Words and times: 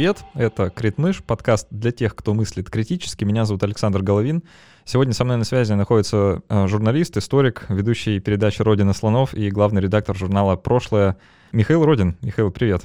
привет! 0.00 0.24
Это 0.32 0.70
Критмыш, 0.70 1.22
подкаст 1.22 1.66
для 1.70 1.92
тех, 1.92 2.16
кто 2.16 2.32
мыслит 2.32 2.70
критически. 2.70 3.24
Меня 3.24 3.44
зовут 3.44 3.62
Александр 3.64 4.00
Головин. 4.00 4.42
Сегодня 4.86 5.12
со 5.12 5.24
мной 5.24 5.36
на 5.36 5.44
связи 5.44 5.74
находится 5.74 6.40
э, 6.48 6.66
журналист, 6.68 7.18
историк, 7.18 7.66
ведущий 7.68 8.18
передачи 8.18 8.62
«Родина 8.62 8.94
слонов» 8.94 9.34
и 9.34 9.50
главный 9.50 9.82
редактор 9.82 10.16
журнала 10.16 10.56
«Прошлое» 10.56 11.18
Михаил 11.52 11.84
Родин. 11.84 12.16
Михаил, 12.22 12.50
привет! 12.50 12.80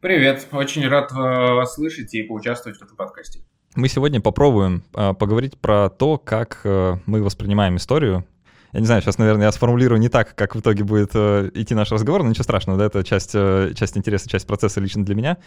Привет! 0.00 0.46
Очень 0.52 0.86
рад 0.86 1.10
э, 1.10 1.16
вас 1.16 1.74
слышать 1.74 2.14
и 2.14 2.22
поучаствовать 2.22 2.78
в 2.78 2.82
этом 2.82 2.96
подкасте. 2.96 3.40
Мы 3.74 3.88
сегодня 3.88 4.20
попробуем 4.20 4.84
э, 4.94 5.12
поговорить 5.14 5.58
про 5.58 5.88
то, 5.90 6.18
как 6.18 6.60
мы 6.64 7.20
воспринимаем 7.20 7.78
историю, 7.78 8.24
я 8.72 8.80
не 8.80 8.86
знаю, 8.86 9.02
сейчас, 9.02 9.18
наверное, 9.18 9.46
я 9.46 9.52
сформулирую 9.52 10.00
не 10.00 10.08
так, 10.08 10.34
как 10.34 10.54
в 10.54 10.60
итоге 10.60 10.84
будет 10.84 11.10
э, 11.14 11.50
идти 11.54 11.74
наш 11.74 11.90
разговор, 11.90 12.22
но 12.22 12.28
ничего 12.28 12.44
страшного, 12.44 12.78
да, 12.78 12.86
это 12.86 13.02
часть, 13.02 13.32
э, 13.34 13.72
часть 13.76 13.96
интереса, 13.96 14.28
часть 14.28 14.46
процесса 14.46 14.80
лично 14.80 15.04
для 15.04 15.14
меня. 15.14 15.38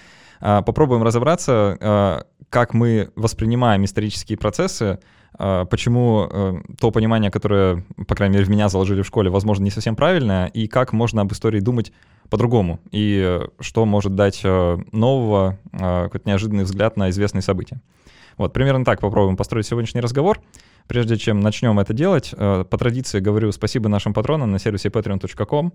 Э, 0.41 0.61
попробуем 0.65 1.03
разобраться, 1.03 1.77
э, 1.79 2.21
как 2.49 2.73
мы 2.73 3.11
воспринимаем 3.15 3.85
исторические 3.85 4.37
процессы, 4.37 4.99
э, 5.39 5.65
почему 5.69 6.27
э, 6.29 6.53
то 6.79 6.91
понимание, 6.91 7.31
которое, 7.31 7.85
по 8.07 8.15
крайней 8.15 8.33
мере, 8.33 8.45
в 8.45 8.49
меня 8.49 8.67
заложили 8.67 9.03
в 9.03 9.07
школе, 9.07 9.29
возможно, 9.29 9.63
не 9.63 9.71
совсем 9.71 9.95
правильное, 9.95 10.47
и 10.47 10.67
как 10.67 10.91
можно 10.91 11.21
об 11.21 11.31
истории 11.31 11.61
думать 11.61 11.93
по-другому, 12.29 12.81
и 12.91 13.21
э, 13.25 13.47
что 13.61 13.85
может 13.85 14.15
дать 14.15 14.43
нового, 14.43 15.59
какой-то 15.71 16.27
неожиданный 16.27 16.65
взгляд 16.65 16.97
на 16.97 17.09
известные 17.09 17.41
события. 17.41 17.79
Вот, 18.37 18.51
примерно 18.51 18.83
так 18.83 18.99
попробуем 18.99 19.37
построить 19.37 19.67
сегодняшний 19.67 20.01
разговор. 20.01 20.39
Прежде 20.87 21.17
чем 21.17 21.39
начнем 21.39 21.79
это 21.79 21.93
делать, 21.93 22.33
э, 22.35 22.65
по 22.69 22.77
традиции 22.77 23.19
говорю 23.19 23.51
спасибо 23.51 23.89
нашим 23.89 24.13
патронам 24.13 24.51
на 24.51 24.59
сервисе 24.59 24.89
patreon.com. 24.89 25.73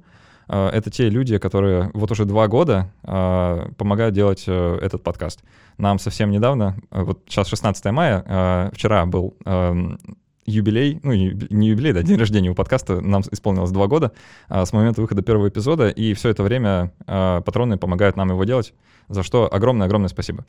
Э, 0.49 0.69
это 0.69 0.91
те 0.91 1.09
люди, 1.09 1.39
которые 1.39 1.91
вот 1.95 2.11
уже 2.11 2.25
два 2.25 2.47
года 2.47 2.93
э, 3.03 3.69
помогают 3.77 4.15
делать 4.15 4.45
этот 4.47 5.03
подкаст. 5.03 5.43
Нам 5.79 5.99
совсем 5.99 6.31
недавно, 6.31 6.77
вот 6.91 7.23
сейчас 7.27 7.49
16 7.49 7.85
мая, 7.87 8.71
вчера 8.73 9.07
был 9.07 9.37
эм, 9.45 9.99
юбилей, 10.45 10.99
ну 11.03 11.13
не 11.13 11.69
юбилей, 11.69 11.93
да, 11.93 12.03
день 12.03 12.19
рождения 12.19 12.51
у 12.51 12.55
подкаста, 12.55 13.01
нам 13.01 13.23
исполнилось 13.31 13.71
два 13.71 13.87
года 13.87 14.13
с 14.49 14.73
момента 14.73 15.01
выхода 15.01 15.23
первого 15.23 15.49
эпизода, 15.49 15.89
и 15.89 16.15
все 16.15 16.31
это 16.31 16.43
время 16.43 16.93
патроны 17.07 17.79
помогают 17.79 18.17
нам 18.17 18.31
его 18.31 18.43
делать, 18.43 18.75
за 19.09 19.23
что 19.23 19.49
огромное-огромное 19.53 20.09
спасибо. 20.09 20.45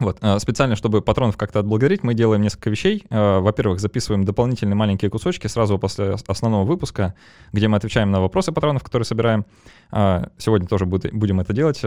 Вот, 0.00 0.16
а, 0.22 0.38
специально, 0.38 0.76
чтобы 0.76 1.02
патронов 1.02 1.36
как-то 1.36 1.60
отблагодарить, 1.60 2.02
мы 2.02 2.14
делаем 2.14 2.40
несколько 2.40 2.70
вещей. 2.70 3.04
А, 3.10 3.40
во-первых, 3.40 3.80
записываем 3.80 4.24
дополнительные 4.24 4.74
маленькие 4.74 5.10
кусочки 5.10 5.46
сразу 5.46 5.78
после 5.78 6.16
основного 6.26 6.64
выпуска, 6.64 7.14
где 7.52 7.68
мы 7.68 7.76
отвечаем 7.76 8.10
на 8.10 8.20
вопросы 8.20 8.50
патронов, 8.50 8.82
которые 8.82 9.04
собираем. 9.04 9.44
А, 9.90 10.30
сегодня 10.38 10.66
тоже 10.66 10.86
будем 10.86 11.40
это 11.40 11.52
делать. 11.52 11.82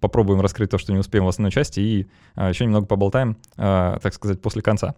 Попробуем 0.00 0.40
раскрыть 0.40 0.70
то, 0.70 0.78
что 0.78 0.92
не 0.92 0.98
успеем 0.98 1.24
в 1.24 1.28
основной 1.28 1.52
части, 1.52 1.80
и 1.80 2.06
еще 2.36 2.64
немного 2.64 2.86
поболтаем, 2.86 3.36
так 3.56 4.12
сказать, 4.12 4.42
после 4.42 4.60
конца. 4.60 4.94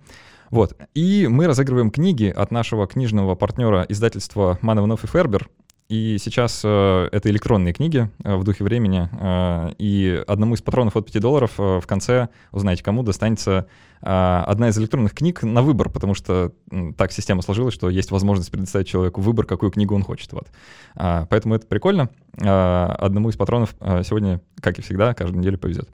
Вот. 0.50 0.76
И 0.94 1.28
мы 1.30 1.46
разыгрываем 1.46 1.90
книги 1.90 2.32
от 2.34 2.50
нашего 2.50 2.86
книжного 2.86 3.34
партнера 3.34 3.84
издательства 3.88 4.58
Манованов 4.62 5.04
и 5.04 5.06
Фербер. 5.06 5.48
И 5.90 6.18
сейчас 6.20 6.62
э, 6.62 7.08
это 7.10 7.30
электронные 7.30 7.74
книги 7.74 8.08
э, 8.22 8.36
в 8.36 8.44
духе 8.44 8.62
времени. 8.62 9.08
Э, 9.10 9.72
и 9.76 10.22
одному 10.28 10.54
из 10.54 10.62
патронов 10.62 10.96
от 10.96 11.10
5 11.10 11.20
долларов 11.20 11.54
э, 11.58 11.80
в 11.80 11.86
конце, 11.88 12.28
узнаете, 12.52 12.84
кому 12.84 13.02
достанется 13.02 13.66
э, 14.00 14.06
одна 14.46 14.68
из 14.68 14.78
электронных 14.78 15.14
книг 15.14 15.42
на 15.42 15.62
выбор, 15.62 15.90
потому 15.90 16.14
что 16.14 16.52
э, 16.70 16.92
так 16.96 17.10
система 17.10 17.42
сложилась, 17.42 17.74
что 17.74 17.90
есть 17.90 18.12
возможность 18.12 18.52
предоставить 18.52 18.86
человеку 18.86 19.20
выбор, 19.20 19.46
какую 19.46 19.72
книгу 19.72 19.92
он 19.96 20.04
хочет. 20.04 20.32
Вот. 20.32 20.46
Э, 20.94 21.26
поэтому 21.28 21.56
это 21.56 21.66
прикольно. 21.66 22.08
Э, 22.40 22.94
одному 22.96 23.28
из 23.30 23.36
патронов 23.36 23.74
э, 23.80 24.04
сегодня, 24.04 24.40
как 24.60 24.78
и 24.78 24.82
всегда, 24.82 25.12
каждую 25.12 25.40
неделю 25.40 25.58
повезет. 25.58 25.88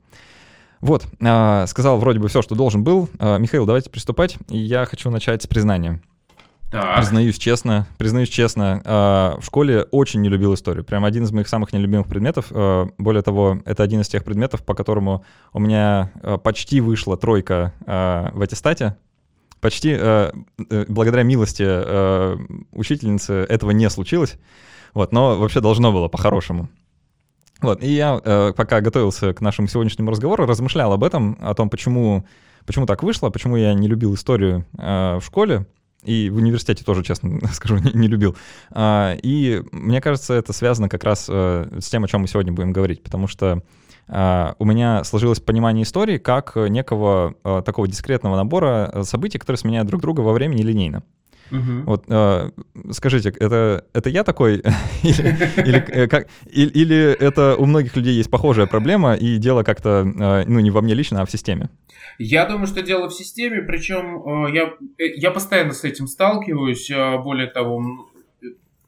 Вот, 0.83 1.07
э, 1.21 1.65
сказал 1.69 1.97
вроде 1.97 2.19
бы 2.19 2.29
все, 2.29 2.43
что 2.43 2.55
должен 2.55 2.85
был. 2.85 3.09
Э, 3.19 3.39
Михаил, 3.39 3.65
давайте 3.65 3.89
приступать. 3.89 4.37
И 4.51 4.59
я 4.59 4.85
хочу 4.85 5.09
начать 5.09 5.43
с 5.43 5.47
признания. 5.47 6.03
Так. 6.77 6.99
Признаюсь 6.99 7.39
честно, 7.39 7.87
признаюсь 7.97 8.29
честно, 8.29 8.83
э, 8.85 9.41
в 9.41 9.43
школе 9.47 9.85
очень 9.93 10.21
не 10.21 10.29
любил 10.29 10.53
историю. 10.53 10.85
Прям 10.85 11.07
один 11.07 11.25
из 11.25 11.33
моих 11.33 11.49
самых 11.49 11.73
нелюбимых 11.73 12.07
предметов. 12.07 12.49
Э, 12.51 12.85
более 12.99 13.23
того, 13.23 13.61
это 13.65 13.83
один 13.83 14.03
из 14.03 14.09
тех 14.09 14.25
предметов, 14.25 14.63
по 14.63 14.75
которому 14.75 15.25
у 15.55 15.59
меня 15.59 16.13
э, 16.23 16.37
почти 16.37 16.83
вышла 16.83 17.17
тройка 17.17 17.73
э, 17.87 18.29
в 18.31 18.43
аттестате. 18.43 18.95
Почти 19.63 19.97
э, 19.99 20.33
э, 20.69 20.85
благодаря 20.87 21.23
милости 21.23 21.65
э, 21.67 22.37
учительницы 22.73 23.33
этого 23.49 23.71
не 23.71 23.89
случилось. 23.89 24.37
Вот, 24.93 25.13
но 25.13 25.39
вообще 25.39 25.63
должно 25.63 25.93
было 25.93 26.09
по-хорошему. 26.09 26.69
Вот, 27.63 27.83
и 27.83 27.89
я, 27.89 28.21
э, 28.23 28.53
пока 28.55 28.83
готовился 28.83 29.33
к 29.33 29.41
нашему 29.41 29.67
сегодняшнему 29.69 30.11
разговору, 30.11 30.45
размышлял 30.45 30.93
об 30.93 31.05
этом, 31.05 31.39
о 31.41 31.55
том, 31.55 31.71
почему, 31.71 32.27
почему 32.67 32.85
так 32.85 33.03
вышло, 33.03 33.31
почему 33.31 33.57
я 33.57 33.73
не 33.73 33.89
любил 33.89 34.15
историю 34.15 34.67
э, 34.77 35.17
в 35.17 35.25
школе 35.25 35.65
и 36.07 36.31
в 36.31 36.37
университете 36.37 36.85
тоже, 36.85 37.03
честно 37.03 37.41
скажу, 37.53 37.79
не, 37.79 37.93
не 37.93 38.09
любил. 38.09 38.37
А, 38.71 39.17
и 39.23 39.63
мне 39.73 40.01
кажется, 40.01 40.35
это 40.35 40.53
связано 40.53 40.89
как 40.89 41.05
раз 41.05 41.27
э, 41.29 41.79
с 41.81 41.89
тем, 41.89 42.05
о 42.05 42.09
чем 42.09 42.23
мы 42.23 42.29
сегодня 42.29 42.53
будем 42.53 42.73
говорить, 42.73 43.03
потому 43.03 43.27
что 43.27 43.63
а, 44.09 44.55
у 44.59 44.65
меня 44.65 45.05
сложилось 45.05 45.41
понимание 45.41 45.83
истории 45.83 46.19
как 46.19 46.57
некого 46.57 47.35
э, 47.45 47.63
такого 47.65 47.89
дискретного 47.89 48.37
набора 48.37 49.03
событий, 49.03 49.39
которые 49.39 49.59
сменяют 49.59 49.89
друг 49.89 50.01
друга 50.01 50.21
во 50.21 50.33
времени 50.33 50.63
линейно. 50.63 51.03
Угу. 51.51 51.83
Вот 51.87 52.05
э, 52.09 52.51
скажите, 52.91 53.31
это, 53.31 53.85
это 53.93 54.09
я 54.09 54.25
такой? 54.25 54.57
или, 55.03 55.39
или, 55.65 55.79
э, 55.91 56.09
как, 56.09 56.29
или, 56.51 56.71
или 56.71 57.13
это 57.13 57.57
у 57.57 57.67
многих 57.67 57.97
людей 57.97 58.15
есть 58.15 58.31
похожая 58.31 58.67
проблема, 58.67 59.15
и 59.15 59.39
дело 59.39 59.63
как-то, 59.63 60.05
э, 60.07 60.45
ну, 60.47 60.61
не 60.61 60.71
во 60.71 60.83
мне 60.83 60.95
лично, 60.95 61.23
а 61.23 61.27
в 61.27 61.31
системе? 61.31 61.71
Я 62.19 62.47
думаю, 62.47 62.67
что 62.67 62.83
дело 62.83 63.09
в 63.09 63.15
системе, 63.15 63.63
причем 63.63 64.47
э, 64.47 64.55
я, 64.55 64.73
э, 64.99 65.15
я 65.17 65.31
постоянно 65.31 65.73
с 65.73 65.85
этим 65.85 66.07
сталкиваюсь. 66.07 66.91
Э, 66.91 67.19
более 67.19 67.49
того, 67.49 68.09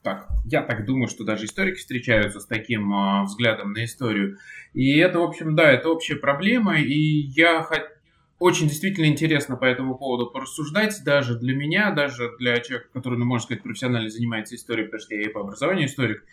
так, 0.02 0.28
я 0.46 0.62
так 0.62 0.86
думаю, 0.86 1.08
что 1.08 1.24
даже 1.24 1.44
историки 1.44 1.78
встречаются 1.78 2.40
с 2.40 2.46
таким 2.46 2.92
э, 2.92 3.24
взглядом 3.24 3.72
на 3.72 3.84
историю. 3.84 4.38
И 4.72 4.96
это, 4.98 5.18
в 5.18 5.22
общем, 5.22 5.54
да, 5.54 5.70
это 5.70 5.90
общая 5.90 6.16
проблема. 6.16 6.78
И 6.78 6.94
я 6.94 7.62
хочу 7.62 7.97
очень 8.38 8.68
действительно 8.68 9.06
интересно 9.06 9.56
по 9.56 9.64
этому 9.64 9.96
поводу 9.96 10.30
порассуждать, 10.30 11.02
даже 11.04 11.38
для 11.38 11.54
меня, 11.54 11.90
даже 11.90 12.36
для 12.38 12.58
человека, 12.60 12.88
который, 12.92 13.18
ну, 13.18 13.24
можно 13.24 13.44
сказать, 13.44 13.62
профессионально 13.62 14.10
занимается 14.10 14.54
историей, 14.54 14.86
потому 14.86 15.00
что 15.00 15.14
я 15.14 15.22
и 15.22 15.28
по 15.28 15.40
образованию 15.40 15.86
историк, 15.86 16.24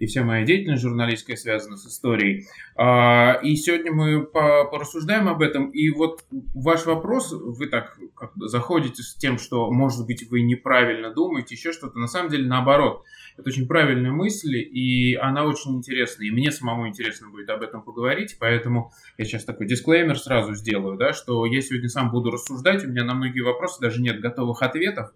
и 0.00 0.06
вся 0.06 0.24
моя 0.24 0.44
деятельность 0.44 0.82
журналистская 0.82 1.36
связана 1.36 1.76
с 1.76 1.86
историей. 1.86 2.46
А, 2.74 3.38
и 3.42 3.54
сегодня 3.54 3.92
мы 3.92 4.24
порассуждаем 4.24 5.28
об 5.28 5.42
этом. 5.42 5.70
И 5.70 5.90
вот 5.90 6.24
ваш 6.54 6.86
вопрос, 6.86 7.32
вы 7.32 7.66
так 7.66 7.98
как 8.16 8.32
заходите 8.36 9.02
с 9.02 9.14
тем, 9.14 9.38
что, 9.38 9.70
может 9.70 10.06
быть, 10.06 10.28
вы 10.30 10.40
неправильно 10.40 11.12
думаете, 11.12 11.54
еще 11.54 11.72
что-то. 11.72 11.98
На 11.98 12.08
самом 12.08 12.30
деле, 12.30 12.48
наоборот. 12.48 13.04
Это 13.36 13.48
очень 13.48 13.68
правильная 13.68 14.10
мысль, 14.10 14.56
и 14.56 15.14
она 15.14 15.44
очень 15.44 15.76
интересная. 15.76 16.26
И 16.28 16.30
мне 16.30 16.50
самому 16.50 16.88
интересно 16.88 17.28
будет 17.28 17.48
об 17.50 17.62
этом 17.62 17.82
поговорить, 17.82 18.36
поэтому 18.38 18.92
я 19.18 19.24
сейчас 19.24 19.44
такой 19.44 19.66
дисклеймер 19.66 20.18
сразу 20.18 20.54
сделаю, 20.54 20.98
да, 20.98 21.12
что 21.12 21.46
я 21.46 21.60
сегодня 21.62 21.88
сам 21.88 22.10
буду 22.10 22.30
рассуждать, 22.30 22.84
у 22.84 22.88
меня 22.88 23.04
на 23.04 23.14
многие 23.14 23.40
вопросы 23.40 23.80
даже 23.80 24.02
нет 24.02 24.20
готовых 24.20 24.62
ответов, 24.62 25.14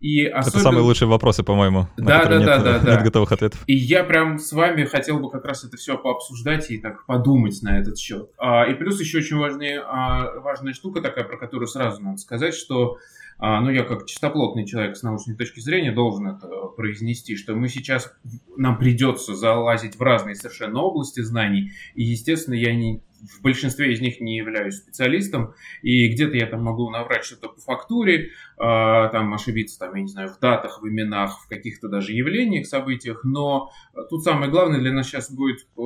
и 0.00 0.26
особенно... 0.26 0.60
Это 0.60 0.62
самые 0.62 0.82
лучшие 0.82 1.08
вопросы, 1.08 1.42
по-моему, 1.42 1.88
да, 1.96 2.24
да, 2.24 2.36
нет, 2.36 2.46
да, 2.46 2.58
да, 2.58 2.72
нет 2.74 2.84
да. 2.84 3.02
готовых 3.02 3.32
ответов. 3.32 3.62
И 3.66 3.74
я 3.74 4.04
прям 4.04 4.38
с 4.38 4.52
вами 4.52 4.84
хотел 4.84 5.18
бы 5.18 5.30
как 5.30 5.44
раз 5.44 5.64
это 5.64 5.76
все 5.76 5.98
пообсуждать 5.98 6.70
и 6.70 6.78
так 6.78 7.04
подумать 7.06 7.60
на 7.62 7.78
этот 7.78 7.98
счет. 7.98 8.30
А, 8.38 8.64
и 8.64 8.74
плюс 8.74 9.00
еще 9.00 9.18
очень 9.18 9.36
важная, 9.36 9.82
а, 9.84 10.38
важная 10.40 10.72
штука 10.72 11.00
такая, 11.00 11.24
про 11.24 11.36
которую 11.36 11.66
сразу 11.66 12.00
надо 12.02 12.18
сказать, 12.18 12.54
что 12.54 12.98
а, 13.40 13.60
ну, 13.60 13.70
я 13.70 13.84
как 13.84 14.06
чистоплотный 14.06 14.66
человек 14.66 14.96
с 14.96 15.02
научной 15.02 15.36
точки 15.36 15.60
зрения 15.60 15.92
должен 15.92 16.28
это 16.28 16.48
произнести, 16.76 17.36
что 17.36 17.54
мы 17.54 17.68
сейчас, 17.68 18.12
нам 18.56 18.78
придется 18.78 19.34
залазить 19.34 19.96
в 19.96 20.02
разные 20.02 20.34
совершенно 20.34 20.80
области 20.80 21.20
знаний, 21.20 21.72
и, 21.94 22.02
естественно, 22.02 22.54
я 22.54 22.74
не, 22.74 23.02
в 23.20 23.42
большинстве 23.42 23.92
из 23.92 24.00
них 24.00 24.20
не 24.20 24.36
являюсь 24.36 24.76
специалистом, 24.76 25.54
и 25.82 26.08
где-то 26.08 26.36
я 26.36 26.46
там 26.46 26.62
могу 26.62 26.88
наврать 26.90 27.24
что-то 27.24 27.48
по 27.48 27.60
фактуре, 27.60 28.26
э, 28.26 28.28
там 28.56 29.32
ошибиться, 29.34 29.78
там, 29.78 29.94
я 29.94 30.02
не 30.02 30.08
знаю, 30.08 30.28
в 30.28 30.38
датах, 30.38 30.80
в 30.82 30.88
именах, 30.88 31.40
в 31.44 31.48
каких-то 31.48 31.88
даже 31.88 32.12
явлениях, 32.12 32.66
событиях, 32.66 33.24
но 33.24 33.70
тут 34.10 34.22
самое 34.22 34.50
главное 34.50 34.80
для 34.80 34.92
нас 34.92 35.06
сейчас 35.06 35.30
будет 35.30 35.66
э, 35.76 35.82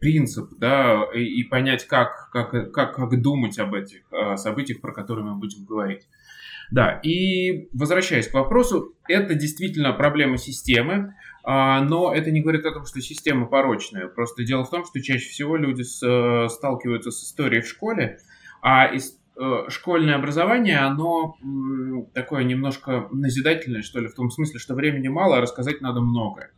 принцип, 0.00 0.50
да, 0.58 1.04
и, 1.14 1.42
понять, 1.44 1.86
как, 1.86 2.30
как, 2.32 2.72
как, 2.72 2.94
как 2.94 3.20
думать 3.20 3.58
об 3.58 3.74
этих 3.74 4.02
э, 4.12 4.36
событиях, 4.36 4.80
про 4.80 4.92
которые 4.92 5.24
мы 5.24 5.36
будем 5.36 5.64
говорить. 5.64 6.06
Да, 6.70 7.00
и 7.02 7.68
возвращаясь 7.72 8.28
к 8.28 8.34
вопросу, 8.34 8.94
это 9.08 9.34
действительно 9.34 9.92
проблема 9.92 10.36
системы, 10.36 10.94
а, 10.96 11.14
но 11.48 12.12
это 12.12 12.32
не 12.32 12.40
говорит 12.40 12.66
о 12.66 12.72
том, 12.72 12.86
что 12.86 13.00
система 13.00 13.46
порочная. 13.46 14.08
Просто 14.08 14.42
дело 14.42 14.64
в 14.64 14.70
том, 14.70 14.84
что 14.84 15.00
чаще 15.00 15.28
всего 15.28 15.56
люди 15.56 15.82
с, 15.82 16.02
э, 16.02 16.48
сталкиваются 16.48 17.12
с 17.12 17.22
историей 17.22 17.62
в 17.62 17.68
школе, 17.68 18.18
а 18.62 18.86
из, 18.86 19.16
э, 19.40 19.68
школьное 19.68 20.16
образование, 20.16 20.78
оно 20.78 21.36
такое 22.14 22.42
немножко 22.42 23.08
назидательное, 23.12 23.82
что 23.82 24.00
ли, 24.00 24.08
в 24.08 24.14
том 24.14 24.28
смысле, 24.30 24.58
что 24.58 24.74
времени 24.74 25.06
мало, 25.06 25.38
а 25.38 25.40
рассказать 25.40 25.80
надо 25.80 26.00
многое. 26.00 26.50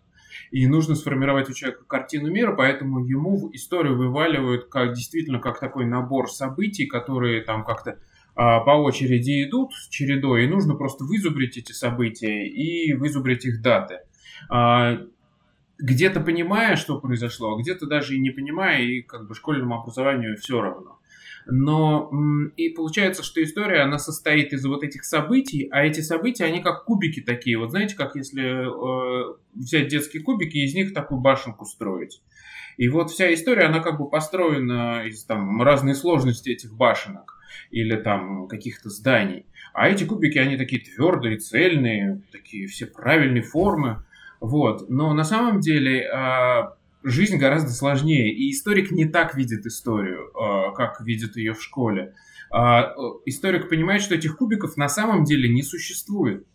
и 0.51 0.67
нужно 0.67 0.95
сформировать 0.95 1.51
у 1.51 1.53
человека 1.53 1.85
картину 1.87 2.31
мира, 2.31 2.55
поэтому 2.57 3.05
ему 3.05 3.37
в 3.37 3.55
историю 3.55 3.99
вываливают 3.99 4.71
как 4.71 4.95
действительно 4.95 5.41
как 5.41 5.61
такой 5.61 5.85
набор 5.85 6.31
событий, 6.31 6.87
которые 6.87 7.43
там 7.43 7.65
как-то 7.65 7.99
а, 8.35 8.61
по 8.61 8.71
очереди 8.71 9.45
идут 9.45 9.73
чередой, 9.91 10.45
и 10.45 10.49
нужно 10.49 10.75
просто 10.75 11.05
вызубрить 11.05 11.57
эти 11.57 11.73
события 11.73 12.47
и 12.47 12.95
вызубрить 12.95 13.45
их 13.45 13.61
даты. 13.61 13.99
А, 14.49 15.01
где-то 15.79 16.21
понимая, 16.21 16.77
что 16.77 17.01
произошло, 17.01 17.55
а 17.55 17.61
где-то 17.61 17.87
даже 17.87 18.17
и 18.17 18.21
не 18.21 18.31
понимая, 18.31 18.83
и 18.83 19.03
как 19.03 19.29
бы 19.29 19.35
школьному 19.35 19.81
образованию 19.81 20.37
все 20.37 20.61
равно. 20.61 20.99
Но 21.51 22.11
и 22.57 22.69
получается, 22.69 23.23
что 23.23 23.43
история, 23.43 23.81
она 23.81 23.99
состоит 23.99 24.53
из 24.53 24.67
вот 24.67 24.83
этих 24.83 25.05
событий, 25.05 25.69
а 25.71 25.83
эти 25.83 26.01
события, 26.01 26.45
они 26.45 26.61
как 26.61 26.85
кубики 26.85 27.21
такие. 27.21 27.57
Вот 27.57 27.71
знаете, 27.71 27.97
как 27.97 28.17
если 28.17 28.67
э, 28.67 29.35
взять 29.55 29.89
детские 29.89 30.23
кубики 30.23 30.59
и 30.59 30.65
из 30.65 30.75
них 30.75 30.93
такую 30.93 31.21
башенку 31.21 31.65
строить. 31.65 32.21
И 32.77 32.89
вот 32.89 33.11
вся 33.11 33.33
история, 33.33 33.65
она 33.65 33.81
как 33.81 33.99
бы 33.99 34.11
построена 34.11 35.05
из 35.07 35.25
там 35.25 35.63
разной 35.63 35.95
сложности 35.95 36.51
этих 36.51 36.75
башенок 36.75 37.39
или 37.71 37.97
там 37.97 38.47
каких-то 38.47 38.91
зданий. 38.91 39.47
А 39.73 39.89
эти 39.89 40.05
кубики, 40.05 40.39
они 40.39 40.57
такие 40.57 40.83
твердые, 40.83 41.39
цельные, 41.39 42.21
такие 42.31 42.67
все 42.67 42.87
правильные 42.87 43.43
формы. 43.43 44.05
Вот. 44.41 44.89
Но 44.89 45.13
на 45.15 45.25
самом 45.25 45.61
деле 45.61 46.09
а, 46.09 46.75
жизнь 47.03 47.37
гораздо 47.37 47.71
сложнее, 47.71 48.33
и 48.33 48.51
историк 48.51 48.91
не 48.91 49.07
так 49.07 49.35
видит 49.35 49.67
историю, 49.67 50.31
а, 50.39 50.73
как 50.73 51.01
видит 51.01 51.37
ее 51.37 51.55
в 51.55 51.63
школе. 51.63 52.15
А, 52.51 52.95
историк 53.27 53.69
понимает, 53.69 54.03
что 54.03 54.15
этих 54.15 54.37
кубиков 54.37 54.77
на 54.77 54.89
самом 54.89 55.25
деле 55.25 55.49
не 55.49 55.63
существует. 55.63 56.47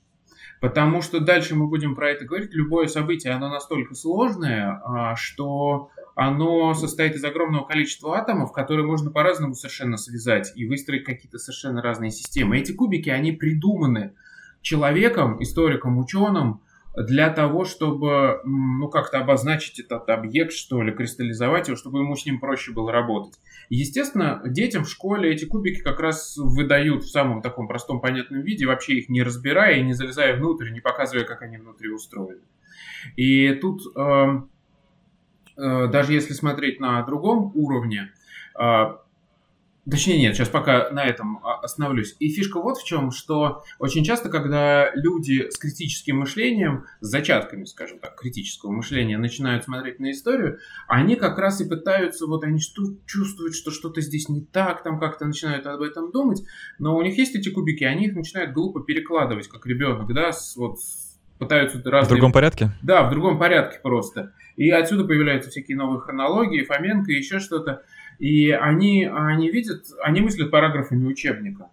Потому 0.62 1.02
что 1.02 1.20
дальше 1.20 1.56
мы 1.56 1.68
будем 1.68 1.94
про 1.94 2.10
это 2.12 2.24
говорить. 2.24 2.54
Любое 2.54 2.88
событие, 2.88 3.34
оно 3.34 3.50
настолько 3.50 3.96
сложное, 3.96 5.14
что 5.18 5.90
оно 6.16 6.74
состоит 6.74 7.16
из 7.16 7.24
огромного 7.26 7.66
количества 7.66 8.18
атомов, 8.18 8.54
которые 8.54 8.86
можно 8.86 9.12
по-разному 9.12 9.56
совершенно 9.56 9.98
связать 9.98 10.54
и 10.56 10.66
выстроить 10.66 11.04
какие-то 11.04 11.38
совершенно 11.38 11.82
разные 11.82 12.12
системы. 12.12 12.58
Эти 12.58 12.72
кубики, 12.72 13.10
они 13.10 13.34
придуманы 13.34 14.14
человеком, 14.62 15.42
историком, 15.44 15.98
ученым, 15.98 16.62
для 16.96 17.30
того, 17.30 17.66
чтобы, 17.66 18.42
ну, 18.46 18.88
как-то 18.88 19.20
обозначить 19.20 19.80
этот 19.80 20.08
объект, 20.10 20.54
что 20.54 20.82
ли, 20.82 20.92
кристаллизовать 20.92 21.68
его, 21.68 21.76
чтобы 21.76 22.00
ему 22.00 22.16
с 22.16 22.26
ним 22.26 22.40
проще 22.40 22.72
было 22.72 22.92
работать. 22.92 23.40
Естественно, 23.70 24.42
детям 24.46 24.84
в 24.84 24.90
школе 24.90 25.32
эти 25.32 25.46
кубики 25.46 25.82
как 25.82 26.00
раз 26.00 26.38
выдают 26.38 27.04
в 27.04 27.10
самом 27.10 27.42
таком 27.42 27.68
простом, 27.68 28.00
понятном 28.00 28.42
виде, 28.42 28.68
вообще 28.68 29.00
их 29.00 29.10
не 29.10 29.24
разбирая 29.24 29.78
и 29.78 29.84
не 29.84 29.94
залезая 29.94 30.38
внутрь, 30.38 30.70
не 30.70 30.82
показывая, 30.82 31.26
как 31.26 31.42
они 31.42 31.58
внутри 31.58 31.90
устроены. 31.90 32.44
И 33.16 33.54
тут, 33.56 33.82
э, 33.96 34.42
э, 35.58 35.88
даже 35.88 36.14
если 36.14 36.34
смотреть 36.34 36.80
на 36.80 37.02
другом 37.04 37.52
уровне, 37.56 38.12
э, 38.60 38.96
Точнее, 39.90 40.18
нет, 40.18 40.36
сейчас 40.36 40.48
пока 40.48 40.90
на 40.92 41.06
этом 41.06 41.40
остановлюсь. 41.44 42.16
И 42.20 42.30
фишка 42.30 42.62
вот 42.62 42.78
в 42.78 42.86
чем, 42.86 43.12
что 43.12 43.64
очень 43.80 44.06
часто, 44.06 44.30
когда 44.30 44.94
люди 44.96 45.50
с 45.50 45.58
критическим 45.58 46.20
мышлением, 46.20 46.86
с 47.02 47.08
зачатками, 47.08 47.66
скажем 47.66 48.00
так, 48.00 48.16
критического 48.16 48.72
мышления, 48.72 49.18
начинают 49.18 49.66
смотреть 49.66 50.00
на 50.00 50.12
историю, 50.12 50.60
они 50.88 51.18
как 51.18 51.38
раз 51.38 51.60
и 51.60 51.68
пытаются, 51.68 52.28
вот 52.28 52.46
они 52.46 52.60
чувствуют, 53.06 53.56
что 53.56 53.72
что-то 53.72 54.00
здесь 54.00 54.30
не 54.30 54.42
так, 54.42 54.84
там 54.84 55.00
как-то 55.00 55.26
начинают 55.26 55.68
об 55.68 55.82
этом 55.82 56.12
думать, 56.12 56.44
но 56.80 56.96
у 56.96 57.02
них 57.02 57.18
есть 57.18 57.36
эти 57.36 57.50
кубики, 57.50 57.84
они 57.84 58.06
их 58.06 58.16
начинают 58.16 58.54
глупо 58.54 58.80
перекладывать, 58.80 59.50
как 59.50 59.66
ребенок, 59.66 60.14
да, 60.14 60.32
с, 60.32 60.56
вот 60.56 60.78
пытаются 61.40 61.82
разные... 61.84 62.06
В 62.06 62.10
другом 62.10 62.32
порядке? 62.32 62.72
Да, 62.82 63.04
в 63.04 63.12
другом 63.12 63.38
порядке 63.38 63.80
просто. 63.82 64.34
И 64.56 64.70
отсюда 64.70 65.04
появляются 65.04 65.50
всякие 65.50 65.78
новые 65.78 66.00
хронологии, 66.00 66.64
Фоменко, 66.64 67.12
еще 67.12 67.40
что-то. 67.40 67.84
И 68.20 68.52
они, 68.52 69.06
они 69.06 69.50
видят, 69.50 69.86
они 70.04 70.22
мыслят 70.22 70.52
параграфами 70.52 71.06
учебника. 71.06 71.70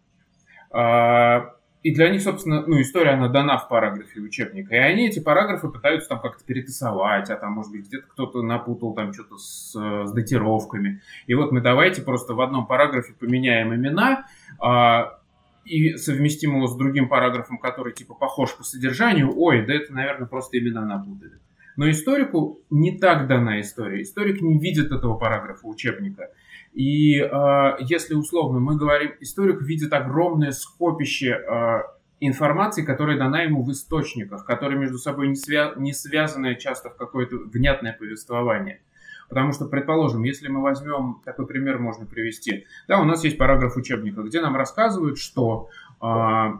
А, 0.71 1.55
и 1.83 1.95
для 1.95 2.11
них, 2.11 2.23
собственно, 2.23 2.63
ну, 2.67 2.81
история, 2.81 3.13
она 3.13 3.29
дана 3.29 3.57
в 3.57 3.69
параграфе 3.69 4.21
учебника. 4.21 4.75
И 4.75 4.79
они 4.79 5.09
эти 5.09 5.19
параграфы 5.19 5.69
пытаются 5.69 6.11
там 6.11 6.21
как-то 6.21 6.45
перетасовать, 6.45 7.31
а 7.31 7.37
там, 7.37 7.53
может 7.53 7.73
быть, 7.73 7.87
где-то 7.87 8.07
кто-то 8.09 8.43
напутал 8.43 8.93
там 8.95 9.15
что-то 9.15 9.39
с, 9.39 9.73
с 9.73 10.13
датировками. 10.13 11.01
И 11.27 11.35
вот 11.35 11.53
мы 11.53 11.61
давайте 11.61 12.03
просто 12.03 12.35
в 12.35 12.41
одном 12.43 12.67
параграфе 12.67 13.15
поменяем 13.15 13.75
имена, 13.75 14.27
а, 14.59 15.21
и 15.65 15.97
совместим 15.97 16.57
его 16.57 16.67
с 16.67 16.77
другим 16.77 17.09
параграфом, 17.09 17.59
который 17.59 17.93
типа 17.93 18.15
похож 18.15 18.55
по 18.57 18.63
содержанию. 18.63 19.33
Ой, 19.35 19.65
да 19.65 19.75
это, 19.75 19.93
наверное, 19.95 20.27
просто 20.27 20.59
имена 20.59 20.85
напутали. 20.85 21.39
Но 21.81 21.91
историку 21.91 22.61
не 22.69 22.99
так 22.99 23.27
дана 23.27 23.59
история. 23.62 24.03
Историк 24.03 24.43
не 24.43 24.59
видит 24.59 24.93
этого 24.93 25.17
параграфа 25.17 25.67
учебника. 25.67 26.29
И 26.75 27.19
э, 27.19 27.77
если 27.79 28.12
условно 28.12 28.61
мы 28.61 28.77
говорим, 28.77 29.12
историк 29.21 29.62
видит 29.62 29.94
огромное 29.94 30.50
скопище 30.50 31.31
э, 31.31 31.82
информации, 32.21 32.85
которая 32.85 33.17
дана 33.17 33.44
ему 33.44 33.62
в 33.62 33.73
источниках, 33.73 34.44
которые 34.44 34.79
между 34.79 34.99
собой 34.99 35.29
не, 35.29 35.37
свя 35.37 35.73
не 35.75 35.94
связаны 35.94 36.55
часто 36.56 36.91
в 36.91 36.97
какое-то 36.97 37.37
внятное 37.37 37.97
повествование. 37.99 38.83
Потому 39.31 39.53
что, 39.53 39.65
предположим, 39.65 40.23
если 40.23 40.49
мы 40.49 40.61
возьмем, 40.61 41.23
такой 41.25 41.47
пример 41.47 41.79
можно 41.79 42.05
привести, 42.05 42.67
да, 42.88 43.00
у 43.00 43.05
нас 43.05 43.25
есть 43.25 43.38
параграф 43.38 43.79
учебника, 43.79 44.21
где 44.21 44.43
нам 44.43 44.55
рассказывают, 44.55 45.17
что 45.17 45.71
э, 46.03 46.53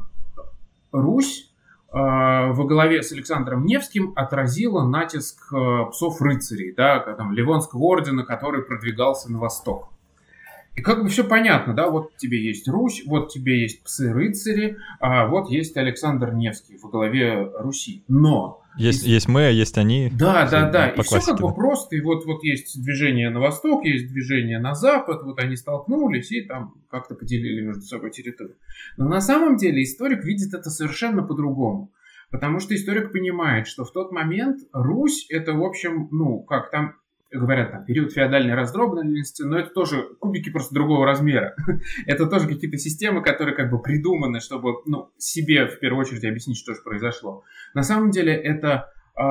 Русь 0.93 1.50
во 1.92 2.64
главе 2.64 3.02
с 3.02 3.12
Александром 3.12 3.64
Невским 3.64 4.12
отразила 4.14 4.84
натиск 4.87 5.52
э, 5.52 5.90
псов-рыцарей, 5.90 6.72
да, 6.72 7.00
там, 7.00 7.32
Ливонского 7.32 7.81
ордена, 7.81 8.25
который 8.25 8.62
продвигался 8.62 9.31
на 9.32 9.38
восток. 9.38 9.88
И 10.76 10.82
как 10.82 11.02
бы 11.02 11.08
все 11.08 11.25
понятно, 11.25 11.75
да, 11.75 11.90
вот 11.90 12.16
тебе 12.16 12.40
есть 12.40 12.69
Русь, 12.69 13.02
вот 13.04 13.32
тебе 13.32 13.60
есть 13.60 13.82
псы-рыцари, 13.82 14.76
а 15.00 15.26
вот 15.26 15.50
есть 15.50 15.76
Александр 15.76 16.32
Невский 16.32 16.78
во 16.81 16.88
главе 16.88 17.50
Руси. 17.58 18.04
Но... 18.06 18.60
Есть, 18.76 19.05
есть 19.05 19.28
мы, 19.28 19.46
а 19.46 19.50
есть 19.50 19.76
они. 19.78 20.11
Да, 20.12 20.49
да, 20.49 20.70
да. 20.70 20.88
И 20.90 21.02
все 21.02 21.20
как 21.20 21.40
бы 21.40 21.55
просто. 21.55 21.96
И 21.96 22.00
вот, 22.00 22.25
вот 22.25 22.43
есть 22.44 22.81
движение 22.82 23.31
на 23.31 23.40
восток, 23.40 23.84
есть 23.84 24.08
движение 24.08 24.58
на 24.58 24.75
запад, 24.75 25.22
вот 25.22 25.38
они 25.40 25.56
столкнулись 25.56 26.30
и 26.33 26.42
там 26.42 26.75
как-то 26.88 27.14
поделили 27.14 27.61
между 27.61 27.83
собой 27.83 28.11
территорию. 28.11 28.56
Но 28.97 29.09
на 29.09 29.21
самом 29.21 29.56
деле 29.56 29.83
историк 29.83 30.25
видит 30.25 30.54
это 30.54 30.71
совершенно 30.71 31.23
по-другому. 31.23 31.92
Потому 32.30 32.61
что 32.61 32.75
историк 32.76 33.11
понимает, 33.12 33.66
что 33.66 33.85
в 33.85 33.92
тот 33.92 34.12
момент 34.12 34.61
Русь 34.73 35.26
это, 35.30 35.52
в 35.52 35.64
общем, 35.64 36.09
ну, 36.12 36.40
как 36.42 36.71
там 36.71 36.95
говорят, 37.32 37.70
там, 37.70 37.84
период 37.84 38.12
феодальной 38.12 38.54
раздробленности, 38.54 39.42
но 39.42 39.58
это 39.58 39.70
тоже 39.70 40.08
кубики 40.18 40.50
просто 40.50 40.75
другого 40.75 41.06
размера. 41.06 41.54
это 42.06 42.26
тоже 42.26 42.49
какие-то 42.49 42.76
системы, 42.76 43.22
которые 43.22 43.54
как 43.54 43.70
бы 43.70 43.80
придуманы, 43.80 44.40
чтобы, 44.40 44.75
ну, 44.87 45.10
себе 45.18 45.66
в 45.66 45.78
первую 45.78 46.00
очередь 46.00 46.25
объяснить, 46.25 46.58
что 46.58 46.75
же 46.75 46.80
произошло. 46.82 47.44
На 47.75 47.82
самом 47.82 48.10
деле 48.10 48.34
это 48.34 48.90
э, 49.16 49.22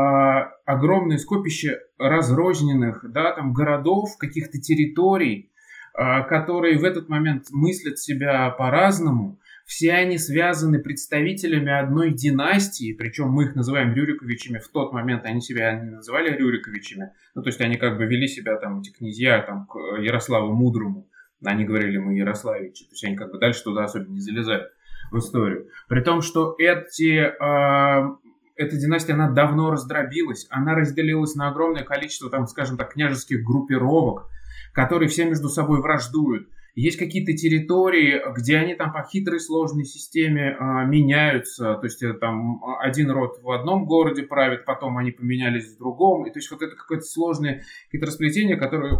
огромное 0.65 1.17
скопище 1.17 1.79
разрозненных, 1.97 3.03
да, 3.11 3.33
там, 3.33 3.53
городов, 3.53 4.17
каких-то 4.17 4.59
территорий, 4.59 5.51
э, 5.97 6.23
которые 6.23 6.79
в 6.79 6.85
этот 6.85 7.09
момент 7.09 7.47
мыслят 7.51 7.99
себя 7.99 8.49
по-разному, 8.51 9.39
все 9.69 9.93
они 9.93 10.17
связаны 10.17 10.79
представителями 10.79 11.71
одной 11.71 12.11
династии, 12.11 12.91
причем 12.91 13.29
мы 13.29 13.43
их 13.43 13.55
называем 13.55 13.93
Рюриковичами, 13.93 14.57
в 14.57 14.67
тот 14.69 14.93
момент 14.93 15.25
они 15.25 15.41
себя 15.41 15.73
не 15.73 15.91
называли 15.91 16.35
Рюриковичами, 16.35 17.13
ну, 17.35 17.43
то 17.43 17.49
есть 17.49 17.61
они 17.61 17.77
как 17.77 17.99
бы 17.99 18.07
вели 18.07 18.27
себя, 18.27 18.57
там, 18.57 18.79
эти 18.79 18.89
князья, 18.89 19.43
там, 19.43 19.67
к 19.67 19.77
Ярославу 20.01 20.55
Мудрому, 20.55 21.07
они 21.45 21.65
говорили, 21.65 21.99
мы 21.99 22.17
Ярославичи, 22.17 22.85
то 22.85 22.93
есть 22.93 23.03
они 23.03 23.15
как 23.15 23.31
бы 23.31 23.37
дальше 23.37 23.63
туда 23.63 23.83
особенно 23.83 24.13
не 24.13 24.21
залезают 24.21 24.71
в 25.11 25.19
историю. 25.19 25.67
При 25.87 26.01
том, 26.01 26.23
что 26.23 26.55
эти, 26.57 27.19
э, 27.19 28.15
эта 28.55 28.75
династия, 28.75 29.13
она 29.13 29.29
давно 29.29 29.69
раздробилась, 29.69 30.47
она 30.49 30.73
разделилась 30.73 31.35
на 31.35 31.47
огромное 31.47 31.83
количество, 31.83 32.31
там, 32.31 32.47
скажем 32.47 32.75
так, 32.75 32.93
княжеских 32.93 33.43
группировок, 33.43 34.25
которые 34.73 35.09
все 35.09 35.25
между 35.25 35.47
собой 35.47 35.79
враждуют. 35.79 36.49
Есть 36.75 36.97
какие-то 36.97 37.33
территории, 37.33 38.21
где 38.37 38.57
они 38.57 38.75
там 38.75 38.93
по 38.93 39.03
хитрой 39.03 39.39
сложной 39.39 39.85
системе 39.85 40.55
а, 40.59 40.85
меняются. 40.85 41.75
То 41.75 41.85
есть 41.85 42.01
это 42.01 42.17
там 42.19 42.61
один 42.79 43.11
род 43.11 43.39
в 43.41 43.51
одном 43.51 43.85
городе 43.85 44.23
правит, 44.23 44.65
потом 44.65 44.97
они 44.97 45.11
поменялись 45.11 45.73
в 45.73 45.77
другом. 45.77 46.25
И 46.25 46.31
то 46.31 46.39
есть 46.39 46.51
вот 46.51 46.61
это 46.61 46.75
какое-то 46.75 47.05
сложное 47.05 47.63
хитросплетение, 47.91 48.57
которое 48.57 48.97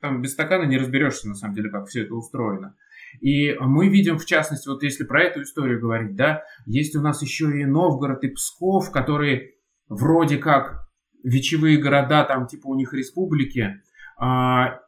там 0.00 0.22
без 0.22 0.32
стакана 0.32 0.64
не 0.64 0.78
разберешься 0.78 1.28
на 1.28 1.34
самом 1.34 1.54
деле, 1.54 1.70
как 1.70 1.86
все 1.88 2.02
это 2.02 2.14
устроено. 2.14 2.74
И 3.20 3.54
мы 3.60 3.88
видим, 3.88 4.18
в 4.18 4.24
частности, 4.24 4.68
вот 4.68 4.82
если 4.82 5.04
про 5.04 5.22
эту 5.24 5.42
историю 5.42 5.80
говорить, 5.80 6.14
да, 6.14 6.44
есть 6.66 6.96
у 6.96 7.00
нас 7.00 7.22
еще 7.22 7.46
и 7.60 7.64
Новгород 7.64 8.24
и 8.24 8.28
Псков, 8.28 8.90
которые 8.90 9.54
вроде 9.88 10.38
как 10.38 10.88
вечевые 11.22 11.78
города, 11.78 12.24
там 12.24 12.46
типа 12.46 12.68
у 12.68 12.74
них 12.76 12.94
республики, 12.94 13.82
а, 14.16 14.80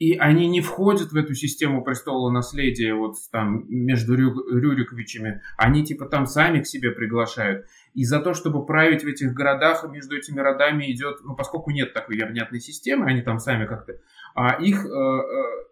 и 0.00 0.16
они 0.16 0.48
не 0.48 0.62
входят 0.62 1.12
в 1.12 1.16
эту 1.16 1.34
систему 1.34 1.84
престола 1.84 2.30
наследия 2.30 2.94
вот 2.94 3.16
там 3.30 3.66
между 3.68 4.14
Рю, 4.14 4.34
Рюриковичами. 4.50 5.42
Они 5.58 5.84
типа 5.84 6.06
там 6.06 6.24
сами 6.24 6.62
к 6.62 6.66
себе 6.66 6.90
приглашают. 6.90 7.66
И 7.92 8.04
за 8.04 8.20
то, 8.20 8.32
чтобы 8.32 8.64
править 8.64 9.04
в 9.04 9.06
этих 9.06 9.34
городах, 9.34 9.84
между 9.90 10.16
этими 10.16 10.40
родами 10.40 10.90
идет, 10.90 11.18
ну, 11.22 11.36
поскольку 11.36 11.70
нет 11.70 11.92
такой 11.92 12.16
явнятной 12.16 12.60
системы, 12.60 13.06
они 13.06 13.20
там 13.20 13.38
сами 13.38 13.66
как-то, 13.66 14.00
а 14.34 14.54
их 14.62 14.86
э, 14.86 14.88
э, 14.88 15.69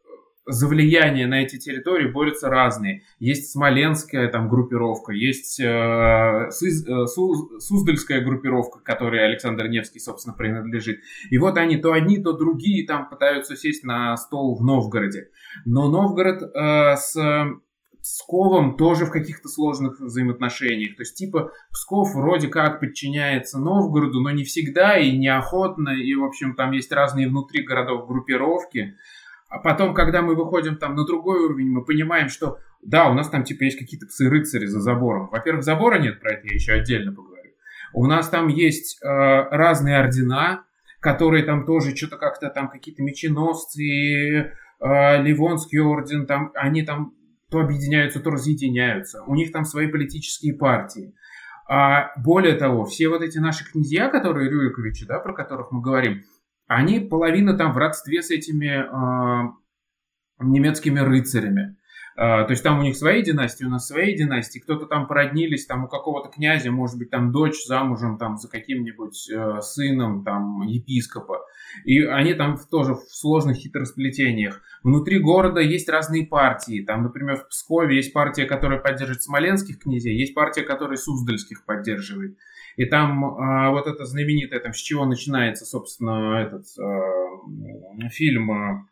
за 0.49 0.67
влияние 0.67 1.27
на 1.27 1.43
эти 1.43 1.59
территории 1.59 2.11
борются 2.11 2.49
разные. 2.49 3.03
Есть 3.19 3.53
смоленская 3.53 4.29
там 4.29 4.49
группировка, 4.49 5.13
есть 5.13 5.61
э, 5.61 6.49
Суз, 6.51 6.87
э, 6.87 7.59
Суздальская 7.61 8.23
группировка, 8.23 8.81
которой 8.81 9.25
Александр 9.25 9.69
Невский, 9.69 10.01
собственно, 10.01 10.35
принадлежит. 10.35 11.01
И 11.31 11.37
вот 11.37 11.59
они, 11.59 11.77
то 11.77 11.93
одни, 11.93 12.17
то 12.17 12.33
другие 12.33 12.87
там 12.87 13.11
пытаются 13.11 13.57
сесть 13.57 13.85
на 13.85 14.17
стол 14.17 14.57
в 14.57 14.65
Новгороде. 14.65 15.29
Но 15.67 15.91
Новгород 15.91 16.43
э, 16.43 16.97
с 16.97 17.15
Псковом 18.09 18.77
тоже 18.77 19.05
в 19.05 19.11
каких-то 19.11 19.49
сложных 19.49 20.01
взаимоотношениях. 20.01 20.97
То 20.97 21.03
есть, 21.03 21.15
типа, 21.17 21.51
Псков 21.71 22.15
вроде 22.15 22.49
как 22.49 22.81
подчиняется 22.81 23.59
Новгороду, 23.59 24.21
но 24.21 24.31
не 24.31 24.45
всегда 24.45 24.97
и 24.97 25.17
неохотно. 25.17 25.91
И, 25.91 26.15
в 26.15 26.25
общем, 26.25 26.55
там 26.55 26.73
есть 26.73 26.91
разные 26.91 27.29
внутри 27.29 27.63
городов 27.63 28.07
группировки. 28.07 28.95
А 29.49 29.59
потом, 29.59 29.95
когда 29.95 30.23
мы 30.23 30.35
выходим 30.35 30.77
там 30.77 30.95
на 30.95 31.05
другой 31.05 31.41
уровень, 31.41 31.71
мы 31.71 31.85
понимаем, 31.85 32.29
что 32.29 32.59
да, 32.83 33.09
у 33.11 33.15
нас 33.15 33.29
там 33.29 33.45
типа 33.45 33.65
есть 33.65 33.79
какие-то 33.79 34.07
псы-рыцари 34.07 34.67
за 34.67 34.81
забором. 34.81 35.29
Во-первых, 35.31 35.65
забора 35.65 35.99
нет, 35.99 36.21
про 36.21 36.33
это 36.33 36.47
я 36.47 36.55
еще 36.55 36.73
отдельно 36.73 37.13
поговорю. 37.13 37.53
У 37.95 38.07
нас 38.07 38.29
там 38.29 38.49
есть 38.49 39.03
э, 39.03 39.07
разные 39.09 39.99
ордена, 39.99 40.65
которые 41.01 41.45
там 41.45 41.65
тоже 41.65 41.97
что-то 41.97 42.17
как-то 42.17 42.51
там 42.51 42.69
какие-то 42.69 43.03
меченосцы, 43.03 43.81
э, 43.83 45.23
Ливонский 45.23 45.79
орден, 45.79 46.27
там 46.27 46.53
они 46.55 46.83
там 46.83 47.15
то 47.51 47.61
объединяются, 47.61 48.21
то 48.21 48.31
разъединяются. 48.31 49.23
У 49.23 49.35
них 49.35 49.53
там 49.53 49.65
свои 49.65 49.87
политические 49.87 50.55
партии. 50.55 51.15
А 51.67 52.13
более 52.17 52.55
того, 52.55 52.85
все 52.85 53.09
вот 53.09 53.23
эти 53.23 53.39
наши 53.39 53.65
князья, 53.71 54.09
которые 54.09 54.51
Рюриковичи, 54.51 55.07
да, 55.07 55.19
про 55.19 55.33
которых 55.33 55.71
мы 55.71 55.81
говорим, 55.81 56.25
они 56.69 57.01
половина 57.01 57.57
там 57.57 57.73
в 57.73 57.79
родстве 57.79 58.23
с 58.23 58.31
этими 58.31 58.69
э, 58.69 59.53
немецкими 60.39 61.01
рыцарями. 61.01 61.75
Uh, 62.19 62.47
то 62.47 62.51
есть 62.51 62.65
там 62.65 62.81
у 62.81 62.83
них 62.83 62.97
свои 62.97 63.23
династии, 63.23 63.65
у 63.65 63.69
нас 63.69 63.87
свои 63.87 64.17
династии. 64.17 64.59
Кто-то 64.59 64.87
там 64.87 65.07
породнились, 65.07 65.67
там 65.67 65.85
у 65.85 65.89
какого-то 65.89 66.31
князя, 66.31 66.73
может 66.73 66.99
быть, 66.99 67.11
там 67.11 67.31
дочь 67.31 67.65
замужем 67.65 68.19
там 68.19 68.39
за 68.39 68.49
каким-нибудь 68.49 69.31
uh, 69.33 69.61
сыном 69.61 70.25
там 70.25 70.63
епископа. 70.63 71.45
И 71.85 72.03
они 72.03 72.35
там 72.35 72.59
тоже 72.73 72.95
в 72.95 73.05
сложных 73.09 73.59
хитросплетениях. 73.59 74.61
Внутри 74.83 75.21
города 75.21 75.61
есть 75.61 75.89
разные 75.89 76.27
партии. 76.27 76.83
Там, 76.85 77.05
например, 77.05 77.37
в 77.37 77.51
Пскове 77.51 77.95
есть 77.95 78.13
партия, 78.13 78.47
которая 78.47 78.81
поддерживает 78.81 79.23
смоленских 79.23 79.79
князей, 79.79 80.19
есть 80.19 80.35
партия, 80.35 80.63
которая 80.63 80.97
суздальских 80.97 81.65
поддерживает. 81.65 82.37
И 82.79 82.85
там 82.85 83.25
а, 83.25 83.73
вот 83.73 83.89
это 83.89 84.05
знаменитое, 84.05 84.61
там 84.61 84.73
с 84.73 84.77
чего 84.77 85.05
начинается, 85.05 85.67
собственно, 85.67 86.41
этот 86.41 86.65
а, 86.79 88.09
фильм 88.11 88.53
а, 88.53 88.87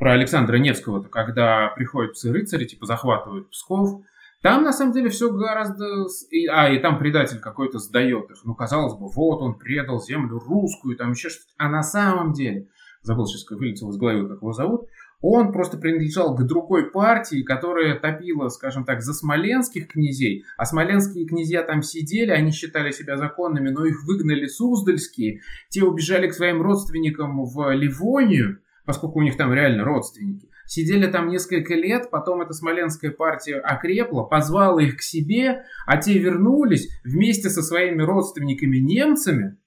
про 0.00 0.14
Александра 0.14 0.56
Невского, 0.56 1.04
когда 1.04 1.68
приходят 1.76 2.14
псы-рыцари, 2.14 2.64
типа 2.64 2.86
захватывают 2.86 3.50
Псков. 3.50 4.02
Там, 4.42 4.64
на 4.64 4.72
самом 4.72 4.94
деле, 4.94 5.10
все 5.10 5.30
гораздо... 5.30 6.06
А, 6.50 6.70
и 6.70 6.80
там 6.80 6.98
предатель 6.98 7.38
какой-то 7.38 7.78
сдает 7.78 8.32
их. 8.32 8.38
Ну, 8.42 8.56
казалось 8.56 8.94
бы, 8.94 9.06
вот 9.06 9.42
он 9.42 9.60
предал 9.60 10.02
землю 10.02 10.40
русскую, 10.40 10.96
там 10.96 11.12
еще 11.12 11.28
что-то. 11.28 11.52
А 11.56 11.68
на 11.68 11.84
самом 11.84 12.32
деле, 12.32 12.66
забыл 13.02 13.26
сейчас, 13.26 13.44
как 13.44 13.58
вылетел 13.58 13.90
из 13.90 13.96
головы, 13.96 14.28
как 14.28 14.38
его 14.38 14.52
зовут, 14.52 14.88
он 15.20 15.52
просто 15.52 15.78
принадлежал 15.78 16.34
к 16.36 16.46
другой 16.46 16.90
партии, 16.90 17.42
которая 17.42 17.98
топила, 17.98 18.48
скажем 18.48 18.84
так, 18.84 19.02
за 19.02 19.12
смоленских 19.12 19.88
князей, 19.88 20.44
а 20.56 20.64
смоленские 20.64 21.26
князья 21.26 21.62
там 21.62 21.82
сидели, 21.82 22.30
они 22.30 22.52
считали 22.52 22.92
себя 22.92 23.16
законными, 23.16 23.70
но 23.70 23.84
их 23.84 24.04
выгнали 24.04 24.46
суздальские, 24.46 25.40
те 25.70 25.82
убежали 25.82 26.28
к 26.28 26.34
своим 26.34 26.62
родственникам 26.62 27.44
в 27.44 27.74
Ливонию, 27.74 28.60
поскольку 28.84 29.18
у 29.18 29.22
них 29.22 29.36
там 29.36 29.52
реально 29.52 29.84
родственники. 29.84 30.48
Сидели 30.66 31.06
там 31.10 31.28
несколько 31.28 31.74
лет, 31.74 32.10
потом 32.10 32.40
эта 32.40 32.52
смоленская 32.52 33.10
партия 33.10 33.56
окрепла, 33.56 34.22
позвала 34.22 34.80
их 34.80 34.98
к 34.98 35.02
себе, 35.02 35.64
а 35.86 35.96
те 35.96 36.16
вернулись 36.16 36.88
вместе 37.04 37.50
со 37.50 37.62
своими 37.62 38.02
родственниками-немцами, 38.02 39.58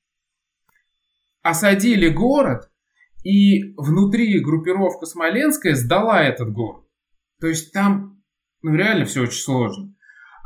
осадили 1.41 2.07
город, 2.07 2.70
и 3.23 3.73
внутри 3.77 4.39
группировка 4.39 5.05
Смоленская 5.05 5.75
сдала 5.75 6.23
этот 6.23 6.51
город. 6.51 6.85
То 7.39 7.47
есть 7.47 7.71
там 7.71 8.21
ну, 8.61 8.75
реально 8.75 9.05
все 9.05 9.23
очень 9.23 9.41
сложно. 9.41 9.93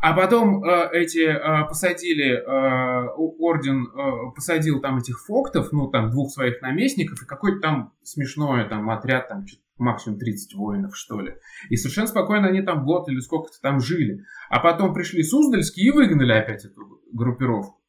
А 0.01 0.13
потом 0.13 0.63
э, 0.63 0.89
эти 0.93 1.25
э, 1.25 1.67
посадили, 1.67 2.35
э, 2.35 3.09
орден 3.15 3.87
э, 3.87 4.35
посадил 4.35 4.79
там 4.79 4.97
этих 4.97 5.19
фоктов, 5.25 5.71
ну 5.71 5.89
там 5.89 6.11
двух 6.11 6.31
своих 6.31 6.61
наместников 6.61 7.21
и 7.21 7.25
какой-то 7.25 7.59
там 7.59 7.93
смешной 8.03 8.69
там 8.69 8.89
отряд, 8.89 9.29
там 9.29 9.45
максимум 9.77 10.19
30 10.19 10.53
воинов 10.55 10.95
что 10.95 11.19
ли. 11.21 11.35
И 11.69 11.75
совершенно 11.75 12.07
спокойно 12.07 12.47
они 12.47 12.61
там 12.61 12.85
год 12.85 13.09
или 13.09 13.19
сколько-то 13.19 13.59
там 13.61 13.79
жили. 13.79 14.23
А 14.49 14.59
потом 14.59 14.93
пришли 14.93 15.23
Суздальские 15.23 15.87
и 15.87 15.91
выгнали 15.91 16.33
опять 16.33 16.65
эту 16.65 17.01
группировку. 17.11 17.81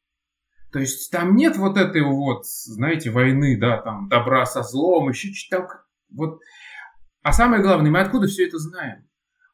То 0.71 0.79
есть 0.79 1.11
там 1.11 1.35
нет 1.35 1.57
вот 1.57 1.77
этой 1.77 2.03
вот, 2.03 2.45
знаете, 2.45 3.09
войны, 3.09 3.57
да, 3.59 3.77
там 3.77 4.09
добра 4.09 4.45
со 4.45 4.63
злом, 4.63 5.09
еще 5.09 5.33
что-то 5.33 5.67
там. 5.67 5.77
Вот. 6.09 6.39
А 7.23 7.31
самое 7.31 7.61
главное, 7.61 7.91
мы 7.91 7.99
откуда 7.99 8.27
все 8.27 8.47
это 8.47 8.57
знаем? 8.57 9.07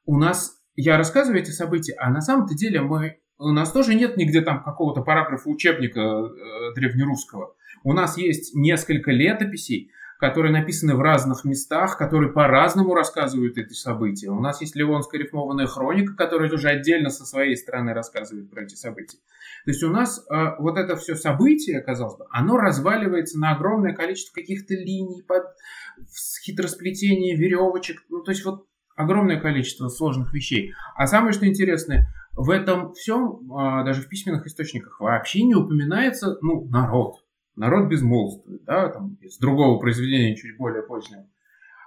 У 0.06 0.18
нас, 0.18 0.58
я 0.76 0.98
рассказываю 0.98 1.42
эти 1.42 1.52
события, 1.52 1.94
а 1.98 2.10
на 2.10 2.22
самом-то 2.22 2.56
деле 2.56 2.82
мы, 2.82 3.20
у 3.38 3.52
нас 3.52 3.72
тоже 3.72 3.96
нет 3.96 4.18
нигде 4.18 4.42
там 4.42 4.64
какого-то 4.64 5.02
параграфа 5.02 5.50
учебника 5.50 6.00
э, 6.00 6.74
древнерусского. 6.76 7.56
У 7.84 7.94
нас 7.94 8.18
есть 8.18 8.56
несколько 8.56 9.12
летописей, 9.12 9.92
которые 10.24 10.54
написаны 10.54 10.96
в 10.96 11.02
разных 11.02 11.44
местах, 11.44 11.98
которые 11.98 12.32
по-разному 12.32 12.96
рассказывают 12.96 13.58
эти 13.58 13.74
события. 13.74 14.30
У 14.30 14.40
нас 14.40 14.62
есть 14.62 14.74
Ливонская 14.74 15.20
рифмованная 15.20 15.68
хроника, 15.68 16.16
которая 16.16 16.50
тоже 16.50 16.70
отдельно 16.70 17.10
со 17.10 17.26
своей 17.26 17.58
стороны 17.58 17.94
рассказывает 17.94 18.50
про 18.50 18.64
эти 18.64 18.74
события. 18.76 19.18
То 19.66 19.72
есть 19.72 19.84
у 19.84 19.90
нас 19.90 20.26
э, 20.32 20.56
вот 20.60 20.78
это 20.78 20.96
все 20.96 21.16
событие, 21.16 21.82
казалось 21.82 22.16
бы, 22.16 22.26
оно 22.32 22.56
разваливается 22.56 23.38
на 23.38 23.52
огромное 23.52 23.94
количество 23.94 24.34
каких-то 24.34 24.76
линий, 24.76 25.24
под 25.24 25.44
хитросплетение 26.46 27.36
веревочек. 27.36 28.06
Ну, 28.08 28.24
то 28.24 28.32
есть 28.32 28.46
вот 28.46 28.66
огромное 28.96 29.42
количество 29.42 29.90
сложных 29.90 30.34
вещей. 30.34 30.72
А 30.96 31.06
самое 31.06 31.34
что 31.34 31.46
интересное, 31.46 32.08
в 32.32 32.50
этом 32.50 32.94
всем, 32.94 33.42
э, 33.52 33.84
даже 33.84 34.02
в 34.02 34.08
письменных 34.08 34.48
источниках, 34.48 35.02
вообще 35.02 35.44
не 35.44 35.56
упоминается 35.56 36.38
ну, 36.42 36.66
народ 36.70 37.23
народ 37.56 37.88
безмолвствует, 37.88 38.64
да, 38.64 38.90
там, 38.90 39.18
из 39.22 39.38
другого 39.38 39.80
произведения, 39.80 40.36
чуть 40.36 40.58
более 40.58 40.84
позднего. 40.84 41.28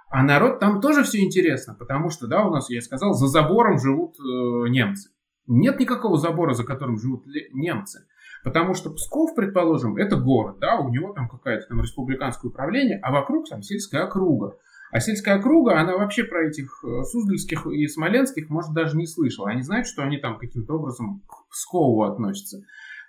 А 0.09 0.23
народ 0.23 0.59
там 0.59 0.79
тоже 0.79 1.03
все 1.03 1.23
интересно, 1.23 1.75
потому 1.77 2.09
что, 2.09 2.27
да, 2.27 2.45
у 2.45 2.51
нас, 2.51 2.69
я 2.69 2.81
сказал, 2.81 3.13
за 3.13 3.27
забором 3.27 3.77
живут 3.77 4.15
э, 4.19 4.69
немцы. 4.69 5.09
Нет 5.47 5.79
никакого 5.79 6.17
забора, 6.17 6.53
за 6.53 6.63
которым 6.63 6.97
живут 6.97 7.25
немцы. 7.53 8.05
Потому 8.43 8.73
что 8.73 8.91
Псков, 8.91 9.35
предположим, 9.35 9.97
это 9.97 10.15
город, 10.15 10.59
да, 10.59 10.77
у 10.77 10.89
него 10.89 11.11
там 11.13 11.27
какое-то 11.27 11.67
там 11.67 11.81
республиканское 11.81 12.49
управление, 12.49 12.99
а 13.01 13.11
вокруг 13.11 13.49
там 13.49 13.61
сельская 13.61 14.03
округа. 14.03 14.57
А 14.91 15.01
сельская 15.01 15.37
округа, 15.37 15.79
она 15.79 15.97
вообще 15.97 16.23
про 16.23 16.47
этих 16.47 16.81
э, 16.83 17.03
Суздальских 17.03 17.67
и 17.67 17.87
Смоленских, 17.87 18.49
может, 18.49 18.73
даже 18.73 18.95
не 18.95 19.05
слышала. 19.05 19.49
Они 19.49 19.61
знают, 19.61 19.87
что 19.87 20.03
они 20.03 20.17
там 20.17 20.37
каким-то 20.37 20.75
образом 20.75 21.23
к 21.27 21.49
Пскову 21.49 22.03
относятся. 22.03 22.61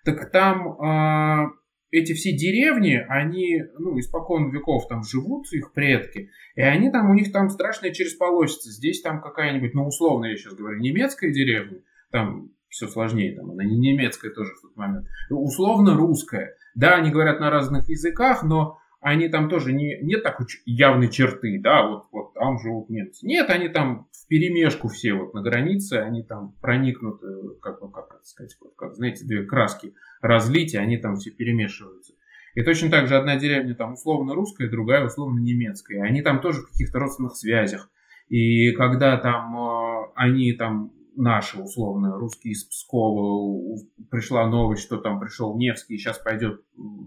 Так 0.04 0.32
там 0.32 0.80
э, 0.80 1.50
эти 1.90 2.12
все 2.12 2.32
деревни, 2.32 3.04
они, 3.08 3.62
ну, 3.78 3.98
испокон 3.98 4.50
веков 4.50 4.88
там 4.88 5.02
живут, 5.02 5.50
их 5.52 5.72
предки, 5.72 6.30
и 6.54 6.60
они 6.60 6.90
там, 6.90 7.10
у 7.10 7.14
них 7.14 7.32
там 7.32 7.48
страшная 7.48 7.92
через 7.92 8.14
полосица. 8.14 8.70
Здесь 8.70 9.00
там 9.00 9.20
какая-нибудь, 9.20 9.74
ну, 9.74 9.86
условно, 9.86 10.26
я 10.26 10.36
сейчас 10.36 10.54
говорю, 10.54 10.78
немецкая 10.80 11.32
деревня, 11.32 11.80
там 12.10 12.50
все 12.68 12.86
сложнее, 12.86 13.34
там 13.34 13.50
она 13.50 13.64
не 13.64 13.78
немецкая 13.78 14.30
тоже 14.30 14.52
в 14.54 14.60
тот 14.60 14.76
момент, 14.76 15.06
условно 15.30 15.94
русская. 15.94 16.54
Да, 16.74 16.96
они 16.96 17.10
говорят 17.10 17.40
на 17.40 17.50
разных 17.50 17.88
языках, 17.88 18.42
но 18.42 18.78
они 19.00 19.28
там 19.28 19.48
тоже 19.48 19.72
не, 19.72 19.98
нет 20.02 20.22
такой 20.22 20.46
явной 20.66 21.08
черты, 21.08 21.60
да, 21.60 21.86
вот, 21.86 22.06
вот 22.10 22.34
там 22.34 22.58
живут 22.58 22.90
немцы. 22.90 23.26
Нет, 23.26 23.48
они 23.50 23.68
там 23.68 24.08
в 24.12 24.26
перемешку 24.26 24.88
все 24.88 25.14
вот 25.14 25.34
на 25.34 25.42
границе, 25.42 25.94
они 25.94 26.22
там 26.22 26.54
проникнуты, 26.60 27.26
как, 27.62 27.80
ну, 27.80 27.88
как 27.88 28.20
сказать, 28.24 28.56
вот, 28.60 28.74
как, 28.76 28.94
знаете, 28.96 29.24
две 29.24 29.44
краски 29.44 29.94
разлить, 30.20 30.74
и 30.74 30.78
они 30.78 30.96
там 30.96 31.16
все 31.16 31.30
перемешиваются. 31.30 32.14
И 32.54 32.62
точно 32.62 32.90
так 32.90 33.06
же 33.06 33.16
одна 33.16 33.36
деревня 33.36 33.74
там 33.74 33.92
условно 33.92 34.34
русская, 34.34 34.68
другая 34.68 35.04
условно 35.04 35.38
немецкая. 35.38 36.02
Они 36.02 36.22
там 36.22 36.40
тоже 36.40 36.62
в 36.62 36.70
каких-то 36.70 36.98
родственных 36.98 37.36
связях. 37.36 37.88
И 38.28 38.72
когда 38.72 39.16
там 39.16 39.56
э, 39.56 40.10
они 40.16 40.52
там 40.52 40.92
наши, 41.18 41.60
условно, 41.60 42.16
русские 42.16 42.52
из 42.52 42.64
Пскова, 42.64 43.76
пришла 44.10 44.48
новость, 44.48 44.82
что 44.82 44.96
там 44.96 45.20
пришел 45.20 45.56
Невский 45.56 45.94
и 45.94 45.98
сейчас 45.98 46.18
пойдет 46.18 46.62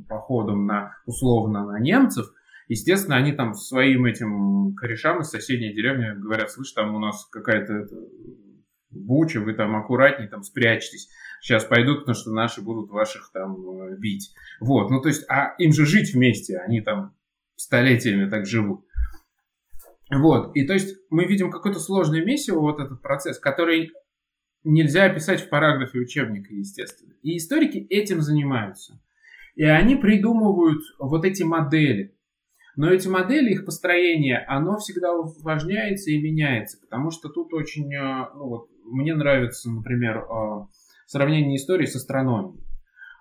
походом 0.08 0.66
на, 0.66 0.96
условно, 1.06 1.66
на 1.66 1.80
немцев, 1.80 2.28
Естественно, 2.72 3.18
они 3.18 3.34
там 3.34 3.54
своим 3.54 4.06
этим 4.06 4.76
корешам 4.76 5.20
из 5.20 5.28
соседней 5.28 5.74
деревни 5.74 6.18
говорят, 6.18 6.52
слышь, 6.52 6.72
там 6.72 6.96
у 6.96 7.00
нас 7.00 7.26
какая-то 7.26 7.86
буча, 8.92 9.42
вы 9.42 9.54
там 9.54 9.76
аккуратнее, 9.76 10.30
там 10.30 10.42
спрячьтесь. 10.42 11.10
Сейчас 11.42 11.66
пойдут, 11.66 12.00
потому 12.00 12.16
что 12.16 12.32
наши 12.32 12.62
будут 12.62 12.90
ваших 12.90 13.30
там 13.34 13.58
э, 13.58 13.98
бить. 13.98 14.34
Вот, 14.62 14.90
ну 14.90 15.02
то 15.02 15.10
есть, 15.10 15.26
а 15.30 15.54
им 15.58 15.74
же 15.74 15.86
жить 15.86 16.14
вместе, 16.14 16.60
они 16.60 16.80
там 16.80 17.14
столетиями 17.58 18.30
так 18.30 18.46
живут. 18.46 18.86
Вот, 20.10 20.56
и 20.56 20.66
то 20.66 20.72
есть 20.72 20.96
мы 21.10 21.26
видим 21.26 21.52
какое-то 21.52 21.80
сложное 21.82 22.24
месиво, 22.24 22.62
вот 22.62 22.80
этот 22.80 23.02
процесс, 23.02 23.38
который 23.38 23.92
нельзя 24.64 25.06
описать 25.06 25.42
в 25.42 25.50
параграфе 25.50 26.00
учебника, 26.00 26.54
естественно. 26.54 27.14
И 27.22 27.38
историки 27.38 27.86
этим 27.90 28.22
занимаются. 28.22 29.00
И 29.56 29.64
они 29.64 29.96
придумывают 29.96 30.82
вот 31.00 31.26
эти 31.26 31.44
модели. 31.44 32.16
Но 32.76 32.90
эти 32.90 33.08
модели, 33.08 33.52
их 33.52 33.66
построение, 33.66 34.40
оно 34.48 34.78
всегда 34.78 35.14
усложняется 35.14 36.12
и 36.12 36.22
меняется, 36.22 36.80
потому 36.80 37.12
что 37.12 37.30
тут 37.30 37.54
очень, 37.54 37.94
э, 37.94 38.28
ну 38.34 38.48
вот, 38.48 38.70
мне 38.86 39.14
нравится, 39.14 39.70
например, 39.70 40.20
э, 40.20 40.66
сравнение 41.06 41.58
истории 41.58 41.86
с 41.86 41.96
астрономией. 41.96 42.64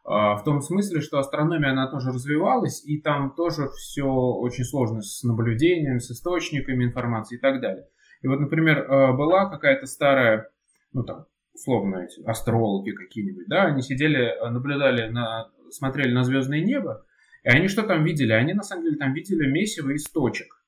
Э, 0.05 0.37
в 0.37 0.43
том 0.45 0.61
смысле, 0.61 1.01
что 1.01 1.19
астрономия, 1.19 1.73
она 1.73 1.91
тоже 1.91 2.11
развивалась, 2.11 2.85
и 2.87 3.01
там 3.01 3.35
тоже 3.35 3.69
все 3.77 4.07
очень 4.07 4.65
сложно 4.65 5.03
с 5.03 5.25
наблюдением, 5.25 5.99
с 5.99 6.13
источниками 6.13 6.85
информации 6.85 7.37
и 7.37 7.41
так 7.41 7.61
далее. 7.61 7.87
И 8.23 8.29
вот, 8.29 8.39
например, 8.39 8.87
была 9.17 9.49
какая-то 9.49 9.87
старая, 9.87 10.49
ну 10.93 11.05
там, 11.05 11.27
условно, 11.55 12.05
эти 12.05 12.23
астрологи 12.23 12.93
какие-нибудь, 12.93 13.47
да, 13.49 13.65
они 13.65 13.83
сидели, 13.83 14.35
наблюдали, 14.51 15.09
на, 15.09 15.51
смотрели 15.71 16.13
на 16.13 16.25
звездное 16.25 16.61
небо, 16.61 17.05
и 17.43 17.49
они 17.49 17.69
что 17.69 17.83
там 17.83 18.05
видели? 18.05 18.33
Они 18.33 18.53
на 18.53 18.63
самом 18.63 18.85
деле 18.85 18.97
там 18.97 19.15
видели 19.15 19.51
месиво 19.51 19.91
из 19.91 20.05
точек. 20.05 20.61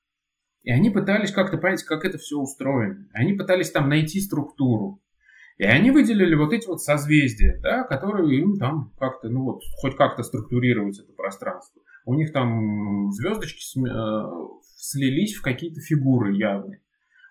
И 0.63 0.71
они 0.71 0.89
пытались 0.89 1.31
как-то 1.31 1.57
понять, 1.57 1.83
как 1.83 2.05
это 2.05 2.17
все 2.17 2.37
устроено. 2.37 3.07
Они 3.13 3.33
пытались 3.33 3.71
там 3.71 3.89
найти 3.89 4.19
структуру. 4.21 5.01
И 5.57 5.65
они 5.65 5.91
выделили 5.91 6.35
вот 6.35 6.51
эти 6.51 6.67
вот 6.67 6.81
созвездия, 6.81 7.59
да, 7.61 7.83
которые 7.83 8.39
им 8.39 8.57
там 8.57 8.91
как-то, 8.97 9.29
ну 9.29 9.43
вот, 9.43 9.61
хоть 9.81 9.95
как-то 9.95 10.23
структурировать 10.23 10.97
это 10.99 11.13
пространство. 11.13 11.81
У 12.05 12.15
них 12.15 12.33
там 12.33 13.11
звездочки 13.11 13.61
э, 13.79 14.59
слились 14.77 15.35
в 15.35 15.41
какие-то 15.41 15.79
фигуры 15.79 16.33
явные. 16.33 16.81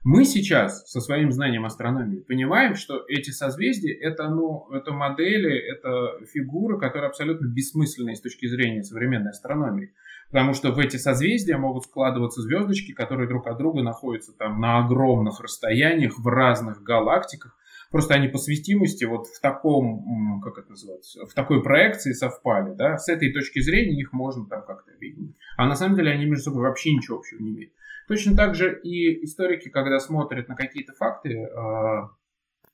Мы 0.05 0.25
сейчас 0.25 0.91
со 0.91 1.01
своим 1.01 1.31
знанием 1.31 1.65
астрономии 1.65 2.19
понимаем, 2.19 2.75
что 2.75 3.05
эти 3.07 3.31
созвездия 3.31 3.93
это, 3.93 4.29
ну, 4.29 4.69
это 4.73 4.93
модели, 4.93 5.57
это 5.57 6.27
фигуры, 6.27 6.77
которые 6.81 7.09
абсолютно 7.09 7.47
бессмысленные 7.47 8.17
с 8.17 8.21
точки 8.21 8.47
зрения 8.47 8.83
современной 8.83 9.31
астрономии. 9.31 9.95
Потому 10.33 10.55
что 10.55 10.73
в 10.73 10.79
эти 10.81 10.97
созвездия 10.97 11.57
могут 11.57 11.85
складываться 11.85 12.43
звездочки, 12.43 12.93
которые 12.93 13.29
друг 13.29 13.47
от 13.47 13.59
друга 13.59 13.83
находятся 13.83 14.33
там 14.33 14.61
на 14.61 14.85
огромных 14.85 15.41
расстояниях, 15.41 16.19
в 16.19 16.27
разных 16.27 16.83
галактиках. 16.83 17.57
Просто 17.93 18.15
они 18.15 18.27
по 18.27 18.39
светимости 18.39 19.05
вот 19.05 19.27
в 19.27 19.41
таком, 19.41 20.41
как 20.43 20.59
это 20.59 20.71
называется, 20.71 21.27
в 21.27 21.35
такой 21.35 21.63
проекции 21.63 22.13
совпали, 22.13 22.75
да, 22.75 22.97
с 22.97 23.09
этой 23.09 23.33
точки 23.33 23.61
зрения 23.61 24.01
их 24.01 24.13
можно 24.13 24.47
там 24.47 24.65
как-то 24.65 24.91
видеть. 24.99 25.37
А 25.59 25.69
на 25.69 25.77
самом 25.77 25.97
деле 25.97 26.11
они 26.11 26.25
между 26.25 26.45
собой 26.45 26.63
вообще 26.63 26.93
ничего 26.93 27.19
общего 27.19 27.41
не 27.41 27.51
имеют. 27.51 27.73
Точно 28.09 28.37
так 28.37 28.55
же 28.55 28.81
и 28.83 29.25
историки, 29.25 29.69
когда 29.69 29.99
смотрят 30.01 30.49
на 30.49 30.57
какие-то 30.57 30.93
факты, 30.93 31.31
э, 31.31 32.09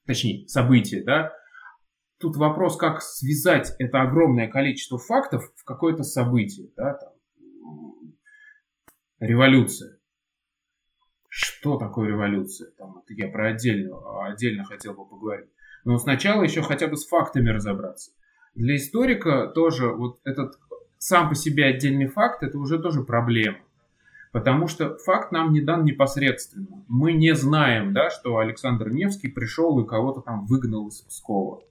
точнее, 0.06 0.48
события, 0.48 1.02
да, 1.02 1.32
тут 2.18 2.36
вопрос, 2.36 2.76
как 2.76 3.02
связать 3.02 3.74
это 3.78 4.00
огромное 4.02 4.48
количество 4.48 4.98
фактов 4.98 5.50
в 5.56 5.64
какое-то 5.64 6.02
событие, 6.02 6.70
да, 6.76 6.94
там, 6.94 7.12
революция. 9.20 9.98
Что 11.28 11.76
такое 11.76 12.08
революция? 12.08 12.70
Там, 12.72 12.98
это 12.98 13.14
я 13.14 13.28
про 13.28 13.48
отдельно, 13.48 14.24
отдельно 14.26 14.64
хотел 14.64 14.94
бы 14.94 15.06
поговорить. 15.06 15.50
Но 15.84 15.98
сначала 15.98 16.42
еще 16.42 16.62
хотя 16.62 16.88
бы 16.88 16.96
с 16.96 17.06
фактами 17.06 17.50
разобраться. 17.50 18.12
Для 18.54 18.76
историка 18.76 19.46
тоже 19.46 19.88
вот 19.88 20.20
этот 20.24 20.58
сам 20.98 21.28
по 21.28 21.34
себе 21.34 21.66
отдельный 21.66 22.06
факт, 22.06 22.42
это 22.42 22.58
уже 22.58 22.78
тоже 22.78 23.02
проблема. 23.02 23.58
Потому 24.32 24.68
что 24.68 24.96
факт 24.98 25.32
нам 25.32 25.52
не 25.52 25.60
дан 25.60 25.84
непосредственно. 25.84 26.84
Мы 26.88 27.12
не 27.12 27.34
знаем, 27.34 27.92
да, 27.92 28.10
что 28.10 28.38
Александр 28.38 28.90
Невский 28.90 29.28
пришел 29.28 29.80
и 29.80 29.86
кого-то 29.86 30.20
там 30.20 30.44
выгнал 30.46 30.88
из 30.88 31.00
Пскова. 31.00 31.62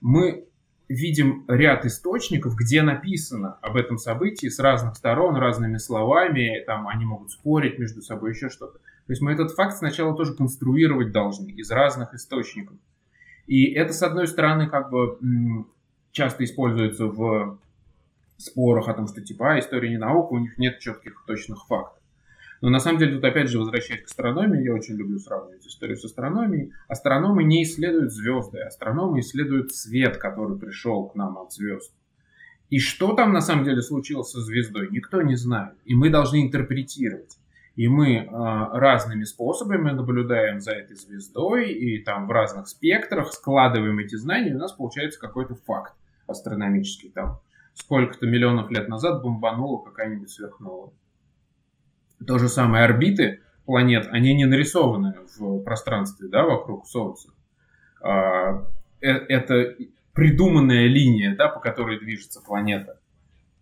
Мы 0.00 0.46
видим 0.88 1.44
ряд 1.48 1.84
источников, 1.84 2.54
где 2.54 2.82
написано 2.82 3.58
об 3.60 3.76
этом 3.76 3.98
событии 3.98 4.48
с 4.48 4.58
разных 4.58 4.96
сторон, 4.96 5.36
разными 5.36 5.78
словами, 5.78 6.62
там 6.66 6.86
они 6.86 7.04
могут 7.04 7.30
спорить 7.30 7.78
между 7.78 8.02
собой, 8.02 8.30
еще 8.30 8.50
что-то. 8.50 8.78
То 8.78 9.12
есть 9.12 9.22
мы 9.22 9.32
этот 9.32 9.52
факт 9.52 9.76
сначала 9.76 10.16
тоже 10.16 10.34
конструировать 10.34 11.12
должны 11.12 11.50
из 11.50 11.70
разных 11.70 12.14
источников. 12.14 12.76
И 13.46 13.72
это, 13.72 13.92
с 13.92 14.02
одной 14.02 14.26
стороны, 14.26 14.68
как 14.68 14.90
бы 14.90 15.18
часто 16.10 16.44
используется 16.44 17.06
в 17.06 17.58
спорах 18.36 18.88
о 18.88 18.94
том, 18.94 19.08
что 19.08 19.20
типа, 19.20 19.54
а, 19.54 19.58
история 19.58 19.90
не 19.90 19.98
наука, 19.98 20.32
у 20.32 20.38
них 20.38 20.58
нет 20.58 20.78
четких 20.78 21.24
точных 21.26 21.66
фактов. 21.66 22.02
Но 22.62 22.70
на 22.70 22.78
самом 22.78 22.98
деле 22.98 23.16
тут 23.16 23.24
опять 23.24 23.48
же 23.48 23.58
возвращаясь 23.58 24.02
к 24.02 24.06
астрономии, 24.06 24.64
я 24.64 24.72
очень 24.72 24.96
люблю 24.96 25.18
сравнивать 25.18 25.66
историю 25.66 25.96
с 25.96 26.04
астрономией. 26.04 26.72
Астрономы 26.88 27.44
не 27.44 27.62
исследуют 27.62 28.12
звезды, 28.12 28.60
астрономы 28.60 29.20
исследуют 29.20 29.74
свет, 29.74 30.16
который 30.16 30.58
пришел 30.58 31.06
к 31.08 31.14
нам 31.14 31.36
от 31.38 31.52
звезд. 31.52 31.92
И 32.70 32.78
что 32.78 33.14
там 33.14 33.32
на 33.32 33.40
самом 33.40 33.64
деле 33.64 33.82
случилось 33.82 34.30
со 34.30 34.40
звездой, 34.40 34.88
никто 34.90 35.22
не 35.22 35.36
знает. 35.36 35.74
И 35.84 35.94
мы 35.94 36.10
должны 36.10 36.42
интерпретировать. 36.42 37.38
И 37.76 37.88
мы 37.88 38.16
э, 38.16 38.26
разными 38.30 39.24
способами 39.24 39.90
наблюдаем 39.90 40.60
за 40.60 40.72
этой 40.72 40.96
звездой 40.96 41.72
и 41.72 42.02
там 42.02 42.26
в 42.26 42.30
разных 42.30 42.68
спектрах 42.68 43.32
складываем 43.32 43.98
эти 43.98 44.16
знания, 44.16 44.50
и 44.50 44.54
у 44.54 44.58
нас 44.58 44.72
получается 44.72 45.20
какой-то 45.20 45.54
факт 45.54 45.94
астрономический. 46.26 47.10
Там 47.10 47.38
сколько-то 47.76 48.26
миллионов 48.26 48.70
лет 48.70 48.88
назад 48.88 49.22
бомбанула 49.22 49.84
какая-нибудь 49.84 50.30
сверхновая. 50.30 50.92
То 52.26 52.38
же 52.38 52.48
самое 52.48 52.84
орбиты 52.84 53.42
планет, 53.66 54.08
они 54.10 54.34
не 54.34 54.46
нарисованы 54.46 55.14
в 55.38 55.60
пространстве 55.62 56.28
да, 56.28 56.44
вокруг 56.44 56.86
Солнца. 56.86 57.28
А, 58.00 58.66
э, 59.00 59.08
это 59.08 59.76
придуманная 60.14 60.86
линия, 60.86 61.36
да, 61.36 61.48
по 61.48 61.60
которой 61.60 62.00
движется 62.00 62.40
планета. 62.40 62.98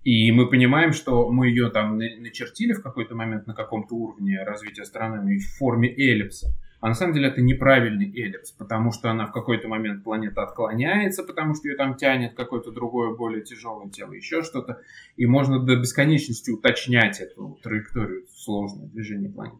И 0.05 0.31
мы 0.31 0.49
понимаем, 0.49 0.93
что 0.93 1.31
мы 1.31 1.49
ее 1.49 1.71
там 1.71 1.97
начертили 1.97 2.75
в 2.75 2.83
какой-то 2.83 3.17
момент 3.17 3.47
на 3.47 3.55
каком-то 3.55 3.95
уровне 3.95 4.43
развития 4.45 4.83
астрономии 4.83 5.39
в 5.39 5.57
форме 5.57 5.89
эллипса. 5.89 6.55
А 6.85 6.89
на 6.89 6.95
самом 6.95 7.15
деле 7.15 7.29
это 7.29 7.41
неправильный 7.41 8.13
эллипс, 8.15 8.53
потому 8.53 8.93
что 8.93 9.11
она 9.11 9.25
в 9.27 9.33
какой-то 9.33 9.69
момент 9.69 10.05
планета 10.05 10.43
отклоняется, 10.43 11.23
потому 11.23 11.55
что 11.55 11.67
ее 11.67 11.77
там 11.77 11.95
тянет 11.95 12.35
какое-то 12.35 12.73
другое, 12.73 13.15
более 13.15 13.43
тяжелое 13.43 13.89
тело, 13.89 14.13
еще 14.13 14.43
что-то. 14.43 14.83
И 15.17 15.25
можно 15.25 15.61
до 15.61 15.77
бесконечности 15.77 16.51
уточнять 16.51 17.21
эту 17.21 17.59
траекторию 17.63 18.27
сложного 18.37 18.87
движения 18.89 19.31
планеты. 19.31 19.57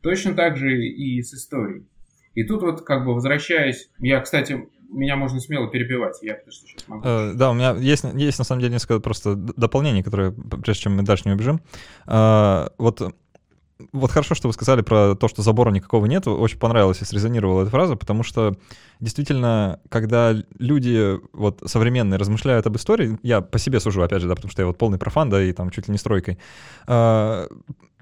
Точно 0.00 0.32
так 0.34 0.56
же 0.56 0.86
и 0.86 1.20
с 1.20 1.34
историей. 1.34 1.88
И 2.34 2.44
тут 2.44 2.62
вот 2.62 2.82
как 2.82 3.04
бы 3.04 3.14
возвращаясь, 3.14 3.90
я, 3.98 4.20
кстати, 4.20 4.68
меня 4.90 5.16
можно 5.16 5.40
смело 5.40 5.68
перебивать, 5.68 6.22
я 6.22 6.34
потому 6.34 6.52
что 6.52 6.68
сейчас 6.68 6.86
могу. 6.86 7.04
Uh, 7.04 7.34
да, 7.34 7.50
у 7.50 7.54
меня 7.54 7.72
есть, 7.72 8.04
есть 8.14 8.38
на 8.38 8.44
самом 8.44 8.60
деле 8.60 8.74
несколько 8.74 9.00
просто 9.00 9.34
дополнений, 9.34 10.04
которые, 10.04 10.30
прежде 10.30 10.84
чем 10.84 10.94
мы 10.94 11.02
дальше 11.02 11.24
не 11.26 11.32
убежим. 11.32 11.60
Uh, 12.06 12.70
вот 12.78 13.02
вот 13.92 14.10
хорошо, 14.10 14.34
что 14.34 14.48
вы 14.48 14.54
сказали 14.54 14.82
про 14.82 15.14
то, 15.14 15.28
что 15.28 15.42
забора 15.42 15.70
никакого 15.70 16.06
нет. 16.06 16.26
Очень 16.26 16.58
понравилось 16.58 17.02
и 17.02 17.04
срезонировала 17.04 17.62
эта 17.62 17.70
фраза, 17.70 17.96
потому 17.96 18.22
что 18.22 18.56
действительно, 19.00 19.80
когда 19.88 20.34
люди 20.58 21.18
вот 21.32 21.62
современные 21.66 22.18
размышляют 22.18 22.66
об 22.66 22.76
истории, 22.76 23.18
я 23.22 23.40
по 23.40 23.58
себе 23.58 23.80
сужу, 23.80 24.02
опять 24.02 24.22
же, 24.22 24.28
да, 24.28 24.34
потому 24.34 24.50
что 24.50 24.62
я 24.62 24.66
вот 24.66 24.78
полный 24.78 24.98
профан, 24.98 25.30
да, 25.30 25.42
и 25.42 25.52
там 25.52 25.70
чуть 25.70 25.88
ли 25.88 25.92
не 25.92 25.98
стройкой, 25.98 26.38
э, 26.86 27.48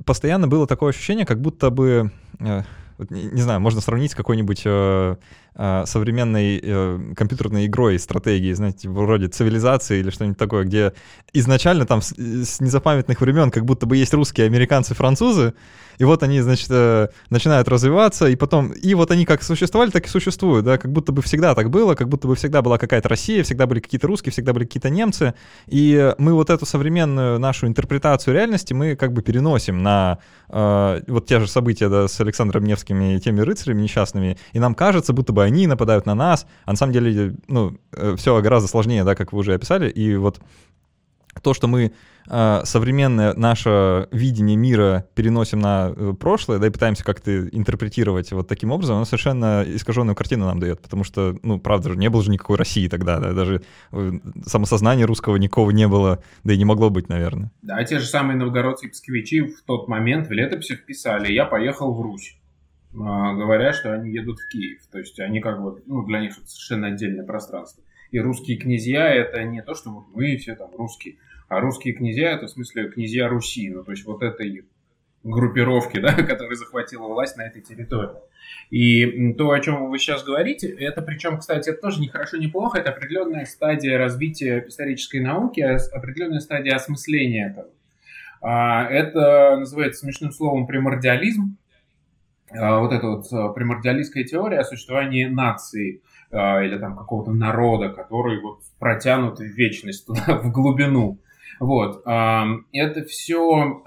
постоянно 0.04 0.48
было 0.48 0.66
такое 0.66 0.90
ощущение, 0.90 1.26
как 1.26 1.40
будто 1.40 1.70
бы, 1.70 2.12
э, 2.40 2.62
не, 3.10 3.24
не 3.24 3.42
знаю, 3.42 3.60
можно 3.60 3.80
сравнить 3.80 4.12
с 4.12 4.14
какой-нибудь 4.14 4.62
э, 4.64 5.16
э, 5.54 5.84
современной 5.86 6.60
э, 6.62 7.14
компьютерной 7.16 7.66
игрой, 7.66 7.98
стратегией, 7.98 8.54
знаете, 8.54 8.88
вроде 8.88 9.28
цивилизации 9.28 10.00
или 10.00 10.10
что-нибудь 10.10 10.38
такое, 10.38 10.64
где 10.64 10.92
изначально 11.32 11.86
там 11.86 12.00
с, 12.02 12.12
с 12.16 12.60
незапамятных 12.60 13.20
времен 13.20 13.50
как 13.50 13.64
будто 13.64 13.86
бы 13.86 13.96
есть 13.96 14.14
русские, 14.14 14.46
американцы, 14.46 14.94
французы, 14.94 15.54
и 15.98 16.04
вот 16.04 16.22
они, 16.22 16.40
значит, 16.40 16.68
э, 16.70 17.08
начинают 17.28 17.68
развиваться, 17.68 18.28
и 18.28 18.36
потом, 18.36 18.70
и 18.70 18.94
вот 18.94 19.10
они 19.10 19.24
как 19.24 19.42
существовали, 19.42 19.90
так 19.90 20.06
и 20.06 20.08
существуют, 20.08 20.64
да, 20.64 20.78
как 20.78 20.92
будто 20.92 21.12
бы 21.12 21.22
всегда 21.22 21.54
так 21.54 21.70
было, 21.70 21.94
как 21.94 22.08
будто 22.08 22.28
бы 22.28 22.36
всегда 22.36 22.62
была 22.62 22.78
какая-то 22.78 23.08
Россия, 23.08 23.42
всегда 23.42 23.66
были 23.66 23.80
какие-то 23.80 24.06
русские, 24.06 24.32
всегда 24.32 24.52
были 24.52 24.64
какие-то 24.64 24.90
немцы, 24.90 25.34
и 25.66 26.14
мы 26.18 26.34
вот 26.34 26.50
эту 26.50 26.66
современную 26.66 27.38
нашу 27.38 27.66
интерпретацию 27.66 28.34
реальности 28.34 28.72
мы 28.74 28.94
как 28.94 29.12
бы 29.12 29.22
переносим 29.22 29.82
на 29.82 30.18
э, 30.48 31.02
вот 31.08 31.26
те 31.26 31.40
же 31.40 31.48
события 31.48 31.88
да, 31.88 32.06
с 32.06 32.20
Александром 32.20 32.64
Невским 32.64 33.00
и 33.02 33.18
теми 33.18 33.40
рыцарями 33.40 33.82
несчастными, 33.82 34.38
и 34.52 34.60
нам 34.60 34.74
кажется, 34.74 35.12
будто 35.12 35.32
бы 35.32 35.47
они 35.48 35.66
нападают 35.66 36.06
на 36.06 36.14
нас, 36.14 36.46
а 36.64 36.70
на 36.70 36.76
самом 36.76 36.92
деле, 36.92 37.36
ну, 37.48 37.76
э, 37.92 38.14
все 38.16 38.40
гораздо 38.40 38.68
сложнее, 38.68 39.04
да, 39.04 39.14
как 39.14 39.32
вы 39.32 39.40
уже 39.40 39.54
описали, 39.54 39.88
и 39.90 40.16
вот 40.16 40.40
то, 41.42 41.54
что 41.54 41.68
мы 41.68 41.92
э, 42.28 42.60
современное 42.64 43.34
наше 43.34 44.08
видение 44.10 44.56
мира 44.56 45.06
переносим 45.14 45.60
на 45.60 45.92
э, 45.94 46.14
прошлое, 46.18 46.58
да, 46.58 46.66
и 46.66 46.70
пытаемся 46.70 47.04
как-то 47.04 47.48
интерпретировать 47.48 48.32
вот 48.32 48.48
таким 48.48 48.70
образом, 48.70 48.96
оно 48.96 49.04
совершенно 49.04 49.64
искаженную 49.66 50.16
картину 50.16 50.46
нам 50.46 50.58
дает, 50.58 50.80
потому 50.80 51.04
что, 51.04 51.36
ну, 51.42 51.58
правда 51.58 51.90
же, 51.90 51.96
не 51.96 52.10
было 52.10 52.22
же 52.22 52.30
никакой 52.30 52.56
России 52.56 52.88
тогда, 52.88 53.18
да, 53.20 53.32
даже 53.32 53.62
самосознания 54.44 55.06
русского 55.06 55.36
никого 55.36 55.70
не 55.72 55.88
было, 55.88 56.22
да 56.44 56.52
и 56.52 56.58
не 56.58 56.64
могло 56.64 56.90
быть, 56.90 57.08
наверное. 57.08 57.50
Да, 57.62 57.82
те 57.84 57.98
же 57.98 58.06
самые 58.06 58.36
новгородцы 58.36 58.86
и 58.86 58.90
псковичи 58.90 59.42
в 59.42 59.62
тот 59.66 59.88
момент 59.88 60.28
в 60.28 60.32
летописях 60.32 60.84
писали 60.84 61.32
«я 61.32 61.44
поехал 61.44 61.94
в 61.94 62.00
Русь», 62.00 62.37
говоря, 62.92 63.72
что 63.72 63.92
они 63.92 64.10
едут 64.10 64.40
в 64.40 64.48
Киев, 64.48 64.80
то 64.90 64.98
есть 64.98 65.18
они 65.20 65.40
как 65.40 65.62
бы, 65.62 65.82
ну, 65.86 66.04
для 66.04 66.20
них 66.20 66.38
это 66.38 66.46
совершенно 66.46 66.88
отдельное 66.88 67.24
пространство. 67.24 67.82
И 68.10 68.18
русские 68.18 68.56
князья— 68.56 69.12
это 69.14 69.44
не 69.44 69.62
то, 69.62 69.74
что 69.74 70.06
мы 70.14 70.36
все 70.36 70.54
там 70.54 70.70
русские, 70.74 71.16
а 71.48 71.60
русские 71.60 71.94
князья— 71.94 72.32
это 72.32 72.46
в 72.46 72.50
смысле 72.50 72.88
князья 72.88 73.28
Руси, 73.28 73.70
ну 73.70 73.84
то 73.84 73.90
есть 73.90 74.04
вот 74.04 74.22
этой 74.22 74.64
группировки, 75.22 75.98
да, 76.00 76.14
которая 76.14 76.56
захватила 76.56 77.06
власть 77.06 77.36
на 77.36 77.42
этой 77.42 77.62
территории. 77.62 78.16
И 78.70 79.32
то, 79.34 79.50
о 79.50 79.60
чем 79.60 79.90
вы 79.90 79.98
сейчас 79.98 80.24
говорите, 80.24 80.68
это 80.68 81.02
причем, 81.02 81.38
кстати, 81.38 81.70
это 81.70 81.80
тоже 81.80 82.00
не 82.00 82.08
хорошо, 82.08 82.36
не 82.36 82.48
плохо, 82.48 82.78
это 82.78 82.90
определенная 82.90 83.44
стадия 83.44 83.98
развития 83.98 84.64
исторической 84.66 85.20
науки, 85.20 85.60
а 85.60 85.78
определенная 85.92 86.40
стадия 86.40 86.74
осмысления 86.74 87.50
этого. 87.50 87.68
А, 88.40 88.88
это 88.88 89.56
называется 89.58 90.00
смешным 90.00 90.30
словом 90.30 90.66
примордиализм. 90.66 91.56
А, 92.50 92.80
вот 92.80 92.92
эта 92.92 93.06
вот 93.08 93.54
примордиалистская 93.54 94.24
теория 94.24 94.60
о 94.60 94.64
существовании 94.64 95.24
нации 95.24 96.02
или 96.30 96.78
там 96.78 96.96
какого-то 96.96 97.32
народа, 97.32 97.88
который 97.88 98.40
вот 98.42 98.60
протянут 98.78 99.38
в 99.38 99.42
вечность 99.42 100.06
туда, 100.06 100.38
в 100.42 100.52
глубину. 100.52 101.18
Вот. 101.58 102.02
Это 102.06 103.04
все 103.06 103.80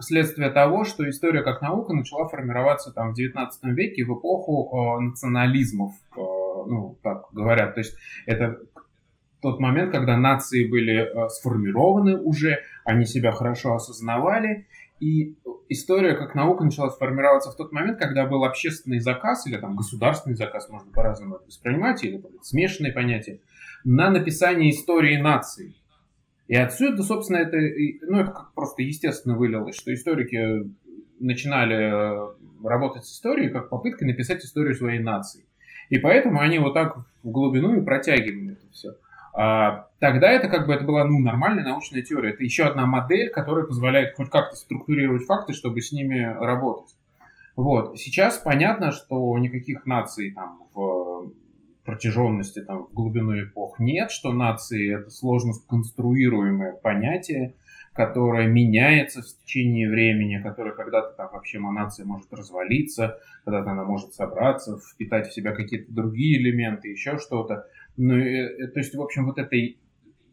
следствие 0.00 0.50
того, 0.50 0.84
что 0.84 1.08
история 1.08 1.42
как 1.42 1.62
наука 1.62 1.94
начала 1.94 2.28
формироваться 2.28 2.92
там 2.92 3.12
в 3.12 3.14
19 3.14 3.64
веке 3.66 4.04
в 4.04 4.18
эпоху 4.18 5.00
национализмов, 5.00 5.92
ну, 6.16 6.98
так 7.02 7.26
говорят. 7.32 7.74
То 7.74 7.80
есть 7.80 7.96
это 8.26 8.58
тот 9.40 9.60
момент, 9.60 9.92
когда 9.92 10.16
нации 10.16 10.68
были 10.68 11.08
сформированы 11.28 12.18
уже, 12.18 12.58
они 12.84 13.06
себя 13.06 13.32
хорошо 13.32 13.74
осознавали, 13.74 14.66
и 15.00 15.36
история 15.68 16.14
как 16.14 16.34
наука 16.34 16.64
начала 16.64 16.90
формироваться 16.90 17.50
в 17.50 17.56
тот 17.56 17.72
момент, 17.72 17.98
когда 17.98 18.26
был 18.26 18.44
общественный 18.44 18.98
заказ, 18.98 19.46
или 19.46 19.56
там 19.56 19.76
государственный 19.76 20.36
заказ, 20.36 20.68
можно 20.68 20.90
по-разному 20.92 21.36
это 21.36 21.46
воспринимать, 21.46 22.04
или 22.04 22.18
там, 22.18 22.32
смешанные 22.42 22.92
понятия, 22.92 23.40
на 23.84 24.10
написание 24.10 24.70
истории 24.70 25.16
нации. 25.16 25.74
И 26.46 26.54
отсюда, 26.54 27.02
собственно, 27.02 27.38
это, 27.38 27.58
ну, 28.06 28.20
это 28.20 28.32
как 28.32 28.54
просто 28.54 28.82
естественно 28.82 29.36
вылилось, 29.36 29.76
что 29.76 29.92
историки 29.92 30.70
начинали 31.20 31.76
э, 31.76 32.34
работать 32.64 33.04
с 33.04 33.12
историей 33.12 33.50
как 33.50 33.68
попыткой 33.68 34.08
написать 34.08 34.44
историю 34.44 34.74
своей 34.74 34.98
нации. 34.98 35.44
И 35.90 35.98
поэтому 35.98 36.40
они 36.40 36.58
вот 36.58 36.74
так 36.74 36.98
в 37.22 37.30
глубину 37.30 37.78
и 37.78 37.84
протягивали 37.84 38.52
это 38.52 38.70
все. 38.72 38.94
А, 39.34 39.88
тогда 39.98 40.30
это 40.30 40.48
как 40.48 40.66
бы 40.66 40.74
это 40.74 40.84
была 40.84 41.04
ну, 41.04 41.18
нормальная 41.18 41.64
научная 41.64 42.02
теория. 42.02 42.30
Это 42.30 42.44
еще 42.44 42.64
одна 42.64 42.86
модель, 42.86 43.30
которая 43.30 43.64
позволяет 43.66 44.14
хоть 44.16 44.30
как-то 44.30 44.56
структурировать 44.56 45.24
факты, 45.24 45.52
чтобы 45.52 45.80
с 45.80 45.92
ними 45.92 46.36
работать. 46.38 46.94
Вот. 47.56 47.98
Сейчас 47.98 48.38
понятно, 48.38 48.92
что 48.92 49.36
никаких 49.38 49.84
наций 49.86 50.32
там 50.32 50.62
в 50.74 51.32
протяженности 51.84 52.62
там, 52.62 52.84
в 52.84 52.92
глубину 52.92 53.42
эпох 53.42 53.78
нет, 53.78 54.10
что 54.10 54.32
нации— 54.32 54.94
это 55.00 55.10
сложно 55.10 55.54
конструируемое 55.68 56.74
понятие, 56.74 57.54
которое 57.94 58.46
меняется 58.46 59.22
в 59.22 59.26
течение 59.42 59.88
времени, 59.88 60.40
которое 60.40 60.72
когда-то 60.72 61.16
там 61.16 61.30
вообще 61.32 61.58
нация 61.58 62.04
может 62.04 62.32
развалиться, 62.32 63.18
когда-то 63.44 63.70
она 63.70 63.84
может 63.84 64.12
собраться, 64.12 64.78
впитать 64.78 65.28
в 65.28 65.34
себя 65.34 65.52
какие-то 65.52 65.90
другие 65.90 66.38
элементы, 66.38 66.88
еще 66.88 67.18
что-то. 67.18 67.66
Ну, 67.98 68.16
э, 68.16 68.68
то 68.68 68.78
есть, 68.78 68.94
в 68.94 69.02
общем, 69.02 69.26
вот 69.26 69.38
этой, 69.38 69.78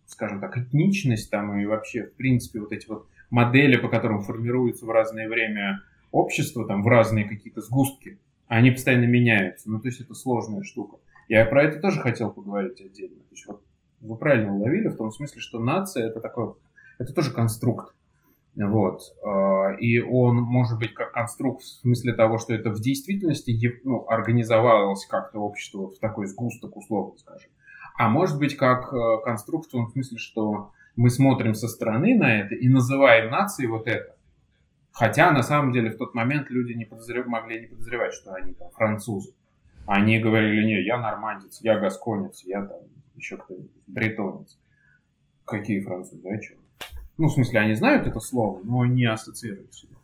скажем 0.05 0.39
так, 0.39 0.57
этничность 0.57 1.29
там 1.29 1.59
и 1.59 1.65
вообще, 1.65 2.03
в 2.03 2.13
принципе, 2.13 2.59
вот 2.59 2.71
эти 2.71 2.87
вот 2.87 3.07
модели, 3.29 3.75
по 3.75 3.89
которым 3.89 4.21
формируются 4.21 4.85
в 4.85 4.91
разное 4.91 5.27
время 5.27 5.81
общество, 6.11 6.65
там, 6.67 6.83
в 6.83 6.87
разные 6.87 7.25
какие-то 7.27 7.61
сгустки, 7.61 8.19
они 8.47 8.71
постоянно 8.71 9.05
меняются. 9.05 9.69
Ну, 9.69 9.79
то 9.79 9.87
есть, 9.87 9.99
это 9.99 10.13
сложная 10.13 10.63
штука. 10.63 10.97
Я 11.27 11.45
про 11.45 11.63
это 11.63 11.79
тоже 11.79 11.99
хотел 11.99 12.31
поговорить 12.31 12.79
отдельно. 12.79 13.17
То 13.17 13.31
есть, 13.31 13.47
вот 13.47 13.63
вы 13.99 14.15
правильно 14.15 14.53
уловили 14.53 14.87
в 14.87 14.95
том 14.95 15.11
смысле, 15.11 15.41
что 15.41 15.59
нация 15.59 16.07
это 16.07 16.19
такой, 16.19 16.53
это 16.99 17.13
тоже 17.13 17.33
конструкт. 17.33 17.95
Вот. 18.55 19.01
А, 19.23 19.73
и 19.79 19.99
он 19.99 20.37
может 20.37 20.79
быть 20.79 20.93
как 20.93 21.11
конструкт 21.11 21.61
в 21.61 21.67
смысле 21.81 22.13
того, 22.13 22.37
что 22.37 22.53
это 22.53 22.69
в 22.69 22.79
действительности 22.79 23.81
ну, 23.83 24.07
организовалось 24.07 25.05
как-то 25.05 25.39
общество 25.39 25.91
в 25.91 25.99
такой 25.99 26.27
сгусток, 26.27 26.75
условно 26.77 27.17
скажем. 27.17 27.51
А 27.97 28.09
может 28.09 28.39
быть 28.39 28.57
как 28.57 28.93
э, 28.93 29.23
конструкт 29.23 29.71
в 29.71 29.89
смысле, 29.91 30.17
что 30.17 30.71
мы 30.95 31.09
смотрим 31.09 31.53
со 31.53 31.67
стороны 31.67 32.17
на 32.17 32.41
это 32.41 32.55
и 32.55 32.67
называем 32.67 33.31
нацией 33.31 33.69
вот 33.69 33.87
это. 33.87 34.15
Хотя 34.91 35.31
на 35.31 35.43
самом 35.43 35.73
деле 35.73 35.89
в 35.89 35.97
тот 35.97 36.13
момент 36.13 36.49
люди 36.49 36.73
не 36.73 36.85
подозрев... 36.85 37.25
могли 37.25 37.61
не 37.61 37.67
подозревать, 37.67 38.13
что 38.13 38.33
они 38.33 38.53
там 38.53 38.69
французы. 38.71 39.33
Они 39.85 40.19
говорили, 40.19 40.65
не, 40.65 40.85
я 40.85 40.97
нормандец, 40.97 41.59
я 41.61 41.77
гасконец, 41.77 42.43
я 42.45 42.65
там 42.65 42.79
еще 43.15 43.37
кто-нибудь, 43.37 43.71
бретонец. 43.87 44.57
Какие 45.43 45.81
французы, 45.81 46.27
а 46.27 46.41
что? 46.41 46.55
Ну, 47.17 47.27
в 47.27 47.31
смысле, 47.31 47.59
они 47.61 47.73
знают 47.75 48.07
это 48.07 48.19
слово, 48.19 48.59
но 48.63 48.85
не 48.85 49.05
ассоциируют 49.05 49.73
себя. 49.73 49.95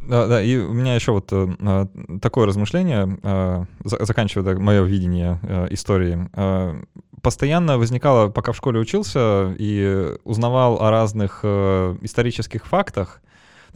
Да, 0.00 0.28
да, 0.28 0.42
и 0.42 0.56
у 0.56 0.72
меня 0.72 0.94
еще 0.94 1.12
вот 1.12 1.28
э, 1.32 1.86
такое 2.20 2.46
размышление, 2.46 3.18
э, 3.22 3.64
заканчивая 3.84 4.54
да, 4.54 4.60
мое 4.60 4.84
видение 4.84 5.40
э, 5.42 5.66
истории. 5.70 6.28
Э, 6.34 6.80
постоянно 7.22 7.76
возникало, 7.76 8.28
пока 8.28 8.52
в 8.52 8.56
школе 8.56 8.78
учился 8.78 9.54
и 9.58 10.16
узнавал 10.22 10.80
о 10.80 10.90
разных 10.90 11.40
э, 11.42 11.96
исторических 12.02 12.66
фактах, 12.66 13.20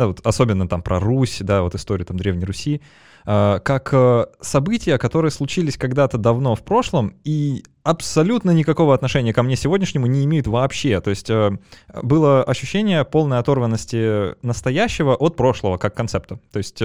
да, 0.00 0.06
вот 0.06 0.26
особенно 0.26 0.66
там 0.66 0.82
про 0.82 0.98
Русь, 0.98 1.38
да, 1.40 1.62
вот 1.62 1.74
историю 1.74 2.06
там 2.06 2.16
Древней 2.16 2.44
Руси, 2.44 2.80
Э, 3.26 3.60
как 3.62 3.90
э, 3.92 4.26
события, 4.40 4.98
которые 4.98 5.30
случились 5.30 5.76
когда-то 5.76 6.18
давно 6.18 6.54
в 6.54 6.62
прошлом 6.62 7.14
и 7.24 7.64
абсолютно 7.82 8.50
никакого 8.50 8.94
отношения 8.94 9.32
ко 9.32 9.42
мне 9.42 9.56
сегодняшнему 9.56 10.06
не 10.06 10.24
имеют 10.24 10.46
вообще. 10.46 11.00
То 11.00 11.10
есть 11.10 11.28
э, 11.30 11.58
было 12.02 12.42
ощущение 12.42 13.04
полной 13.04 13.38
оторванности 13.38 14.34
настоящего 14.44 15.14
от 15.14 15.36
прошлого 15.36 15.76
как 15.76 15.94
концепта. 15.94 16.40
То 16.52 16.58
есть 16.58 16.82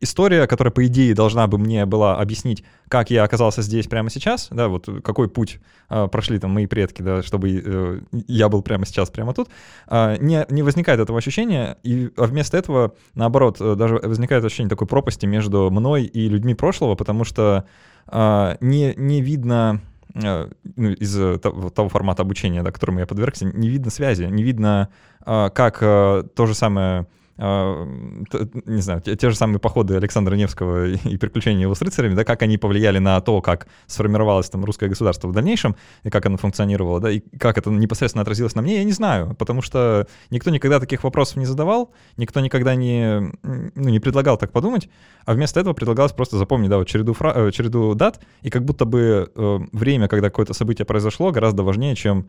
история, 0.00 0.46
которая, 0.46 0.72
по 0.72 0.86
идее, 0.86 1.14
должна 1.14 1.46
бы 1.46 1.58
мне 1.58 1.86
была 1.86 2.16
объяснить, 2.16 2.64
как 2.88 3.10
я 3.10 3.22
оказался 3.22 3.62
здесь 3.62 3.86
прямо 3.86 4.10
сейчас, 4.10 4.48
да, 4.50 4.68
вот 4.68 4.88
какой 5.04 5.28
путь 5.28 5.60
э, 5.88 6.08
прошли 6.10 6.38
там 6.38 6.52
мои 6.52 6.66
предки, 6.66 7.02
да, 7.02 7.22
чтобы 7.22 7.62
э, 7.64 8.00
я 8.26 8.48
был 8.48 8.62
прямо 8.62 8.86
сейчас, 8.86 9.10
прямо 9.10 9.34
тут, 9.34 9.50
э, 9.88 10.16
не, 10.20 10.46
не 10.48 10.62
возникает 10.62 11.00
этого 11.00 11.18
ощущения, 11.18 11.76
и 11.82 12.10
а 12.16 12.24
вместо 12.24 12.56
этого, 12.56 12.94
наоборот, 13.14 13.58
э, 13.60 13.74
даже 13.74 13.96
возникает 13.96 14.44
ощущение 14.44 14.70
такой 14.70 14.86
пропасти 14.86 15.26
между 15.26 15.70
мной 15.70 16.04
и 16.04 16.28
людьми 16.28 16.54
прошлого, 16.54 16.94
потому 16.94 17.24
что 17.24 17.66
э, 18.06 18.56
не, 18.60 18.94
не 18.96 19.20
видно 19.20 19.80
э, 20.14 20.48
ну, 20.76 20.90
из 20.90 21.40
того, 21.40 21.70
того 21.70 21.88
формата 21.90 22.22
обучения, 22.22 22.62
да, 22.62 22.72
которому 22.72 23.00
я 23.00 23.06
подвергся, 23.06 23.44
не 23.44 23.68
видно 23.68 23.90
связи, 23.90 24.24
не 24.24 24.42
видно, 24.42 24.88
как 25.24 25.80
то 25.80 26.46
же 26.46 26.54
самое 26.54 27.06
не 27.40 28.82
знаю, 28.82 29.00
те, 29.00 29.16
те 29.16 29.30
же 29.30 29.36
самые 29.36 29.58
походы 29.58 29.96
Александра 29.96 30.34
Невского 30.34 30.88
и 30.88 31.16
приключения 31.16 31.62
его 31.62 31.74
с 31.74 31.80
рыцарями, 31.80 32.14
да, 32.14 32.24
как 32.24 32.42
они 32.42 32.58
повлияли 32.58 32.98
на 32.98 33.20
то, 33.20 33.40
как 33.40 33.66
сформировалось 33.86 34.50
там 34.50 34.64
русское 34.64 34.88
государство 34.88 35.28
в 35.28 35.32
дальнейшем, 35.32 35.76
и 36.02 36.10
как 36.10 36.26
оно 36.26 36.36
функционировало, 36.36 37.00
да, 37.00 37.10
и 37.10 37.20
как 37.38 37.56
это 37.56 37.70
непосредственно 37.70 38.22
отразилось 38.22 38.54
на 38.54 38.62
мне, 38.62 38.78
я 38.78 38.84
не 38.84 38.92
знаю, 38.92 39.34
потому 39.38 39.62
что 39.62 40.06
никто 40.28 40.50
никогда 40.50 40.80
таких 40.80 41.02
вопросов 41.02 41.36
не 41.36 41.46
задавал, 41.46 41.92
никто 42.18 42.40
никогда 42.40 42.74
не, 42.74 43.32
ну, 43.42 43.88
не 43.88 44.00
предлагал 44.00 44.36
так 44.36 44.52
подумать, 44.52 44.90
а 45.24 45.32
вместо 45.32 45.60
этого 45.60 45.72
предлагалось 45.72 46.12
просто 46.12 46.36
запомнить, 46.36 46.68
да, 46.68 46.76
вот 46.76 46.88
череду, 46.88 47.14
фра... 47.14 47.32
Э, 47.34 47.50
череду 47.52 47.94
дат, 47.94 48.20
и 48.42 48.50
как 48.50 48.64
будто 48.64 48.84
бы 48.84 49.30
э, 49.34 49.58
время, 49.72 50.08
когда 50.08 50.28
какое-то 50.28 50.52
событие 50.52 50.84
произошло, 50.84 51.30
гораздо 51.30 51.62
важнее, 51.62 51.94
чем 51.94 52.28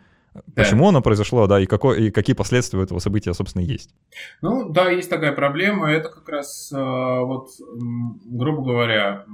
Почему 0.56 0.84
да. 0.84 0.90
оно 0.90 1.02
произошло, 1.02 1.46
да, 1.48 1.60
и, 1.60 1.66
какой, 1.66 2.08
и 2.08 2.12
какие 2.12 2.36
последствия 2.36 2.80
у 2.80 2.84
этого 2.84 3.00
события, 3.00 3.34
собственно, 3.34 3.64
есть? 3.64 3.94
Ну, 4.42 4.70
да, 4.70 4.90
есть 4.90 5.10
такая 5.10 5.34
проблема. 5.34 5.92
Это 5.92 6.10
как 6.10 6.28
раз, 6.30 6.72
э, 6.72 6.78
вот, 6.78 7.50
грубо 8.26 8.64
говоря, 8.64 9.26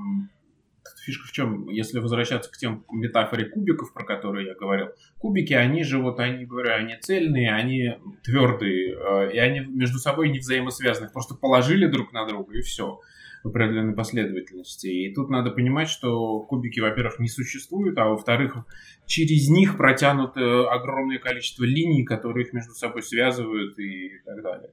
фишка 1.08 1.28
в 1.28 1.32
чем, 1.32 1.70
если 1.70 2.00
возвращаться 2.00 2.52
к 2.52 2.58
тем 2.58 2.84
метафоре 2.92 3.46
кубиков, 3.46 3.94
про 3.94 4.04
которые 4.04 4.48
я 4.48 4.56
говорил, 4.56 4.90
кубики, 5.20 5.54
они 5.54 5.84
же, 5.84 6.00
вот, 6.00 6.20
они, 6.20 6.46
говорю, 6.46 6.74
они 6.74 6.96
цельные, 7.00 7.54
они 7.54 7.98
твердые, 8.24 8.96
э, 8.96 9.32
и 9.34 9.38
они 9.38 9.62
между 9.62 10.00
собой 10.00 10.30
не 10.30 10.40
взаимосвязаны. 10.40 11.10
Просто 11.10 11.36
положили 11.36 11.88
друг 11.88 12.12
на 12.12 12.26
друга, 12.26 12.58
и 12.58 12.62
все. 12.62 13.00
В 13.48 13.50
определенной 13.50 13.94
последовательности. 13.94 14.88
И 14.88 15.14
тут 15.14 15.30
надо 15.30 15.52
понимать, 15.52 15.90
что 15.90 16.40
кубики, 16.42 16.80
во-первых, 16.80 17.20
не 17.20 17.30
существуют, 17.30 17.98
а 17.98 18.10
во-вторых, 18.10 18.58
через 19.06 19.50
них 19.50 19.78
протянуто 19.78 20.70
огромное 20.70 21.20
количество 21.20 21.64
линий, 21.64 22.04
которые 22.04 22.46
их 22.46 22.54
между 22.54 22.74
собой 22.74 23.02
связывают 23.04 23.80
и 23.80 24.20
так 24.26 24.42
далее. 24.44 24.72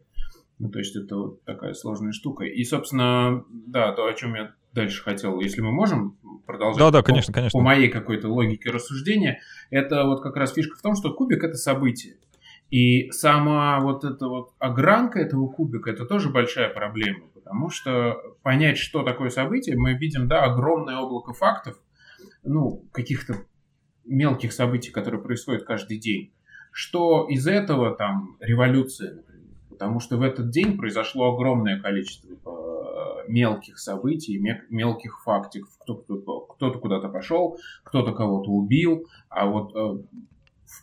Ну, 0.59 0.71
то 0.71 0.79
есть 0.79 0.95
это 0.97 1.17
вот 1.17 1.45
такая 1.45 1.75
сложная 1.75 2.13
штука. 2.13 2.45
И, 2.45 2.65
собственно, 2.65 3.45
да, 3.51 3.93
то, 3.93 4.07
о 4.07 4.15
чем 4.15 4.35
я 4.35 4.55
дальше 4.73 5.03
хотел, 5.03 5.41
если 5.41 5.61
мы 5.61 5.73
можем 5.73 6.17
продолжать. 6.47 6.79
Да, 6.79 6.91
да, 6.91 7.03
конечно, 7.03 7.33
по, 7.33 7.39
конечно. 7.39 7.59
По 7.59 7.65
моей 7.65 7.89
какой-то 7.89 8.29
логике 8.29 8.71
рассуждения, 8.71 9.41
это 9.71 10.05
вот 10.05 10.23
как 10.23 10.37
раз 10.37 10.53
фишка 10.53 10.77
в 10.77 10.83
том, 10.83 10.95
что 10.95 11.13
кубик 11.13 11.43
это 11.43 11.55
событие. 11.55 12.17
И 12.71 13.11
сама 13.11 13.81
вот 13.81 14.05
эта 14.05 14.27
вот 14.27 14.51
огранка 14.59 15.21
этого 15.21 15.49
кубика, 15.49 15.91
это 15.91 16.07
тоже 16.07 16.31
большая 16.31 16.69
проблема, 16.71 17.27
потому 17.45 17.69
что 17.69 18.17
понять, 18.43 18.79
что 18.79 19.03
такое 19.03 19.29
событие, 19.29 19.77
мы 19.77 19.93
видим, 19.93 20.29
да, 20.29 20.45
огромное 20.45 20.97
облако 20.97 21.35
фактов, 21.35 21.77
ну, 22.43 22.85
каких-то 22.91 23.35
мелких 24.05 24.53
событий, 24.53 24.91
которые 24.91 25.23
происходят 25.23 25.65
каждый 25.65 25.99
день. 25.99 26.33
Что 26.73 27.27
из 27.29 27.47
этого 27.47 27.95
там 27.95 28.37
революция, 28.41 29.17
например, 29.17 29.45
потому 29.69 30.01
что 30.01 30.17
в 30.17 30.23
этот 30.23 30.51
день 30.51 30.77
произошло 30.77 31.35
огромное 31.35 31.81
количество 31.81 32.31
э, 32.31 33.31
мелких 33.31 33.79
событий, 33.79 34.39
мелких 34.71 35.23
фактов. 35.23 35.69
Кто-то, 35.81 36.41
кто-то 36.55 36.79
куда-то 36.79 37.09
пошел, 37.09 37.59
кто-то 37.83 38.13
кого-то 38.13 38.51
убил, 38.51 39.07
а 39.29 39.47
вот 39.47 39.75
э, 39.77 40.03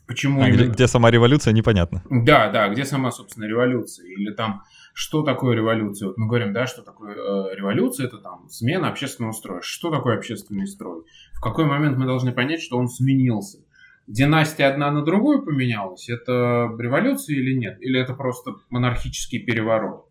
почему... 0.08 0.42
А 0.42 0.48
именно... 0.48 0.64
где, 0.64 0.72
где 0.72 0.88
сама 0.88 1.10
революция, 1.12 1.54
непонятно. 1.54 2.04
Да, 2.10 2.52
да, 2.52 2.70
где 2.70 2.86
сама, 2.86 3.12
собственно, 3.12 3.46
революция. 3.46 4.08
Или 4.08 4.32
там, 4.32 4.64
что 4.94 5.24
такое 5.24 5.56
революция? 5.56 6.08
Вот 6.08 6.18
мы 6.18 6.28
говорим, 6.28 6.54
да, 6.54 6.68
что 6.68 6.82
такое 6.82 7.16
э, 7.16 7.56
революция, 7.56 8.08
это 8.08 8.18
там 8.18 8.48
смена 8.50 8.90
общественного 8.90 9.32
строя. 9.32 9.62
Что 9.62 9.90
такое 9.90 10.18
общественный 10.18 10.68
строй? 10.68 11.04
В 11.34 11.42
какой 11.42 11.66
момент 11.66 11.98
мы 11.98 12.06
должны 12.06 12.32
понять, 12.32 12.62
что 12.62 12.78
он 12.78 12.88
сменился? 12.88 13.60
династия 14.08 14.66
одна 14.66 14.92
на 14.92 15.04
другую 15.04 15.44
поменялась, 15.44 16.10
это 16.10 16.70
революция 16.78 17.38
или 17.38 17.54
нет? 17.54 17.78
Или 17.82 18.00
это 18.00 18.14
просто 18.14 18.56
монархический 18.70 19.40
переворот? 19.40 20.08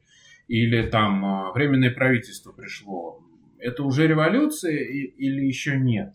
Или 0.49 0.83
там 0.89 1.25
а, 1.25 1.53
временное 1.53 1.91
правительство 1.91 2.53
пришло? 2.53 3.23
Это 3.59 3.85
уже 3.85 4.07
революция 4.07 4.77
или 4.77 5.45
еще 5.45 5.79
нет? 5.79 6.15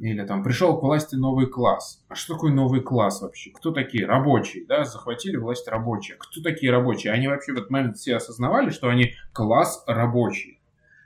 Или 0.00 0.24
там 0.24 0.42
пришел 0.42 0.78
к 0.78 0.82
власти 0.82 1.14
новый 1.14 1.46
класс. 1.46 2.02
А 2.08 2.14
что 2.14 2.32
такое 2.32 2.50
новый 2.52 2.80
класс 2.80 3.20
вообще? 3.20 3.50
Кто 3.50 3.70
такие? 3.70 4.06
Рабочие, 4.06 4.64
да? 4.66 4.84
Захватили 4.84 5.36
власть 5.36 5.68
рабочие. 5.68 6.16
Кто 6.16 6.40
такие 6.40 6.72
рабочие? 6.72 7.12
Они 7.12 7.28
вообще 7.28 7.52
в 7.52 7.56
этот 7.56 7.68
момент 7.68 7.98
все 7.98 8.16
осознавали, 8.16 8.70
что 8.70 8.88
они 8.88 9.12
класс 9.34 9.84
рабочий. 9.86 10.58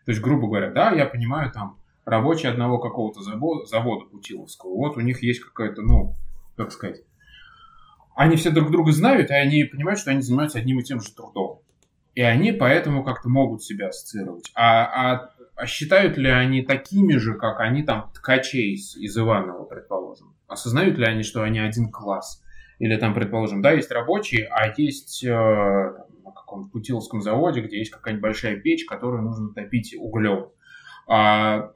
То 0.05 0.13
есть, 0.13 0.23
грубо 0.23 0.47
говоря, 0.47 0.71
да, 0.71 0.93
я 0.93 1.07
понимаю, 1.07 1.51
там 1.51 1.77
рабочие 2.05 2.53
одного 2.53 2.79
какого-то 2.79 3.21
завода, 3.21 3.67
завода 3.67 4.05
Путиловского. 4.05 4.71
Вот 4.77 4.97
у 4.97 5.01
них 5.01 5.25
есть 5.25 5.41
какая-то, 5.41 5.83
ну, 5.83 6.15
как 6.57 6.71
сказать, 6.71 7.01
они 8.15 8.37
все 8.37 8.51
друг 8.51 8.71
друга 8.71 8.93
знают, 8.93 9.31
и 9.31 9.35
они 9.35 9.65
понимают, 9.65 9.99
что 9.99 10.13
они 10.13 10.21
занимаются 10.21 10.61
одним 10.61 10.79
и 10.79 10.85
тем 10.85 11.01
же 11.01 11.13
трудом. 11.13 11.63
И 12.15 12.23
они 12.23 12.53
поэтому 12.53 13.03
как-то 13.03 13.29
могут 13.29 13.65
себя 13.65 13.89
ассоциировать. 13.89 14.53
А, 14.55 14.85
а, 14.85 15.34
а 15.57 15.67
считают 15.67 16.17
ли 16.17 16.29
они 16.29 16.63
такими 16.63 17.17
же, 17.17 17.35
как 17.35 17.61
они 17.61 17.83
там 17.83 18.11
ткачей 18.15 18.75
из, 18.75 18.97
из 18.97 19.17
Иванова, 19.17 19.65
предположим? 19.65 20.35
Осознают 20.49 20.99
ли 20.99 21.05
они, 21.05 21.23
что 21.23 21.43
они 21.43 21.61
один 21.61 21.91
класс? 21.91 22.43
Или 22.79 22.97
там, 22.97 23.15
предположим, 23.15 23.63
да, 23.63 23.73
есть 23.73 23.91
рабочие, 23.93 24.47
а 24.51 24.73
есть 24.77 25.25
э, 25.25 25.31
на 25.31 26.33
каком-то 26.33 26.71
Путиловском 26.71 27.23
заводе, 27.23 27.61
где 27.61 27.79
есть 27.79 27.93
какая-нибудь 27.93 28.23
большая 28.23 28.57
печь, 28.57 28.85
которую 28.85 29.23
нужно 29.23 29.55
топить 29.55 29.95
углем. 29.97 30.49
А 31.07 31.71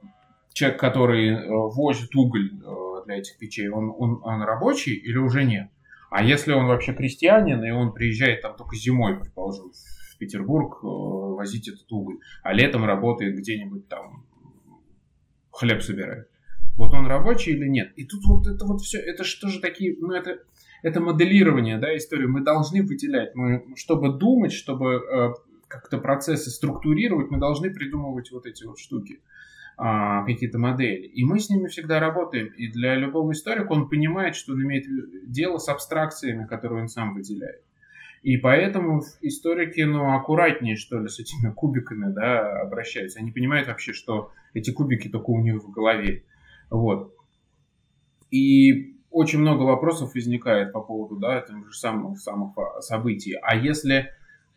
человек, 0.51 0.79
который 0.79 1.29
э, 1.29 1.47
возит 1.47 2.13
уголь 2.15 2.51
э, 2.51 3.05
для 3.05 3.17
этих 3.17 3.37
печей, 3.37 3.69
он, 3.69 3.93
он, 3.97 4.19
он 4.23 4.41
рабочий 4.41 4.93
или 4.93 5.17
уже 5.17 5.45
нет? 5.45 5.69
А 6.09 6.23
если 6.23 6.51
он 6.51 6.65
вообще 6.65 6.93
крестьянин, 6.93 7.63
и 7.63 7.71
он 7.71 7.93
приезжает 7.93 8.41
там 8.41 8.55
только 8.55 8.75
зимой, 8.75 9.17
предположим, 9.17 9.71
Петербург 10.19 10.79
э, 10.83 10.85
возить 10.85 11.67
этот 11.67 11.91
уголь, 11.91 12.19
а 12.43 12.53
летом 12.53 12.85
работает 12.85 13.35
где-нибудь 13.35 13.87
там, 13.87 14.25
хлеб 15.51 15.81
собирает. 15.81 16.29
Вот 16.75 16.93
он 16.93 17.07
рабочий 17.07 17.53
или 17.53 17.67
нет? 17.67 17.91
И 17.95 18.05
тут 18.05 18.21
вот 18.25 18.47
это 18.47 18.65
вот 18.65 18.81
все, 18.81 18.99
это 18.99 19.23
что 19.23 19.49
же 19.49 19.59
такие, 19.59 19.95
ну 19.99 20.11
это, 20.11 20.39
это 20.83 21.01
моделирование, 21.01 21.77
да, 21.77 21.95
истории. 21.95 22.25
Мы 22.25 22.41
должны 22.41 22.83
выделять, 22.83 23.35
мы, 23.35 23.65
чтобы 23.75 24.17
думать, 24.17 24.53
чтобы 24.53 24.95
э, 24.95 25.33
как-то 25.67 25.97
процессы 25.97 26.49
структурировать, 26.49 27.31
мы 27.31 27.39
должны 27.39 27.69
придумывать 27.71 28.31
вот 28.31 28.45
эти 28.45 28.63
вот 28.65 28.79
штуки 28.79 29.21
а, 29.77 30.25
какие-то 30.25 30.57
модели. 30.57 31.05
И 31.05 31.23
мы 31.23 31.39
с 31.39 31.49
ними 31.49 31.67
всегда 31.67 32.01
работаем. 32.01 32.47
И 32.47 32.67
для 32.67 32.95
любого 32.95 33.31
историка 33.31 33.71
он 33.71 33.87
понимает, 33.87 34.35
что 34.35 34.51
он 34.53 34.63
имеет 34.63 34.85
дело 35.31 35.57
с 35.57 35.69
абстракциями, 35.69 36.45
которые 36.45 36.81
он 36.81 36.87
сам 36.89 37.13
выделяет. 37.13 37.63
И 38.21 38.37
поэтому 38.37 39.01
историки, 39.21 39.81
ну, 39.81 40.13
аккуратнее, 40.13 40.75
что 40.75 40.99
ли, 40.99 41.07
с 41.07 41.19
этими 41.19 41.51
кубиками, 41.55 42.11
да, 42.13 42.61
обращаются. 42.61 43.19
Они 43.19 43.31
понимают 43.31 43.67
вообще, 43.67 43.93
что 43.93 44.31
эти 44.53 44.71
кубики 44.71 45.07
только 45.07 45.29
у 45.29 45.41
них 45.41 45.63
в 45.63 45.71
голове. 45.71 46.23
Вот. 46.69 47.13
И 48.31 48.95
очень 49.09 49.39
много 49.39 49.63
вопросов 49.63 50.13
возникает 50.13 50.71
по 50.73 50.81
поводу, 50.81 51.17
да, 51.17 51.39
этих 51.39 51.65
же 51.65 51.77
самых, 51.77 52.19
самых 52.19 52.55
событий. 52.81 53.35
А 53.41 53.55
если 53.55 54.09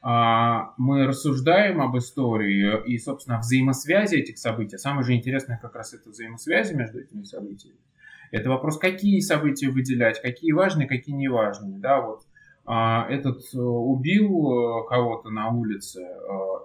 а, 0.04 0.74
мы 0.78 1.06
рассуждаем 1.06 1.80
об 1.80 1.96
истории 1.96 2.84
и, 2.86 2.98
собственно, 2.98 3.38
взаимосвязи 3.38 4.16
этих 4.16 4.36
событий. 4.36 4.76
Самое 4.76 5.04
же 5.04 5.14
интересное 5.14 5.60
как 5.62 5.76
раз 5.76 5.94
это 5.94 6.10
взаимосвязи 6.10 6.74
между 6.74 7.00
этими 7.00 7.22
событиями. 7.22 7.78
Это 8.32 8.48
вопрос, 8.48 8.78
какие 8.78 9.20
события 9.20 9.68
выделять, 9.68 10.20
какие 10.20 10.50
важные, 10.50 10.88
какие 10.88 11.14
не 11.14 11.28
важные. 11.28 11.78
Да, 11.78 12.00
вот 12.00 12.22
этот 12.64 13.42
э, 13.54 13.58
убил 13.58 14.84
э, 14.84 14.88
кого-то 14.88 15.30
на 15.30 15.50
улице, 15.50 16.00
э, 16.00 16.08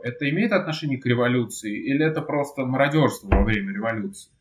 это 0.03 0.29
имеет 0.29 0.51
отношение 0.51 0.99
к 0.99 1.05
революции 1.05 1.75
или 1.75 2.05
это 2.05 2.21
просто 2.21 2.65
мародерство 2.65 3.29
во 3.29 3.43
время 3.43 3.73
революции? 3.73 4.31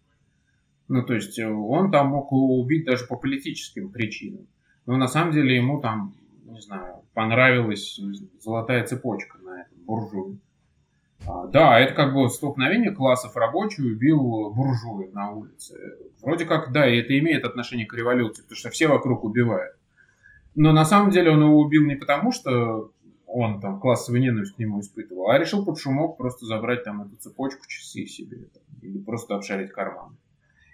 Ну, 0.89 1.03
то 1.03 1.15
есть 1.15 1.39
он 1.39 1.91
там 1.91 2.09
мог 2.09 2.31
убить 2.31 2.85
даже 2.85 3.07
по 3.07 3.17
политическим 3.17 3.91
причинам. 3.91 4.47
Но 4.85 4.97
на 4.97 5.09
самом 5.09 5.33
деле 5.33 5.57
ему 5.57 5.81
там 5.81 6.15
не 6.45 6.61
знаю, 6.61 7.03
понравилась 7.13 7.99
золотая 8.41 8.85
цепочка 8.85 9.39
на 9.39 9.63
этом 9.63 9.79
буржуе. 9.85 10.39
А, 11.27 11.47
да, 11.47 11.81
это 11.81 11.95
как 11.95 12.15
бы 12.15 12.29
столкновение 12.29 12.93
классов 12.93 13.37
рабочих 13.37 13.85
убил 13.85 14.51
буржуя 14.51 15.11
на 15.13 15.31
улице. 15.31 15.77
Вроде 16.21 16.45
как, 16.45 16.73
да, 16.73 16.87
и 16.89 16.99
это 16.99 17.19
имеет 17.19 17.45
отношение 17.45 17.87
к 17.87 17.95
революции, 17.95 18.43
потому 18.43 18.57
что 18.57 18.71
все 18.71 18.87
вокруг 18.87 19.25
убивают. 19.25 19.77
Но 20.57 20.73
на 20.73 20.85
самом 20.85 21.11
деле 21.11 21.31
он 21.31 21.43
его 21.43 21.61
убил 21.61 21.85
не 21.85 21.95
потому, 21.97 22.33
что 22.33 22.91
он 23.27 23.61
там 23.61 23.79
классовую 23.79 24.23
ненависть 24.23 24.55
к 24.55 24.59
нему 24.59 24.81
испытывал, 24.81 25.29
а 25.29 25.39
решил 25.39 25.65
под 25.65 25.79
шумок 25.79 26.17
просто 26.17 26.47
забрать 26.47 26.83
там 26.83 27.03
эту 27.03 27.17
цепочку, 27.17 27.69
часы 27.69 28.07
себе, 28.07 28.39
там, 28.53 28.63
или 28.81 28.99
просто 28.99 29.37
обшарить 29.37 29.71
карман. 29.71 30.17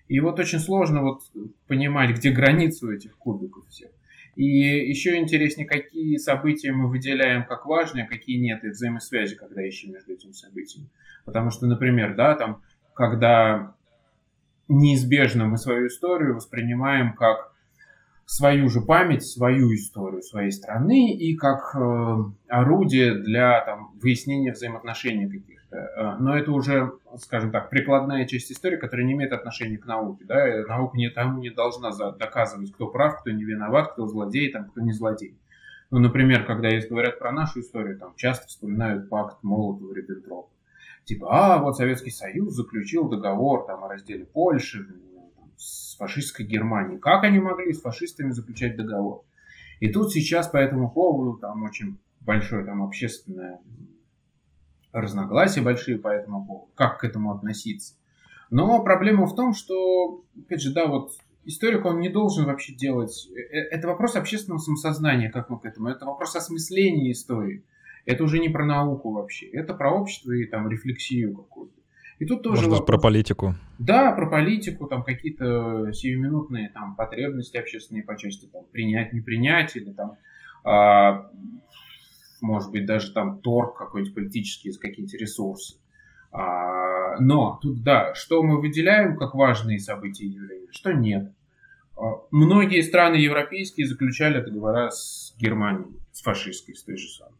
И 0.06 0.20
вот 0.20 0.38
очень 0.38 0.60
сложно 0.60 1.02
вот 1.02 1.22
понимать, 1.66 2.16
где 2.16 2.30
границы 2.30 2.86
у 2.86 2.92
этих 2.92 3.16
кубиков 3.16 3.66
всех. 3.68 3.90
И 4.36 4.44
еще 4.44 5.18
интереснее, 5.18 5.66
какие 5.66 6.16
события 6.16 6.72
мы 6.72 6.88
выделяем 6.88 7.44
как 7.44 7.66
важные, 7.66 8.04
а 8.04 8.08
какие 8.08 8.38
нет, 8.38 8.64
и 8.64 8.68
взаимосвязи, 8.68 9.34
когда 9.34 9.66
ищем 9.66 9.92
между 9.92 10.12
этими 10.12 10.32
событиями. 10.32 10.88
Потому 11.24 11.50
что, 11.50 11.66
например, 11.66 12.14
да, 12.14 12.34
там, 12.34 12.62
когда 12.94 13.74
неизбежно 14.68 15.46
мы 15.46 15.58
свою 15.58 15.88
историю 15.88 16.36
воспринимаем 16.36 17.14
как 17.14 17.51
свою 18.32 18.68
же 18.68 18.80
память, 18.80 19.24
свою 19.24 19.74
историю 19.74 20.22
своей 20.22 20.50
страны 20.50 21.12
и 21.12 21.36
как 21.36 21.74
э, 21.74 22.16
орудие 22.48 23.14
для 23.14 23.64
там, 23.64 23.92
выяснения 24.00 24.52
взаимоотношений 24.52 25.26
каких 25.26 25.62
Э, 25.72 26.16
но 26.18 26.36
это 26.36 26.52
уже, 26.52 26.92
скажем 27.18 27.50
так, 27.50 27.70
прикладная 27.70 28.26
часть 28.26 28.52
истории, 28.52 28.76
которая 28.76 29.06
не 29.06 29.14
имеет 29.14 29.32
отношения 29.32 29.78
к 29.78 29.86
науке. 29.86 30.24
Да? 30.26 30.46
Наука 30.68 30.96
не, 30.96 31.08
тому 31.08 31.40
не 31.40 31.50
должна 31.50 31.90
доказывать, 32.12 32.72
кто 32.72 32.88
прав, 32.88 33.20
кто 33.20 33.30
не 33.30 33.44
виноват, 33.44 33.92
кто 33.92 34.06
злодей, 34.06 34.52
там, 34.52 34.66
кто 34.66 34.80
не 34.82 34.92
злодей. 34.92 35.38
Ну, 35.90 35.98
например, 35.98 36.44
когда 36.44 36.68
есть 36.68 36.88
говорят 36.88 37.18
про 37.18 37.32
нашу 37.32 37.60
историю, 37.60 37.98
там 37.98 38.14
часто 38.16 38.48
вспоминают 38.48 39.08
пакт 39.08 39.42
Молотова-Риббентропа. 39.42 40.48
Типа, 41.04 41.28
а, 41.30 41.58
вот 41.58 41.76
Советский 41.76 42.10
Союз 42.10 42.54
заключил 42.54 43.08
договор 43.08 43.66
там, 43.66 43.82
о 43.84 43.88
разделе 43.88 44.24
Польши 44.24 44.86
с 45.62 45.96
фашистской 45.96 46.44
Германией. 46.44 46.98
Как 46.98 47.22
они 47.24 47.38
могли 47.38 47.72
с 47.72 47.80
фашистами 47.80 48.30
заключать 48.30 48.76
договор? 48.76 49.24
И 49.80 49.88
тут 49.88 50.12
сейчас 50.12 50.48
по 50.48 50.56
этому 50.56 50.90
поводу 50.90 51.38
там 51.38 51.62
очень 51.62 51.98
большое 52.20 52.64
там 52.64 52.82
общественное 52.82 53.60
разногласия 54.92 55.62
большие 55.62 55.98
по 55.98 56.08
этому 56.08 56.44
поводу, 56.44 56.70
как 56.74 57.00
к 57.00 57.04
этому 57.04 57.32
относиться. 57.32 57.94
Но 58.50 58.82
проблема 58.82 59.26
в 59.26 59.34
том, 59.34 59.54
что, 59.54 60.24
опять 60.36 60.60
же, 60.60 60.74
да, 60.74 60.86
вот 60.86 61.12
историк, 61.44 61.86
он 61.86 62.00
не 62.00 62.10
должен 62.10 62.44
вообще 62.44 62.74
делать... 62.74 63.28
Э, 63.34 63.40
э, 63.40 63.68
это 63.70 63.88
вопрос 63.88 64.14
общественного 64.14 64.58
самосознания, 64.58 65.30
как 65.30 65.48
мы 65.48 65.58
к 65.58 65.64
этому. 65.64 65.88
Это 65.88 66.04
вопрос 66.04 66.36
осмысления 66.36 67.12
истории. 67.12 67.64
Это 68.04 68.24
уже 68.24 68.38
не 68.38 68.48
про 68.48 68.66
науку 68.66 69.12
вообще. 69.12 69.46
Это 69.46 69.74
про 69.74 69.92
общество 69.92 70.32
и 70.32 70.44
там 70.44 70.68
рефлексию 70.68 71.34
какую-то. 71.34 71.81
И 72.18 72.26
тут 72.26 72.42
тоже 72.42 72.56
Может, 72.56 72.70
вопрос... 72.70 72.86
про 72.86 72.98
политику. 72.98 73.54
Да, 73.78 74.12
про 74.12 74.28
политику, 74.28 74.86
там 74.86 75.02
какие-то 75.02 75.92
сиюминутные 75.92 76.70
там 76.70 76.94
потребности 76.94 77.56
общественные 77.56 78.04
по 78.04 78.16
части 78.16 78.46
там, 78.46 78.64
принять, 78.70 79.12
не 79.12 79.20
принять, 79.20 79.74
или 79.76 79.92
там, 79.92 80.16
а, 80.64 81.30
может 82.40 82.70
быть, 82.70 82.86
даже 82.86 83.12
там 83.12 83.40
торг 83.40 83.76
какой-то 83.76 84.12
политический 84.12 84.72
какие-то 84.72 85.16
ресурсы. 85.16 85.76
А, 86.30 87.18
но 87.18 87.58
тут, 87.60 87.82
да, 87.82 88.14
что 88.14 88.42
мы 88.42 88.60
выделяем 88.60 89.16
как 89.16 89.34
важные 89.34 89.78
события 89.78 90.24
и 90.24 90.30
явления, 90.30 90.68
что 90.70 90.92
нет. 90.92 91.32
А, 91.96 92.22
многие 92.30 92.80
страны 92.82 93.16
европейские 93.16 93.86
заключали 93.86 94.40
договора 94.40 94.90
с 94.90 95.34
Германией, 95.38 95.98
с 96.12 96.22
фашистской, 96.22 96.74
с 96.74 96.84
той 96.84 96.96
же 96.96 97.08
самой. 97.08 97.34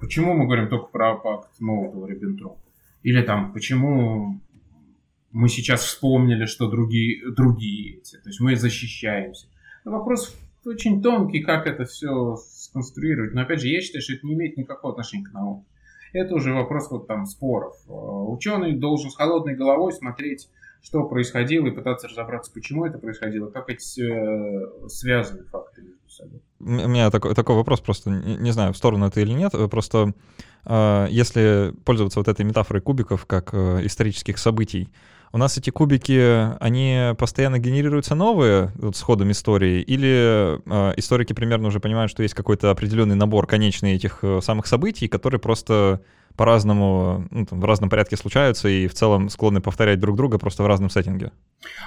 Почему 0.00 0.34
мы 0.34 0.46
говорим 0.46 0.68
только 0.68 0.86
про 0.86 1.16
пакт 1.16 1.60
Молотова-Риббентропа? 1.60 2.65
Или 3.06 3.22
там, 3.22 3.52
почему 3.52 4.40
мы 5.30 5.48
сейчас 5.48 5.82
вспомнили, 5.84 6.46
что 6.46 6.68
другие, 6.68 7.30
другие 7.30 7.98
эти, 7.98 8.16
то 8.16 8.28
есть 8.28 8.40
мы 8.40 8.56
защищаемся. 8.56 9.46
Но 9.84 9.92
вопрос 9.92 10.34
очень 10.64 11.00
тонкий, 11.00 11.38
как 11.44 11.68
это 11.68 11.84
все 11.84 12.34
сконструировать. 12.34 13.32
Но 13.32 13.42
опять 13.42 13.60
же, 13.60 13.68
я 13.68 13.80
считаю, 13.80 14.02
что 14.02 14.14
это 14.14 14.26
не 14.26 14.34
имеет 14.34 14.56
никакого 14.56 14.92
отношения 14.92 15.24
к 15.24 15.32
науке. 15.32 15.64
Это 16.12 16.34
уже 16.34 16.52
вопрос 16.52 16.90
вот 16.90 17.06
там 17.06 17.26
споров. 17.26 17.76
Ученый 17.86 18.76
должен 18.76 19.08
с 19.08 19.14
холодной 19.14 19.54
головой 19.54 19.92
смотреть 19.92 20.48
что 20.86 21.02
происходило, 21.02 21.66
и 21.66 21.72
пытаться 21.72 22.06
разобраться, 22.06 22.52
почему 22.52 22.84
это 22.84 22.98
происходило, 22.98 23.50
как 23.50 23.68
эти 23.70 24.02
э, 24.02 24.88
связаны 24.88 25.42
факты 25.44 25.82
между 25.82 26.08
собой. 26.08 26.40
У 26.60 26.88
меня 26.88 27.10
такой, 27.10 27.34
такой 27.34 27.56
вопрос 27.56 27.80
просто, 27.80 28.10
не, 28.10 28.36
не 28.36 28.52
знаю, 28.52 28.72
в 28.72 28.76
сторону 28.76 29.06
это 29.06 29.20
или 29.20 29.32
нет, 29.32 29.52
просто 29.68 29.98
э, 30.08 30.12
если 31.10 31.72
пользоваться 31.84 32.18
вот 32.18 32.28
этой 32.28 32.44
метафорой 32.44 32.82
кубиков 32.82 33.26
как 33.26 33.50
э, 33.52 33.80
исторических 33.84 34.38
событий, 34.38 34.88
у 35.32 35.38
нас 35.38 35.58
эти 35.58 35.70
кубики, 35.70 36.56
они 36.60 37.14
постоянно 37.18 37.58
генерируются 37.58 38.14
новые 38.14 38.72
вот, 38.76 38.96
с 38.96 39.02
ходом 39.02 39.30
истории, 39.32 39.82
или 39.82 40.58
э, 40.64 40.94
историки 40.96 41.32
примерно 41.32 41.68
уже 41.68 41.80
понимают, 41.80 42.10
что 42.10 42.22
есть 42.22 42.34
какой-то 42.34 42.70
определенный 42.70 43.16
набор 43.16 43.46
конечный 43.46 43.94
этих 43.94 44.20
э, 44.22 44.40
самых 44.40 44.66
событий, 44.66 45.08
которые 45.08 45.40
просто 45.40 46.00
по-разному, 46.36 47.26
ну, 47.30 47.46
там, 47.46 47.60
в 47.60 47.64
разном 47.64 47.90
порядке 47.90 48.16
случаются 48.16 48.68
и 48.68 48.86
в 48.86 48.94
целом 48.94 49.28
склонны 49.28 49.60
повторять 49.60 50.00
друг 50.00 50.16
друга 50.16 50.38
просто 50.38 50.62
в 50.62 50.66
разном 50.66 50.90
сеттинге. 50.90 51.32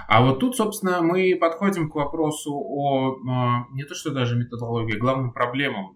А 0.07 0.23
вот 0.23 0.39
тут, 0.39 0.55
собственно, 0.55 1.01
мы 1.01 1.37
подходим 1.39 1.89
к 1.89 1.95
вопросу 1.95 2.53
о 2.53 3.17
а, 3.29 3.65
не 3.71 3.83
то 3.83 3.95
что 3.95 4.11
даже 4.11 4.35
методологии, 4.35 4.95
а 4.95 4.99
главным 4.99 5.31
проблемам 5.31 5.95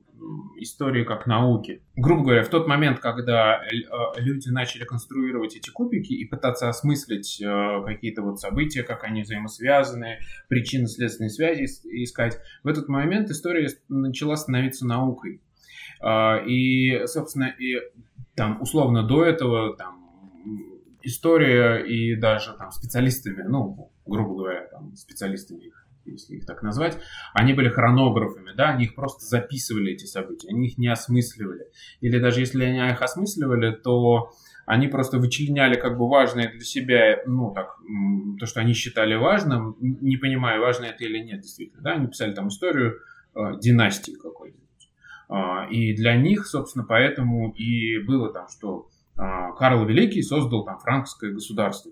истории 0.57 1.03
как 1.03 1.27
науки. 1.27 1.81
Грубо 1.95 2.23
говоря, 2.23 2.43
в 2.43 2.49
тот 2.49 2.67
момент, 2.67 2.99
когда 2.99 3.55
а, 3.55 4.19
люди 4.19 4.49
начали 4.49 4.83
конструировать 4.83 5.55
эти 5.55 5.69
кубики 5.69 6.13
и 6.13 6.25
пытаться 6.25 6.69
осмыслить 6.69 7.41
какие-то 7.85 8.21
вот 8.21 8.39
события, 8.39 8.83
как 8.83 9.03
они 9.03 9.23
взаимосвязаны, 9.23 10.19
причины 10.47 10.87
следственной 10.87 11.29
связи 11.29 11.65
искать, 11.65 12.39
в 12.63 12.67
этот 12.67 12.87
момент 12.87 13.29
история 13.29 13.69
начала 13.89 14.35
становиться 14.35 14.85
наукой. 14.85 15.41
И, 16.47 17.01
собственно, 17.05 17.53
и 17.57 17.79
там 18.35 18.61
условно 18.61 19.03
до 19.03 19.23
этого 19.23 19.75
там 19.77 20.03
история 21.03 21.83
и 21.85 22.15
даже 22.15 22.53
там 22.53 22.71
специалистами, 22.71 23.43
ну, 23.43 23.91
грубо 24.05 24.35
говоря, 24.35 24.67
там 24.67 24.95
специалистами 24.95 25.65
их, 25.65 25.82
если 26.05 26.35
их 26.35 26.45
так 26.45 26.61
назвать, 26.63 26.97
они 27.33 27.53
были 27.53 27.69
хронографами, 27.69 28.51
да, 28.55 28.69
они 28.69 28.85
их 28.85 28.95
просто 28.95 29.25
записывали, 29.25 29.93
эти 29.93 30.05
события, 30.05 30.49
они 30.49 30.67
их 30.67 30.77
не 30.77 30.87
осмысливали. 30.87 31.67
Или 32.01 32.19
даже 32.19 32.39
если 32.39 32.63
они 32.63 32.91
их 32.91 33.01
осмысливали, 33.01 33.71
то 33.71 34.31
они 34.65 34.87
просто 34.87 35.17
вычленяли 35.17 35.75
как 35.75 35.97
бы 35.97 36.07
важное 36.07 36.49
для 36.49 36.61
себя, 36.61 37.21
ну, 37.25 37.51
так, 37.53 37.77
то, 38.39 38.45
что 38.45 38.61
они 38.61 38.73
считали 38.73 39.15
важным, 39.15 39.75
не 39.79 40.17
понимая, 40.17 40.59
важно 40.59 40.85
это 40.85 41.03
или 41.03 41.19
нет, 41.19 41.41
действительно, 41.41 41.81
да, 41.83 41.91
они 41.93 42.07
писали 42.07 42.33
там 42.33 42.47
историю 42.47 42.99
э, 43.35 43.59
династии 43.59 44.13
какой-то. 44.13 44.63
А, 45.29 45.67
и 45.69 45.95
для 45.95 46.15
них, 46.15 46.45
собственно, 46.45 46.85
поэтому 46.85 47.51
и 47.53 47.97
было 47.99 48.31
там, 48.31 48.47
что 48.49 48.89
а, 49.17 49.51
Карл 49.53 49.85
Великий 49.85 50.21
создал 50.21 50.63
там 50.65 50.77
франкское 50.79 51.31
государство. 51.31 51.91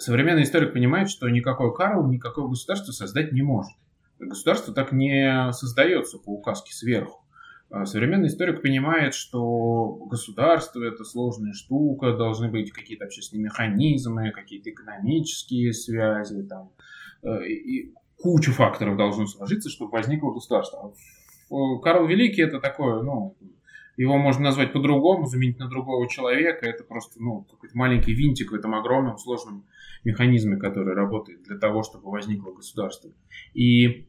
Современный 0.00 0.44
историк 0.44 0.72
понимает, 0.72 1.10
что 1.10 1.28
никакой 1.28 1.74
Карл 1.74 2.06
никакое 2.10 2.48
государство 2.48 2.90
создать 2.90 3.32
не 3.32 3.42
может. 3.42 3.72
Государство 4.18 4.72
так 4.72 4.92
не 4.92 5.52
создается 5.52 6.18
по 6.18 6.30
указке 6.30 6.72
сверху. 6.72 7.22
А, 7.68 7.84
современный 7.84 8.28
историк 8.28 8.62
понимает, 8.62 9.12
что 9.12 10.06
государство 10.10 10.82
это 10.82 11.04
сложная 11.04 11.52
штука, 11.52 12.16
должны 12.16 12.48
быть 12.48 12.72
какие-то 12.72 13.04
общественные 13.04 13.44
механизмы, 13.44 14.30
какие-то 14.30 14.70
экономические 14.70 15.74
связи, 15.74 16.42
там, 16.44 16.72
э, 17.22 17.46
и 17.46 17.94
кучу 18.16 18.52
факторов 18.52 18.96
должно 18.96 19.26
сложиться, 19.26 19.68
чтобы 19.68 19.92
возникло 19.92 20.32
государство. 20.32 20.94
Карл 21.82 22.06
Великий 22.06 22.40
это 22.40 22.58
такое, 22.58 23.02
ну, 23.02 23.36
его 24.00 24.16
можно 24.16 24.44
назвать 24.44 24.72
по-другому, 24.72 25.26
заменить 25.26 25.58
на 25.58 25.68
другого 25.68 26.08
человека. 26.08 26.64
Это 26.64 26.84
просто, 26.84 27.22
ну, 27.22 27.42
какой-то 27.50 27.76
маленький 27.76 28.14
винтик 28.14 28.50
в 28.50 28.54
этом 28.54 28.74
огромном 28.74 29.18
сложном 29.18 29.66
механизме, 30.04 30.56
который 30.56 30.94
работает 30.94 31.42
для 31.42 31.58
того, 31.58 31.82
чтобы 31.82 32.10
возникло 32.10 32.52
государство. 32.52 33.10
И, 33.54 34.08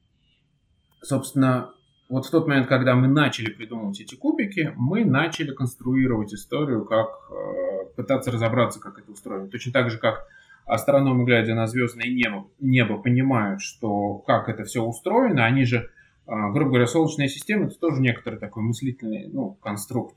собственно, 1.02 1.74
вот 2.10 2.26
в 2.26 2.32
тот 2.32 2.48
момент, 2.48 2.68
когда 2.68 2.96
мы 2.96 3.08
начали 3.08 3.52
придумывать 3.52 4.00
эти 4.02 4.16
кубики, 4.16 4.74
мы 4.76 5.06
начали 5.06 5.54
конструировать 5.54 6.34
историю, 6.34 6.86
как 6.86 7.08
э, 7.30 7.96
пытаться 7.96 8.32
разобраться, 8.32 8.80
как 8.80 9.00
это 9.00 9.12
устроено. 9.12 9.48
Точно 9.48 9.72
так 9.72 9.90
же, 9.90 9.98
как 9.98 10.28
астрономы, 10.66 11.26
глядя 11.26 11.56
на 11.56 11.68
звездное 11.68 12.08
небо, 12.08 12.48
небо 12.60 12.98
понимают, 13.02 13.62
что 13.62 14.20
как 14.20 14.50
это 14.50 14.64
все 14.64 14.84
устроено, 14.84 15.46
они 15.46 15.66
же 15.66 15.90
а, 16.28 16.50
грубо 16.52 16.72
говоря, 16.72 16.88
Солнечная 16.88 17.28
система 17.28 17.66
это 17.66 17.78
тоже 17.78 18.02
некоторый 18.02 18.40
такой 18.40 18.64
мыслительный 18.64 19.28
ну, 19.28 19.58
конструкт. 19.62 20.16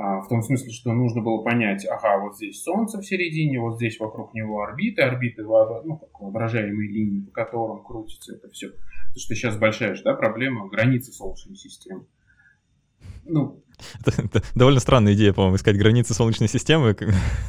А, 0.00 0.20
в 0.20 0.28
том 0.28 0.42
смысле, 0.42 0.70
что 0.70 0.92
нужно 0.92 1.22
было 1.22 1.42
понять, 1.42 1.84
ага, 1.84 2.20
вот 2.20 2.36
здесь 2.36 2.62
Солнце 2.62 2.98
в 2.98 3.04
середине, 3.04 3.58
вот 3.58 3.78
здесь 3.78 3.98
вокруг 3.98 4.32
него 4.32 4.62
орбиты, 4.62 5.02
орбиты, 5.02 5.42
ну, 5.42 5.96
как 5.96 6.20
воображаемые 6.20 6.88
линии, 6.88 7.20
по 7.22 7.32
которым 7.32 7.82
крутится 7.82 8.36
это 8.36 8.48
все. 8.48 8.68
Потому 8.68 9.16
что 9.16 9.34
сейчас 9.34 9.56
большая 9.56 9.96
же, 9.96 10.04
да, 10.04 10.14
проблема 10.14 10.68
границы 10.68 11.10
Солнечной 11.10 11.56
системы. 11.56 12.06
Ну, 13.24 13.60
это, 14.06 14.22
это 14.22 14.42
довольно 14.54 14.78
странная 14.78 15.14
идея, 15.14 15.32
по-моему, 15.32 15.56
искать 15.56 15.76
границы 15.76 16.14
Солнечной 16.14 16.48
системы. 16.48 16.96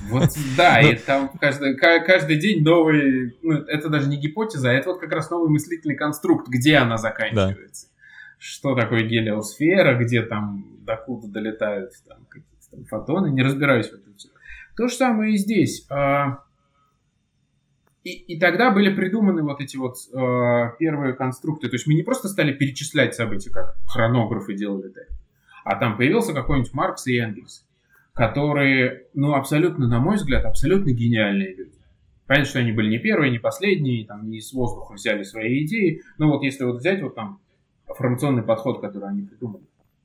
Вот, 0.09 0.29
да, 0.57 0.81
и 0.91 0.95
там 0.95 1.29
каждый, 1.39 1.77
каждый 1.77 2.39
день 2.39 2.63
новый, 2.63 3.37
ну, 3.43 3.57
это 3.57 3.89
даже 3.89 4.09
не 4.09 4.17
гипотеза, 4.17 4.71
а 4.71 4.73
это 4.73 4.89
вот 4.89 4.99
как 4.99 5.11
раз 5.11 5.29
новый 5.29 5.51
мыслительный 5.51 5.95
конструкт, 5.95 6.47
где 6.47 6.77
она 6.77 6.97
заканчивается. 6.97 7.89
Да. 7.91 7.98
Что 8.39 8.73
такое 8.73 9.03
гелиосфера, 9.03 9.95
где 9.95 10.23
там, 10.23 10.65
докуда 10.85 11.27
долетают 11.27 11.91
там, 12.07 12.25
какие-то 12.29 12.71
там 12.71 12.85
фотоны, 12.85 13.29
не 13.29 13.43
разбираюсь 13.43 13.89
в 13.89 13.93
этом 13.93 14.15
все. 14.15 14.29
То 14.77 14.87
же 14.87 14.95
самое 14.95 15.33
и 15.33 15.37
здесь. 15.37 15.85
А, 15.89 16.39
и, 18.05 18.11
и 18.11 18.39
тогда 18.39 18.71
были 18.71 18.95
придуманы 18.95 19.43
вот 19.43 19.59
эти 19.59 19.75
вот 19.75 19.97
э, 20.13 20.71
первые 20.79 21.13
конструкты. 21.13 21.67
То 21.67 21.75
есть 21.75 21.85
мы 21.85 21.95
не 21.95 22.03
просто 22.03 22.29
стали 22.29 22.53
перечислять 22.53 23.13
события, 23.13 23.51
как 23.51 23.75
хронографы 23.85 24.55
делали 24.55 24.87
так, 24.87 25.07
а 25.65 25.75
там 25.75 25.97
появился 25.97 26.33
какой-нибудь 26.33 26.73
Маркс 26.73 27.07
и 27.07 27.17
Энгельс, 27.17 27.65
которые, 28.13 29.07
ну, 29.13 29.33
абсолютно, 29.33 29.87
на 29.87 29.99
мой 29.99 30.15
взгляд, 30.15 30.45
абсолютно 30.45 30.91
гениальные 30.91 31.55
люди. 31.55 31.75
Понятно, 32.25 32.49
что 32.49 32.59
они 32.59 32.71
были 32.71 32.89
не 32.89 32.99
первые, 32.99 33.31
не 33.31 33.39
последние, 33.39 34.05
там, 34.05 34.29
не 34.29 34.39
с 34.39 34.53
воздуха 34.53 34.93
взяли 34.93 35.23
свои 35.23 35.65
идеи, 35.65 36.01
но 36.17 36.29
вот 36.29 36.43
если 36.43 36.63
вот 36.63 36.77
взять 36.77 37.01
вот 37.01 37.15
там 37.15 37.41
формационный 37.95 38.43
подход, 38.43 38.81
который 38.81 39.09
они 39.09 39.23
придумали, 39.23 39.63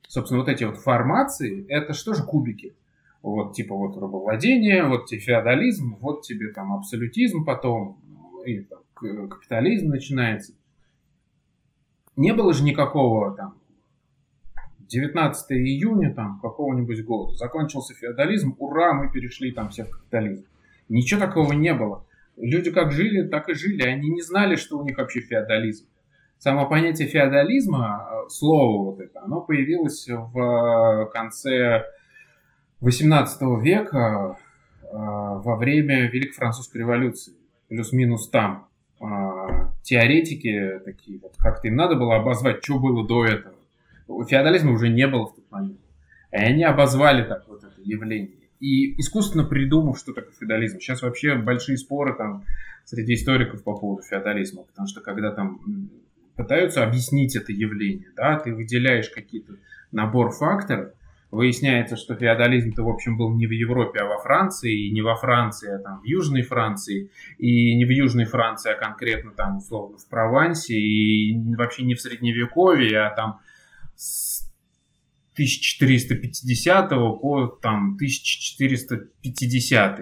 собственно, 0.08 0.40
вот 0.40 0.48
эти 0.48 0.64
вот 0.64 0.78
формации, 0.78 1.66
это 1.68 1.92
что 1.92 2.14
же 2.14 2.22
кубики? 2.22 2.74
Вот, 3.22 3.54
типа, 3.54 3.74
вот 3.74 3.96
рабовладение, 3.96 4.86
вот 4.86 5.06
тебе 5.06 5.20
феодализм, 5.20 5.96
вот 6.00 6.22
тебе 6.22 6.48
там 6.48 6.74
абсолютизм 6.74 7.44
потом, 7.44 7.98
и 8.44 8.60
там, 8.60 8.80
капитализм 9.28 9.88
начинается. 9.88 10.52
Не 12.16 12.32
было 12.32 12.52
же 12.52 12.62
никакого 12.62 13.34
там 13.34 13.54
19 14.88 15.52
июня 15.52 16.14
там 16.14 16.38
какого-нибудь 16.40 17.04
года. 17.04 17.34
Закончился 17.34 17.94
феодализм, 17.94 18.54
ура, 18.58 18.92
мы 18.92 19.10
перешли 19.10 19.52
там 19.52 19.70
все 19.70 19.84
в 19.84 19.90
капитализм. 19.90 20.44
Ничего 20.88 21.20
такого 21.20 21.52
не 21.52 21.74
было. 21.74 22.06
Люди 22.36 22.70
как 22.70 22.92
жили, 22.92 23.26
так 23.26 23.48
и 23.48 23.54
жили. 23.54 23.82
Они 23.82 24.10
не 24.10 24.22
знали, 24.22 24.56
что 24.56 24.78
у 24.78 24.84
них 24.84 24.98
вообще 24.98 25.20
феодализм. 25.20 25.86
Само 26.44 26.68
понятие 26.68 27.08
феодализма, 27.08 28.06
э, 28.06 28.28
слово 28.28 28.90
вот 28.90 29.00
это, 29.00 29.22
оно 29.22 29.40
появилось 29.40 30.06
в 30.06 31.10
конце 31.10 31.86
18 32.82 33.40
века 33.62 34.36
э, 34.82 34.86
во 34.92 35.56
время 35.56 36.06
Великой 36.10 36.34
Французской 36.34 36.76
революции. 36.80 37.32
Плюс-минус 37.70 38.28
там. 38.28 38.68
Э, 39.00 39.70
теоретики 39.84 40.82
такие, 40.84 41.18
вот 41.18 41.32
как-то 41.38 41.68
им 41.68 41.76
надо 41.76 41.94
было 41.94 42.16
обозвать, 42.16 42.62
что 42.62 42.78
было 42.78 43.08
до 43.08 43.24
этого 43.24 43.54
феодализма 44.28 44.72
уже 44.72 44.90
не 44.90 45.06
было 45.06 45.28
в 45.28 45.36
тот 45.36 45.50
момент. 45.50 45.80
И 46.30 46.36
они 46.36 46.62
обозвали 46.62 47.26
так 47.26 47.48
вот 47.48 47.64
это 47.64 47.80
явление. 47.82 48.36
и 48.60 49.00
искусственно 49.00 49.44
придумав, 49.44 49.98
что 49.98 50.12
такое 50.12 50.34
феодализм. 50.38 50.78
Сейчас 50.78 51.00
вообще 51.00 51.36
большие 51.36 51.78
споры 51.78 52.14
там 52.14 52.44
среди 52.84 53.14
историков 53.14 53.64
по 53.64 53.74
поводу 53.74 54.02
феодализма, 54.02 54.64
потому 54.64 54.86
что 54.88 55.00
когда 55.00 55.32
там 55.32 55.58
пытаются 56.36 56.84
объяснить 56.84 57.36
это 57.36 57.52
явление, 57.52 58.08
да, 58.16 58.38
ты 58.38 58.54
выделяешь 58.54 59.10
какие-то 59.10 59.54
набор 59.92 60.32
факторов, 60.32 60.92
выясняется, 61.30 61.96
что 61.96 62.14
феодализм-то, 62.14 62.82
в 62.82 62.88
общем, 62.88 63.16
был 63.16 63.34
не 63.34 63.46
в 63.46 63.50
Европе, 63.50 64.00
а 64.00 64.06
во 64.06 64.18
Франции, 64.18 64.86
и 64.86 64.92
не 64.92 65.02
во 65.02 65.16
Франции, 65.16 65.74
а 65.74 65.78
там 65.78 66.00
в 66.00 66.04
Южной 66.04 66.42
Франции, 66.42 67.10
и 67.38 67.74
не 67.74 67.84
в 67.84 67.90
Южной 67.90 68.24
Франции, 68.24 68.72
а 68.72 68.76
конкретно 68.76 69.32
там, 69.32 69.58
условно, 69.58 69.98
в 69.98 70.08
Провансе, 70.08 70.74
и 70.74 71.36
вообще 71.56 71.82
не 71.82 71.94
в 71.94 72.00
Средневековье, 72.00 73.00
а 73.00 73.10
там 73.10 73.40
с 73.96 74.48
1450 75.34 76.90
по 76.90 77.46
там 77.60 77.94
1450. 77.94 80.00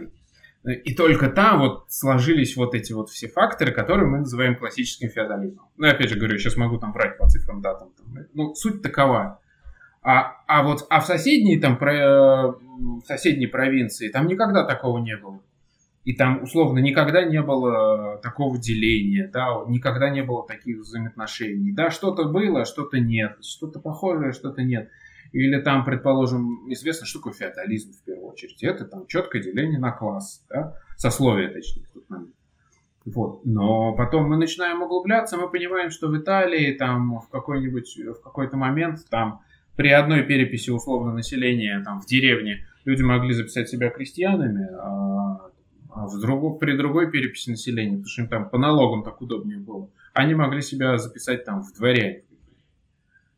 И 0.64 0.94
только 0.94 1.28
там 1.28 1.58
вот 1.58 1.86
сложились 1.88 2.56
вот 2.56 2.74
эти 2.74 2.92
вот 2.92 3.10
все 3.10 3.26
факторы, 3.26 3.72
которые 3.72 4.08
мы 4.08 4.18
называем 4.18 4.54
классическим 4.54 5.08
феодализмом. 5.08 5.66
Ну, 5.76 5.88
опять 5.88 6.08
же 6.08 6.16
говорю, 6.16 6.38
сейчас 6.38 6.56
могу 6.56 6.78
там 6.78 6.92
врать 6.92 7.18
по 7.18 7.28
цифрам, 7.28 7.60
датам. 7.60 7.90
Там. 7.96 8.26
Ну, 8.32 8.54
суть 8.54 8.80
такова. 8.80 9.40
А, 10.02 10.36
а 10.46 10.62
вот 10.62 10.86
а 10.88 11.00
в 11.00 11.06
соседней 11.06 11.58
там 11.58 11.76
про, 11.76 12.52
в 12.52 13.02
соседней 13.06 13.46
провинции 13.46 14.08
там 14.08 14.26
никогда 14.26 14.64
такого 14.64 14.98
не 14.98 15.16
было. 15.16 15.40
И 16.04 16.14
там, 16.14 16.42
условно, 16.42 16.80
никогда 16.80 17.24
не 17.24 17.40
было 17.40 18.18
такого 18.22 18.58
деления, 18.58 19.30
да, 19.32 19.62
никогда 19.68 20.10
не 20.10 20.22
было 20.22 20.44
таких 20.44 20.78
взаимоотношений. 20.78 21.72
Да, 21.72 21.90
что-то 21.90 22.24
было, 22.24 22.64
что-то 22.64 22.98
нет, 22.98 23.36
что-то 23.42 23.78
похожее, 23.78 24.32
что-то 24.32 24.62
нет. 24.62 24.90
Или 25.32 25.60
там, 25.60 25.84
предположим, 25.84 26.70
известно, 26.70 27.06
что 27.06 27.18
такое 27.18 27.32
феодализм 27.32 27.92
в 27.92 28.04
первую 28.04 28.28
очередь. 28.28 28.62
Это 28.62 28.84
там 28.84 29.06
четкое 29.06 29.42
деление 29.42 29.78
на 29.78 29.90
класс, 29.90 30.44
да? 30.50 30.74
сословие 30.96 31.48
точнее. 31.48 31.86
Тут 31.94 32.04
Вот. 33.06 33.44
Но 33.44 33.94
потом 33.94 34.28
мы 34.28 34.36
начинаем 34.36 34.82
углубляться, 34.82 35.36
мы 35.36 35.48
понимаем, 35.48 35.90
что 35.90 36.08
в 36.08 36.16
Италии 36.18 36.74
там 36.74 37.20
в 37.20 37.28
какой-нибудь 37.28 37.98
в 37.98 38.22
какой-то 38.22 38.56
момент 38.56 39.00
там 39.08 39.40
при 39.74 39.88
одной 39.88 40.22
переписи 40.22 40.70
условно 40.70 41.12
населения 41.12 41.82
там 41.82 42.00
в 42.00 42.06
деревне 42.06 42.66
люди 42.84 43.02
могли 43.02 43.32
записать 43.32 43.68
себя 43.68 43.88
крестьянами, 43.88 44.68
а, 44.74 45.50
а 45.90 46.06
в 46.06 46.20
другу, 46.20 46.58
при 46.58 46.76
другой 46.76 47.10
переписи 47.10 47.50
населения, 47.50 47.92
потому 47.92 48.08
что 48.08 48.22
им 48.22 48.28
там 48.28 48.48
по 48.50 48.58
налогам 48.58 49.02
так 49.02 49.20
удобнее 49.22 49.58
было, 49.58 49.88
они 50.12 50.34
могли 50.34 50.60
себя 50.60 50.98
записать 50.98 51.44
там 51.44 51.62
в 51.62 51.72
дворяне 51.74 52.22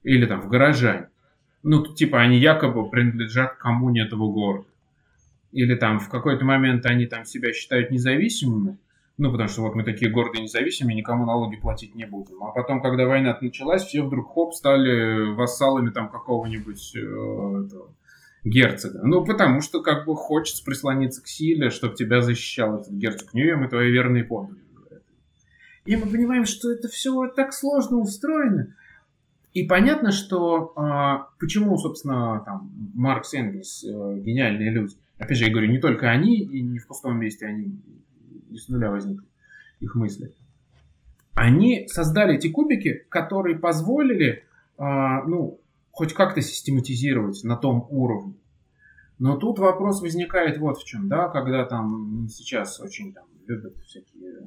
или 0.03 0.27
там 0.27 0.41
в 0.41 0.49
горожане 0.49 1.09
ну, 1.65 1.83
типа, 1.85 2.21
они 2.21 2.39
якобы 2.39 2.89
принадлежат 2.89 3.57
коммуне 3.57 4.03
этого 4.03 4.31
города. 4.31 4.69
Или 5.51 5.75
там 5.75 5.99
в 5.99 6.09
какой-то 6.09 6.45
момент 6.45 6.85
они 6.87 7.07
там 7.07 7.25
себя 7.25 7.53
считают 7.53 7.91
независимыми, 7.91 8.79
ну, 9.17 9.31
потому 9.31 9.49
что 9.49 9.63
вот 9.63 9.75
мы 9.75 9.85
такие 9.85 10.11
гордые 10.11 10.43
независимые, 10.43 10.97
никому 10.97 11.25
налоги 11.25 11.57
платить 11.57 11.95
не 11.95 12.05
будем. 12.05 12.43
А 12.43 12.51
потом, 12.51 12.83
когда 12.83 13.07
война 13.07 13.39
началась, 13.41 13.85
все 13.85 14.03
вдруг 14.03 14.33
хоп, 14.33 14.53
стали 14.53 15.33
вассалами 15.35 15.91
там 15.91 16.11
какого-нибудь 16.11 16.97
э, 16.97 16.99
этого, 16.99 17.95
герцога. 18.45 19.01
Ну, 19.05 19.25
потому 19.25 19.61
что 19.61 19.83
как 19.83 20.05
бы 20.05 20.17
хочется 20.17 20.65
прислониться 20.65 21.23
к 21.23 21.29
силе, 21.29 21.71
чтобы 21.71 21.95
тебя 21.95 22.21
защищал 22.21 22.81
этот 22.81 22.93
герцог 22.93 23.33
Ньюем 23.33 23.65
и 23.65 23.69
твои 23.69 23.91
верные 23.91 24.25
подданные. 24.25 24.63
И 25.87 25.97
мы 25.97 26.07
понимаем, 26.07 26.45
что 26.45 26.71
это 26.73 26.89
все 26.89 27.29
так 27.29 27.53
сложно 27.53 27.99
устроено, 27.99 28.75
и 29.55 29.63
понятно, 29.63 30.11
что 30.11 30.73
а, 30.77 31.29
почему, 31.39 31.79
собственно, 31.79 32.43
там 32.45 32.71
Маркс, 32.95 33.35
Энгельс 33.35 33.85
э, 33.85 34.19
гениальные 34.19 34.71
люди. 34.71 34.97
Опять 35.17 35.39
же, 35.39 35.45
я 35.45 35.53
говорю, 35.53 35.71
не 35.71 35.79
только 35.79 36.11
они, 36.11 36.41
и 36.41 36.61
не 36.61 36.79
в 36.81 36.89
пустом 36.89 37.19
месте 37.19 37.47
они 37.47 37.81
не 38.51 38.59
с 38.59 38.69
нуля 38.69 38.91
возникли 38.91 39.27
их 39.79 39.95
мысли. 39.95 40.33
Они 41.35 41.87
создали 41.89 42.37
эти 42.37 42.49
кубики, 42.49 43.07
которые 43.09 43.57
позволили, 43.57 44.45
а, 44.77 45.23
ну, 45.23 45.61
хоть 45.91 46.15
как-то 46.15 46.41
систематизировать 46.41 47.43
на 47.45 47.57
том 47.57 47.87
уровне. 47.91 48.35
Но 49.19 49.37
тут 49.37 49.61
вопрос 49.61 50.03
возникает 50.03 50.59
вот 50.59 50.79
в 50.79 50.85
чем, 50.85 51.09
да, 51.09 51.29
когда 51.29 51.65
там 51.65 52.27
сейчас 52.29 52.81
очень 52.81 53.13
там 53.13 53.25
любят 53.47 53.77
всякие 53.85 54.39
а, 54.41 54.47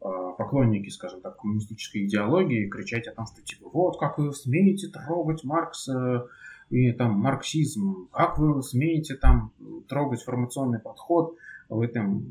поклонники, 0.00 0.88
скажем 0.90 1.20
так, 1.20 1.38
коммунистической 1.38 2.06
идеологии 2.06 2.68
кричать 2.68 3.06
о 3.08 3.14
том, 3.14 3.26
что 3.26 3.42
типа 3.42 3.68
вот 3.72 3.98
как 3.98 4.18
вы 4.18 4.32
смеете 4.32 4.88
трогать 4.88 5.44
Маркса 5.44 6.26
и 6.70 6.92
там 6.92 7.12
марксизм, 7.18 8.08
как 8.12 8.38
вы 8.38 8.62
смеете 8.62 9.16
там 9.16 9.52
трогать 9.88 10.22
формационный 10.22 10.78
подход, 10.78 11.36
вы 11.68 11.88
там 11.88 12.22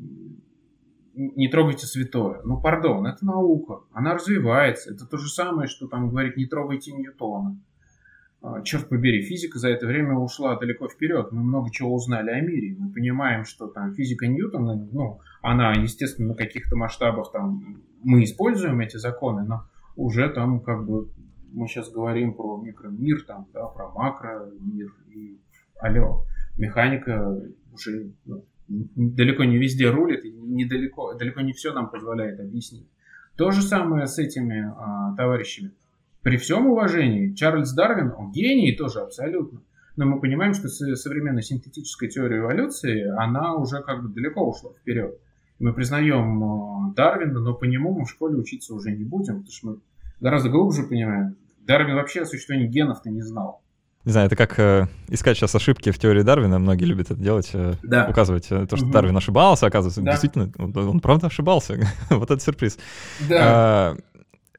не 1.14 1.48
трогайте 1.48 1.86
святое. 1.86 2.40
Ну, 2.44 2.60
пардон, 2.60 3.06
это 3.06 3.26
наука, 3.26 3.80
она 3.92 4.14
развивается. 4.14 4.92
Это 4.92 5.04
то 5.04 5.16
же 5.16 5.28
самое, 5.28 5.68
что 5.68 5.88
там 5.88 6.10
говорить 6.10 6.36
не 6.36 6.46
трогайте 6.46 6.92
Ньютона. 6.92 7.58
А, 8.40 8.62
черт 8.62 8.88
побери, 8.88 9.22
физика 9.22 9.58
за 9.58 9.68
это 9.70 9.86
время 9.86 10.14
ушла 10.14 10.56
далеко 10.56 10.88
вперед. 10.88 11.32
Мы 11.32 11.42
много 11.42 11.70
чего 11.72 11.92
узнали 11.94 12.30
о 12.30 12.40
мире. 12.40 12.76
Мы 12.78 12.92
понимаем, 12.92 13.44
что 13.44 13.66
там 13.66 13.94
физика 13.94 14.26
Ньютона, 14.26 14.76
ну, 14.92 15.20
она, 15.42 15.72
естественно, 15.72 16.28
на 16.28 16.34
каких-то 16.34 16.76
масштабах 16.76 17.32
там 17.32 17.82
мы 18.02 18.22
используем 18.22 18.80
эти 18.80 18.96
законы, 18.96 19.42
но 19.42 19.64
уже 19.96 20.28
там 20.28 20.60
как 20.60 20.86
бы 20.86 21.08
мы 21.52 21.66
сейчас 21.66 21.90
говорим 21.90 22.34
про 22.34 22.58
микромир, 22.58 23.22
там, 23.22 23.48
да, 23.52 23.66
про 23.66 23.90
макромир 23.90 24.94
и 25.08 25.40
алло, 25.80 26.24
механика 26.56 27.42
уже 27.72 28.12
ну, 28.24 28.44
далеко 28.68 29.44
не 29.44 29.58
везде 29.58 29.90
рулит 29.90 30.24
и 30.24 30.30
недалеко, 30.30 31.14
далеко 31.14 31.40
не 31.40 31.52
все 31.52 31.72
нам 31.72 31.90
позволяет 31.90 32.38
объяснить. 32.38 32.88
То 33.36 33.50
же 33.50 33.62
самое 33.62 34.06
с 34.06 34.18
этими 34.18 34.72
а, 34.76 35.16
товарищами 35.16 35.72
при 36.28 36.36
всем 36.36 36.66
уважении, 36.66 37.32
Чарльз 37.32 37.72
Дарвин, 37.72 38.12
он 38.14 38.32
гений 38.32 38.72
тоже 38.76 39.00
абсолютно. 39.00 39.62
Но 39.96 40.04
мы 40.04 40.20
понимаем, 40.20 40.52
что 40.52 40.68
современная 40.68 41.40
синтетическая 41.40 42.10
теория 42.10 42.40
эволюции, 42.40 43.08
она 43.18 43.54
уже 43.54 43.80
как 43.80 44.02
бы 44.02 44.10
далеко 44.10 44.46
ушла 44.46 44.72
вперед. 44.78 45.18
Мы 45.58 45.72
признаем 45.72 46.90
э, 46.90 46.94
Дарвина, 46.94 47.40
но 47.40 47.54
по 47.54 47.64
нему 47.64 47.98
мы 47.98 48.04
в 48.04 48.10
школе 48.10 48.36
учиться 48.36 48.74
уже 48.74 48.90
не 48.90 49.04
будем, 49.04 49.36
потому 49.36 49.50
что 49.50 49.66
мы 49.68 49.76
гораздо 50.20 50.50
глубже 50.50 50.82
понимаем. 50.82 51.36
Дарвин 51.66 51.94
вообще 51.94 52.20
о 52.20 52.26
существовании 52.26 52.68
генов-то 52.68 53.08
не 53.08 53.22
знал. 53.22 53.62
Не 54.04 54.12
знаю, 54.12 54.26
это 54.26 54.36
как 54.36 54.58
э, 54.58 54.86
искать 55.08 55.38
сейчас 55.38 55.54
ошибки 55.54 55.92
в 55.92 55.98
теории 55.98 56.22
Дарвина. 56.22 56.58
Многие 56.58 56.84
любят 56.84 57.10
это 57.10 57.18
делать, 57.18 57.52
э, 57.54 57.72
да. 57.82 58.06
указывать 58.06 58.48
э, 58.50 58.66
то, 58.66 58.76
что 58.76 58.84
угу. 58.84 58.92
Дарвин 58.92 59.16
ошибался, 59.16 59.64
оказывается, 59.64 60.02
да. 60.02 60.10
действительно, 60.10 60.52
он, 60.58 60.76
он 60.76 61.00
правда 61.00 61.28
ошибался. 61.28 61.80
вот 62.10 62.30
это 62.30 62.38
сюрприз. 62.38 62.78
Да. 63.30 63.38
А, 63.40 63.96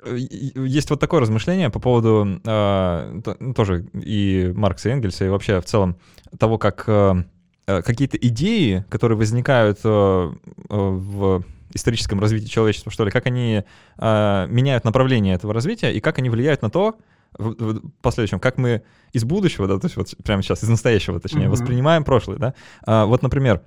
есть 0.06 0.90
вот 0.90 1.00
такое 1.00 1.22
размышление 1.22 1.70
по 1.70 1.80
поводу 1.80 2.40
э, 2.44 3.22
тоже 3.56 3.86
и 3.94 4.52
Маркса 4.56 4.90
и 4.90 4.92
Энгельса, 4.94 5.26
и 5.26 5.30
вообще 5.30 5.60
в 5.60 5.66
целом 5.66 5.98
того, 6.38 6.58
как 6.58 6.86
э, 6.88 7.24
э 7.68 7.82
какие-то 7.82 8.18
идеи, 8.18 8.86
которые 8.90 9.18
возникают 9.18 9.80
э, 9.84 10.32
в 10.70 11.44
историческом 11.74 12.20
развитии 12.20 12.48
человечества, 12.48 12.92
что 12.92 13.06
ли, 13.06 13.12
как 13.12 13.26
они 13.28 13.64
э, 13.98 14.48
меняют 14.50 14.86
направление 14.86 15.36
этого 15.36 15.54
развития 15.54 15.92
и 15.92 16.00
как 16.00 16.18
они 16.18 16.30
влияют 16.30 16.62
на 16.62 16.70
то, 16.70 16.98
в, 17.38 17.54
в 17.54 17.92
последующем, 18.02 18.40
как 18.40 18.58
мы 18.58 18.82
из 19.14 19.24
будущего, 19.24 19.68
да, 19.68 19.78
то 19.78 19.86
есть 19.86 19.98
вот 19.98 20.14
прямо 20.24 20.42
сейчас, 20.42 20.64
из 20.64 20.70
настоящего, 20.70 21.20
точнее, 21.20 21.46
mm-hmm. 21.46 21.50
воспринимаем 21.50 22.04
прошлое, 22.04 22.38
да. 22.38 22.54
А, 22.86 23.06
вот, 23.06 23.22
например, 23.22 23.62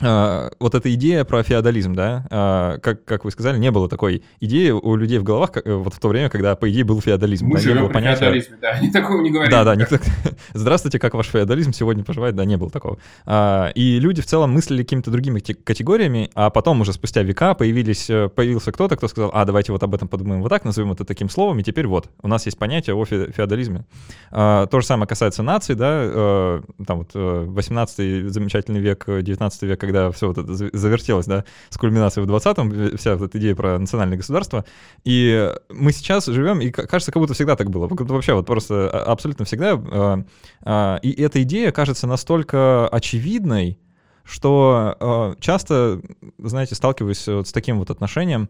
вот 0.00 0.74
эта 0.74 0.92
идея 0.94 1.24
про 1.24 1.42
феодализм, 1.42 1.94
да, 1.94 2.26
uh, 2.30 2.80
как, 2.80 3.04
как 3.04 3.24
вы 3.24 3.30
сказали, 3.30 3.58
не 3.58 3.70
было 3.70 3.88
такой 3.88 4.22
идеи 4.40 4.70
у 4.70 4.94
людей 4.94 5.18
в 5.18 5.24
головах 5.24 5.52
как, 5.52 5.66
вот 5.66 5.94
в 5.94 5.98
то 5.98 6.08
время, 6.08 6.28
когда, 6.28 6.54
по 6.54 6.70
идее, 6.70 6.84
был 6.84 7.00
феодализм. 7.00 7.46
Мы 7.46 7.54
да, 7.54 7.60
живем 7.60 7.86
при 7.86 7.94
понятия... 7.94 8.20
феодализме, 8.20 8.58
да, 8.60 8.70
они 8.72 8.90
такого 8.90 9.22
не 9.22 9.30
говорили. 9.30 9.50
Да, 9.50 9.64
да, 9.64 9.74
никто... 9.74 9.96
здравствуйте, 10.54 10.98
как 10.98 11.14
ваш 11.14 11.28
феодализм 11.28 11.72
сегодня 11.72 12.04
поживает, 12.04 12.34
да, 12.34 12.44
не 12.44 12.56
было 12.56 12.70
такого. 12.70 12.98
Uh, 13.24 13.72
и 13.72 13.98
люди 13.98 14.20
в 14.20 14.26
целом 14.26 14.52
мыслили 14.52 14.82
какими-то 14.82 15.10
другими 15.10 15.40
категориями, 15.40 16.30
а 16.34 16.50
потом 16.50 16.80
уже 16.82 16.92
спустя 16.92 17.22
века 17.22 17.54
появились, 17.54 18.10
э, 18.10 18.28
появился 18.28 18.72
кто-то, 18.72 18.96
кто 18.96 19.08
сказал, 19.08 19.30
а, 19.32 19.44
давайте 19.44 19.72
вот 19.72 19.82
об 19.82 19.94
этом 19.94 20.08
подумаем 20.08 20.42
вот 20.42 20.48
так, 20.48 20.64
назовем 20.64 20.92
это 20.92 21.04
таким 21.04 21.30
словом, 21.30 21.58
и 21.60 21.62
теперь 21.62 21.86
вот, 21.86 22.10
у 22.22 22.28
нас 22.28 22.44
есть 22.46 22.58
понятие 22.58 22.94
о 22.94 23.04
феодализме. 23.04 23.84
То 24.30 24.68
же 24.72 24.84
самое 24.84 25.08
касается 25.08 25.42
наций, 25.42 25.74
да, 25.74 26.02
э, 26.04 26.60
там 26.86 26.98
вот 26.98 27.10
18 27.14 27.98
э, 27.98 28.28
замечательный 28.28 28.80
век, 28.80 29.04
19 29.06 29.62
век, 29.62 29.85
когда 29.86 30.10
все 30.10 30.28
вот 30.28 30.38
это 30.38 30.52
завертелось, 30.52 31.26
да, 31.26 31.44
с 31.70 31.78
кульминацией 31.78 32.26
в 32.26 32.30
20-м, 32.30 32.96
вся 32.96 33.16
вот 33.16 33.30
эта 33.30 33.38
идея 33.38 33.54
про 33.54 33.78
национальное 33.78 34.18
государство. 34.18 34.64
И 35.04 35.52
мы 35.70 35.92
сейчас 35.92 36.26
живем, 36.26 36.60
и 36.60 36.70
кажется, 36.70 37.12
как 37.12 37.20
будто 37.20 37.34
всегда 37.34 37.56
так 37.56 37.70
было. 37.70 37.88
Вообще 37.88 38.34
вот 38.34 38.46
просто 38.46 38.90
а, 38.90 39.12
абсолютно 39.12 39.44
всегда. 39.44 39.72
А, 39.74 40.24
а, 40.62 40.96
и 41.02 41.10
эта 41.22 41.42
идея 41.42 41.72
кажется 41.72 42.06
настолько 42.06 42.88
очевидной, 42.88 43.78
что 44.24 45.36
часто, 45.38 46.00
знаете, 46.38 46.74
сталкиваюсь 46.74 47.28
вот 47.28 47.46
с 47.46 47.52
таким 47.52 47.78
вот 47.78 47.90
отношением 47.90 48.48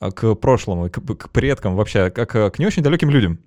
к 0.00 0.34
прошлому, 0.36 0.88
к, 0.88 1.00
к 1.00 1.28
предкам 1.30 1.76
вообще, 1.76 2.08
как 2.10 2.30
к 2.30 2.58
не 2.58 2.66
очень 2.66 2.82
далеким 2.82 3.10
людям. 3.10 3.38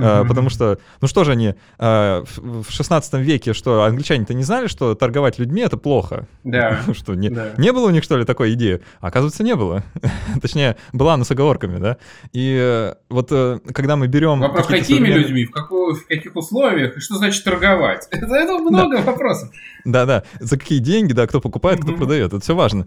А, 0.00 0.24
потому 0.24 0.50
что, 0.50 0.78
ну 1.00 1.08
что 1.08 1.24
же 1.24 1.32
они, 1.32 1.54
а, 1.78 2.24
в 2.36 2.70
16 2.70 3.14
веке, 3.14 3.54
что 3.54 3.84
англичане-то 3.84 4.34
не 4.34 4.42
знали, 4.42 4.66
что 4.66 4.94
торговать 4.94 5.38
людьми— 5.38 5.62
это 5.64 5.76
плохо? 5.76 6.26
Да. 6.44 6.82
Что, 6.94 7.14
не, 7.14 7.30
да. 7.30 7.52
не 7.56 7.72
было 7.72 7.86
у 7.86 7.90
них, 7.90 8.04
что 8.04 8.16
ли, 8.16 8.24
такой 8.24 8.52
идеи? 8.54 8.80
А, 9.00 9.08
оказывается, 9.08 9.42
не 9.42 9.56
было. 9.56 9.82
Точнее, 10.42 10.76
была, 10.92 11.16
но 11.16 11.24
с 11.24 11.30
оговорками, 11.30 11.78
да? 11.78 11.96
И 12.32 12.56
э, 12.60 12.94
вот 13.08 13.28
э, 13.30 13.60
когда 13.72 13.96
мы 13.96 14.06
берем... 14.06 14.40
Вопрос, 14.40 14.66
какими 14.66 14.98
современные... 14.98 15.18
людьми, 15.22 15.44
в, 15.46 15.50
какого, 15.50 15.94
в 15.94 16.06
каких 16.06 16.36
условиях, 16.36 16.96
и 16.96 17.00
что 17.00 17.16
значит 17.16 17.42
торговать? 17.44 18.06
Это, 18.10 18.26
это 18.34 18.58
много 18.58 18.98
да. 18.98 19.02
вопросов. 19.02 19.50
Да-да, 19.84 20.24
за 20.40 20.58
какие 20.58 20.78
деньги, 20.78 21.12
да, 21.12 21.26
кто 21.26 21.40
покупает, 21.40 21.80
кто 21.80 21.92
продает, 21.94 22.32
это 22.32 22.40
все 22.40 22.54
важно. 22.54 22.86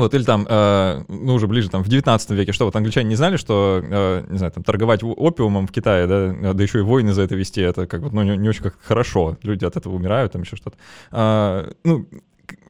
Вот, 0.00 0.14
или 0.14 0.22
там, 0.24 0.46
э, 0.48 1.04
ну, 1.08 1.34
уже 1.34 1.46
ближе, 1.46 1.68
там, 1.68 1.82
в 1.84 1.88
19 1.88 2.30
веке, 2.30 2.52
что 2.52 2.64
вот 2.64 2.74
англичане 2.74 3.08
не 3.08 3.16
знали, 3.16 3.36
что, 3.36 3.82
э, 3.82 4.24
не 4.28 4.38
знаю, 4.38 4.52
там, 4.52 4.64
торговать 4.64 5.02
опиумом 5.02 5.66
в 5.66 5.72
Китае, 5.72 6.06
да, 6.06 6.52
да 6.54 6.62
еще 6.62 6.78
и 6.78 6.82
войны 6.82 7.12
за 7.12 7.22
это 7.22 7.34
вести, 7.34 7.60
это 7.60 7.86
как 7.86 8.02
бы, 8.02 8.10
ну, 8.10 8.22
не, 8.22 8.36
не 8.36 8.48
очень 8.48 8.62
как 8.62 8.76
хорошо, 8.82 9.36
люди 9.42 9.64
от 9.64 9.76
этого 9.76 9.94
умирают, 9.94 10.32
там 10.32 10.42
еще 10.42 10.56
что-то. 10.56 10.76
А, 11.10 11.70
ну, 11.84 12.06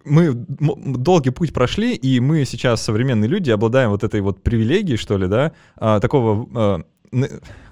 мы 0.04 0.32
долгий 0.32 1.30
путь 1.30 1.52
прошли, 1.52 1.94
и 1.94 2.18
мы 2.20 2.44
сейчас, 2.44 2.82
современные 2.82 3.28
люди, 3.28 3.50
обладаем 3.50 3.90
вот 3.90 4.02
этой 4.02 4.20
вот 4.20 4.42
привилегией, 4.42 4.96
что 4.96 5.16
ли, 5.16 5.28
да, 5.28 5.52
а, 5.76 6.00
такого, 6.00 6.48
а, 6.54 6.80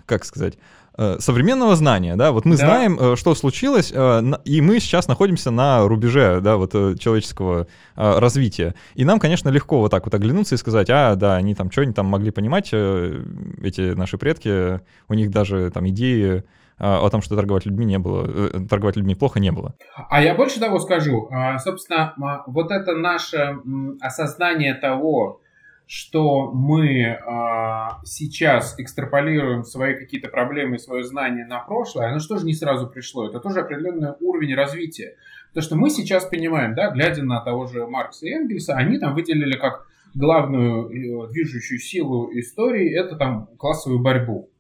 как 0.06 0.24
сказать, 0.24 0.54
Э, 0.54 0.77
современного 1.20 1.76
знания, 1.76 2.16
да, 2.16 2.32
вот 2.32 2.44
мы 2.44 2.56
да. 2.56 2.66
знаем, 2.66 2.98
э, 2.98 3.16
что 3.16 3.34
случилось, 3.34 3.92
э, 3.94 4.22
и 4.44 4.60
мы 4.60 4.80
сейчас 4.80 5.06
находимся 5.06 5.50
на 5.50 5.86
рубеже, 5.86 6.40
да, 6.40 6.56
вот 6.56 6.72
человеческого 6.72 7.68
развития. 7.94 8.74
И 8.94 9.04
нам, 9.04 9.18
конечно, 9.18 9.48
легко 9.48 9.78
вот 9.80 9.90
так 9.90 10.04
вот 10.04 10.14
оглянуться 10.14 10.54
и 10.54 10.58
сказать, 10.58 10.88
а, 10.90 11.14
да, 11.14 11.36
они 11.36 11.54
там, 11.54 11.70
что 11.70 11.82
они 11.82 11.92
там 11.92 12.06
могли 12.06 12.30
понимать, 12.30 12.68
эти 12.68 13.94
наши 13.94 14.18
предки, 14.18 14.80
у 15.08 15.14
них 15.14 15.30
даже 15.30 15.70
там 15.70 15.88
идеи 15.88 16.44
о 16.78 17.08
том, 17.10 17.22
что 17.22 17.34
торговать 17.34 17.66
людьми 17.66 17.84
не 17.84 17.98
было, 17.98 18.50
торговать 18.68 18.96
людьми 18.96 19.14
плохо 19.14 19.40
не 19.40 19.50
было. 19.50 19.74
А 20.08 20.22
я 20.22 20.34
больше 20.34 20.60
того 20.60 20.78
скажу, 20.78 21.28
собственно, 21.58 22.14
вот 22.46 22.70
это 22.70 22.94
наше 22.94 23.58
осознание 24.00 24.74
того, 24.74 25.40
что 25.88 26.52
мы 26.52 26.86
э, 27.00 27.16
сейчас 28.04 28.78
экстраполируем 28.78 29.64
свои 29.64 29.94
какие-то 29.94 30.28
проблемы 30.28 30.78
свое 30.78 31.02
знание 31.02 31.46
на 31.46 31.60
прошлое, 31.60 32.10
оно 32.10 32.18
что 32.18 32.36
же 32.36 32.44
не 32.44 32.52
сразу 32.52 32.88
пришло? 32.88 33.26
Это 33.26 33.40
тоже 33.40 33.60
определенный 33.60 34.12
уровень 34.20 34.54
развития. 34.54 35.16
То, 35.54 35.62
что 35.62 35.76
мы 35.76 35.88
сейчас 35.88 36.26
понимаем, 36.26 36.74
да, 36.74 36.90
глядя 36.90 37.22
на 37.22 37.40
того 37.40 37.66
же 37.66 37.86
Маркса 37.86 38.26
и 38.26 38.32
Энгельса, 38.32 38.74
они 38.74 38.98
там 38.98 39.14
выделили 39.14 39.56
как 39.56 39.86
главную 40.14 40.90
э, 40.90 41.32
движущую 41.32 41.78
силу 41.78 42.28
истории, 42.38 42.94
это 42.94 43.16
там 43.16 43.46
классовую 43.56 44.02
борьбу. 44.02 44.50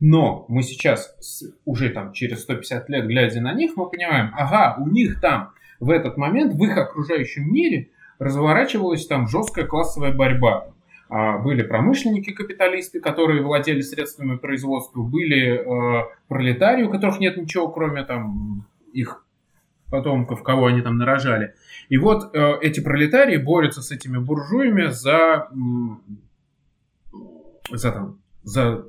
Но 0.00 0.46
мы 0.48 0.62
сейчас, 0.62 1.44
уже 1.66 1.90
там 1.90 2.14
через 2.14 2.40
150 2.44 2.88
лет, 2.88 3.06
глядя 3.06 3.42
на 3.42 3.52
них, 3.52 3.72
мы 3.76 3.90
понимаем, 3.90 4.32
ага, 4.34 4.76
у 4.78 4.88
них 4.88 5.20
там 5.20 5.52
в 5.80 5.90
этот 5.90 6.16
момент, 6.16 6.54
в 6.54 6.64
их 6.64 6.78
окружающем 6.78 7.52
мире, 7.52 7.90
разворачивалась 8.18 9.06
там 9.06 9.28
жесткая 9.28 9.66
классовая 9.66 10.12
борьба. 10.12 10.68
А, 11.08 11.38
были 11.38 11.62
промышленники-капиталисты, 11.62 13.00
которые 13.00 13.42
владели 13.42 13.80
средствами 13.80 14.36
производства, 14.36 15.02
были 15.02 15.60
э, 15.60 16.04
пролетарии, 16.26 16.82
у 16.82 16.90
которых 16.90 17.20
нет 17.20 17.36
ничего, 17.36 17.68
кроме 17.68 18.02
там 18.02 18.66
их 18.92 19.24
потомков, 19.88 20.42
кого 20.42 20.66
они 20.66 20.82
там 20.82 20.98
нарожали. 20.98 21.54
И 21.88 21.96
вот 21.96 22.34
э, 22.34 22.58
эти 22.60 22.80
пролетарии 22.80 23.36
борются 23.36 23.82
с 23.82 23.92
этими 23.92 24.18
буржуями 24.18 24.86
за, 24.86 25.48
за, 27.70 27.92
там, 27.92 28.18
за, 28.42 28.86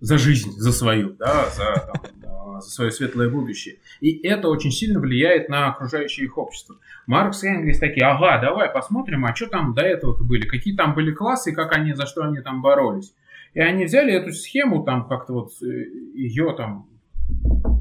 за 0.00 0.18
жизнь, 0.18 0.52
за 0.52 0.72
свою, 0.72 1.14
да, 1.14 1.48
за, 1.50 1.90
там, 1.92 2.60
за 2.60 2.70
свое 2.70 2.90
светлое 2.90 3.30
будущее. 3.30 3.76
И 4.00 4.26
это 4.26 4.48
очень 4.48 4.70
сильно 4.70 5.00
влияет 5.00 5.48
на 5.48 5.68
окружающее 5.68 6.26
их 6.26 6.38
общество. 6.38 6.76
Маркс 7.06 7.44
и 7.44 7.48
Энгельс 7.48 7.78
такие, 7.78 8.06
ага, 8.06 8.40
давай 8.40 8.68
посмотрим, 8.68 9.24
а 9.24 9.34
что 9.34 9.46
там 9.46 9.74
до 9.74 9.82
этого-то 9.82 10.24
были, 10.24 10.46
какие 10.46 10.76
там 10.76 10.94
были 10.94 11.12
классы, 11.12 11.52
как 11.52 11.76
они, 11.76 11.94
за 11.94 12.06
что 12.06 12.22
они 12.22 12.40
там 12.40 12.62
боролись. 12.62 13.14
И 13.54 13.60
они 13.60 13.86
взяли 13.86 14.12
эту 14.12 14.32
схему, 14.32 14.84
там 14.84 15.08
как-то 15.08 15.32
вот 15.32 15.52
э, 15.62 15.66
ее 15.66 16.54
там, 16.56 16.88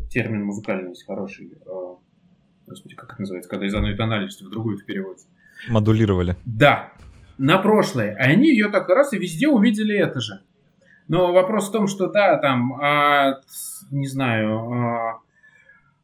термин 0.10 0.46
музыкальный 0.46 0.90
есть 0.90 1.06
хороший, 1.06 1.52
э, 1.52 1.96
господи, 2.68 2.96
как 2.96 3.12
это 3.14 3.22
называется, 3.22 3.50
когда 3.50 3.66
из 3.66 3.76
одной 3.76 3.96
тональности 3.96 4.44
в 4.44 4.50
другую 4.50 4.78
это 4.78 4.86
переводится. 4.86 5.28
Модулировали. 5.68 6.38
Да, 6.46 6.94
на 7.38 7.58
прошлое. 7.58 8.16
А 8.16 8.24
они 8.24 8.50
ее 8.50 8.70
так 8.70 8.88
раз 8.88 9.12
и 9.14 9.18
везде 9.18 9.48
увидели 9.50 9.98
это 9.98 10.22
же. 10.22 10.42
Но 11.08 11.34
вопрос 11.34 11.70
в 11.70 11.72
том, 11.72 11.88
что 11.88 12.08
да, 12.08 12.38
там, 12.38 12.74
а, 12.82 13.42
не 13.92 14.08
знаю, 14.08 14.72
а, 14.72 15.20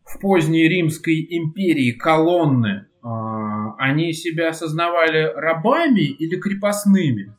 в 0.04 0.20
поздней 0.20 0.68
Римской 0.68 1.26
империи 1.30 1.91
колонны 1.91 2.88
а, 3.02 3.76
они 3.78 4.14
себя 4.14 4.49
осознавали 4.49 5.34
рабами 5.36 6.02
или 6.02 6.36
крепостными? 6.39 7.36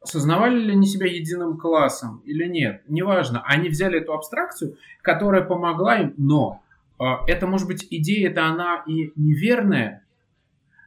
Осознавали 0.00 0.58
ли 0.58 0.72
они 0.72 0.86
себя 0.86 1.06
единым 1.06 1.58
классом 1.58 2.22
или 2.24 2.46
нет? 2.46 2.82
Неважно. 2.88 3.42
Они 3.44 3.68
взяли 3.68 4.00
эту 4.00 4.14
абстракцию, 4.14 4.76
которая 5.02 5.42
помогла 5.42 5.98
им, 5.98 6.14
но 6.16 6.62
это 7.26 7.46
может 7.46 7.66
быть 7.66 7.86
идея, 7.90 8.30
это 8.30 8.46
она 8.46 8.82
и 8.86 9.12
неверная, 9.16 10.04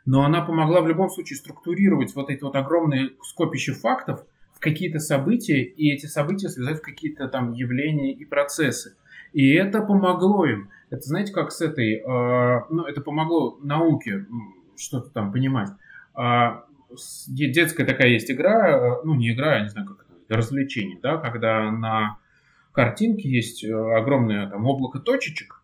но 0.05 0.23
она 0.23 0.41
помогла 0.41 0.81
в 0.81 0.87
любом 0.87 1.09
случае 1.09 1.37
структурировать 1.37 2.15
вот 2.15 2.29
эти 2.29 2.41
вот 2.43 2.55
огромные 2.55 3.11
скопище 3.23 3.73
фактов 3.73 4.25
какие-то 4.63 4.99
события, 4.99 5.61
и 5.61 5.91
эти 5.91 6.05
события 6.05 6.47
связать 6.47 6.79
в 6.79 6.81
какие-то 6.81 7.27
там 7.27 7.51
явления 7.51 8.13
и 8.13 8.23
процессы. 8.23 8.95
И 9.33 9.53
это 9.53 9.81
помогло 9.81 10.45
им. 10.45 10.69
Это 10.89 11.01
знаете, 11.01 11.33
как 11.33 11.51
с 11.51 11.59
этой, 11.59 11.95
э, 11.95 12.61
ну, 12.69 12.85
это 12.85 13.01
помогло 13.01 13.59
науке 13.61 14.25
что-то 14.77 15.09
там 15.09 15.33
понимать. 15.33 15.69
А, 16.13 16.65
детская 17.27 17.85
такая 17.85 18.09
есть 18.09 18.31
игра, 18.31 18.69
э, 18.69 19.01
ну, 19.03 19.15
не 19.15 19.33
игра, 19.33 19.57
я 19.57 19.63
не 19.63 19.69
знаю, 19.69 19.87
как 19.87 20.05
это, 20.05 20.37
развлечение, 20.37 20.97
да, 21.01 21.17
когда 21.17 21.69
на 21.69 22.17
картинке 22.71 23.29
есть 23.29 23.63
э, 23.65 23.73
огромное 23.73 24.49
там 24.49 24.65
облако 24.65 24.99
точечек, 24.99 25.62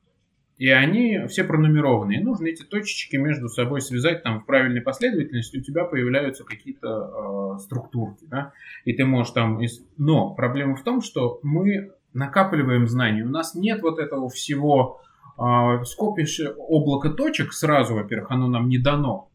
и 0.60 0.70
они 0.70 1.26
все 1.28 1.46
пронумерованы. 1.46 2.18
И 2.18 2.24
нужно 2.24 2.48
эти 2.48 2.64
точечки 2.64 3.16
между 3.16 3.48
собой 3.48 3.82
связать 3.82 4.24
там 4.24 4.42
в 4.42 4.46
правильной 4.46 4.82
последовательности, 4.82 5.58
у 5.58 5.62
тебя 5.62 5.86
появляются 5.86 6.44
какие-то 6.44 7.56
э, 7.56 7.60
структурки, 7.60 8.26
да, 8.28 8.52
и 8.84 8.94
ты 8.94 9.06
можешь 9.06 9.32
там... 9.32 9.60
Но 9.98 10.36
проблема 10.36 10.76
в 10.76 10.84
том, 10.84 11.02
что 11.02 11.40
мы 11.44 11.94
накапливаем 12.14 12.88
знания, 12.88 13.24
у 13.24 13.30
нас 13.30 13.56
нет 13.56 13.82
вот 13.82 14.00
этого 14.00 14.30
всего 14.30 15.00
а, 15.38 15.86
скопишь 15.86 16.42
облако 16.58 17.12
точек 17.12 17.54
сразу, 17.54 17.96
во-первых, 17.96 18.30
оно 18.30 18.48
нам 18.48 18.68
не 18.68 18.78
дано, 18.78 19.30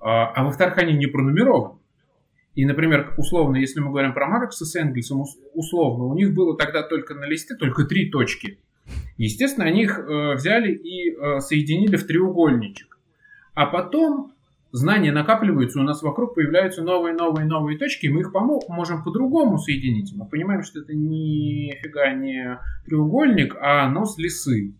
а, 0.00 0.28
а 0.28 0.44
во-вторых, 0.44 0.78
они 0.78 0.94
не 0.94 1.06
пронумерованы. 1.06 1.78
И, 2.54 2.64
например, 2.64 3.12
условно, 3.18 3.56
если 3.56 3.80
мы 3.80 3.90
говорим 3.90 4.14
про 4.14 4.26
Маркса 4.26 4.64
с 4.64 4.74
Энгельсом, 4.76 5.24
условно, 5.54 6.04
у 6.04 6.14
них 6.14 6.32
было 6.32 6.56
тогда 6.56 6.82
только 6.82 7.14
на 7.14 7.26
листе 7.26 7.54
только 7.54 7.84
три 7.84 8.10
точки. 8.10 8.58
Естественно, 9.18 9.66
они 9.66 9.82
их 9.82 9.98
э, 9.98 10.34
взяли 10.34 10.72
и 10.72 11.14
э, 11.14 11.40
соединили 11.40 11.96
в 11.96 12.06
треугольничек. 12.06 12.98
А 13.54 13.66
потом 13.66 14.32
знания 14.72 15.12
накапливаются, 15.12 15.80
у 15.80 15.82
нас 15.82 16.02
вокруг 16.02 16.34
появляются 16.34 16.82
новые, 16.82 17.14
новые, 17.14 17.46
новые 17.46 17.78
точки, 17.78 18.06
и 18.06 18.08
мы 18.08 18.22
их 18.22 18.32
помог, 18.32 18.68
можем 18.68 19.04
по-другому 19.04 19.58
соединить. 19.58 20.12
Мы 20.14 20.26
понимаем, 20.26 20.62
что 20.62 20.80
это 20.80 20.94
нифига 20.94 22.12
не 22.14 22.58
треугольник, 22.86 23.56
а 23.60 23.88
нос 23.88 24.18
лисы. 24.18 24.74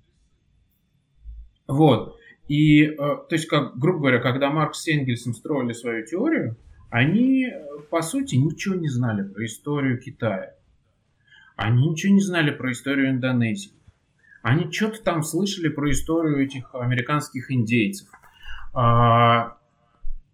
Вот. 1.69 2.17
И, 2.49 2.85
э, 2.85 2.97
то 2.97 3.29
есть, 3.31 3.47
как, 3.47 3.79
грубо 3.79 4.01
говоря, 4.01 4.19
когда 4.19 4.51
Маркс 4.51 4.83
с 4.83 4.89
Энгельсом 4.89 5.35
строили 5.35 5.73
свою 5.73 6.05
теорию, 6.05 6.57
они, 6.91 7.49
по 7.91 8.03
сути, 8.03 8.35
ничего 8.35 8.75
не 8.75 8.89
знали 8.89 9.23
про 9.23 9.45
историю 9.47 9.99
Китая. 10.01 10.55
Они 11.57 11.89
ничего 11.89 12.13
не 12.13 12.21
знали 12.21 12.51
про 12.51 12.73
историю 12.73 13.11
Индонезии. 13.11 13.73
Они 14.43 14.71
что-то 14.71 15.03
там 15.03 15.23
слышали 15.23 15.69
про 15.69 15.91
историю 15.91 16.45
этих 16.45 16.75
американских 16.75 17.51
индейцев. 17.51 18.09
А, 18.75 19.57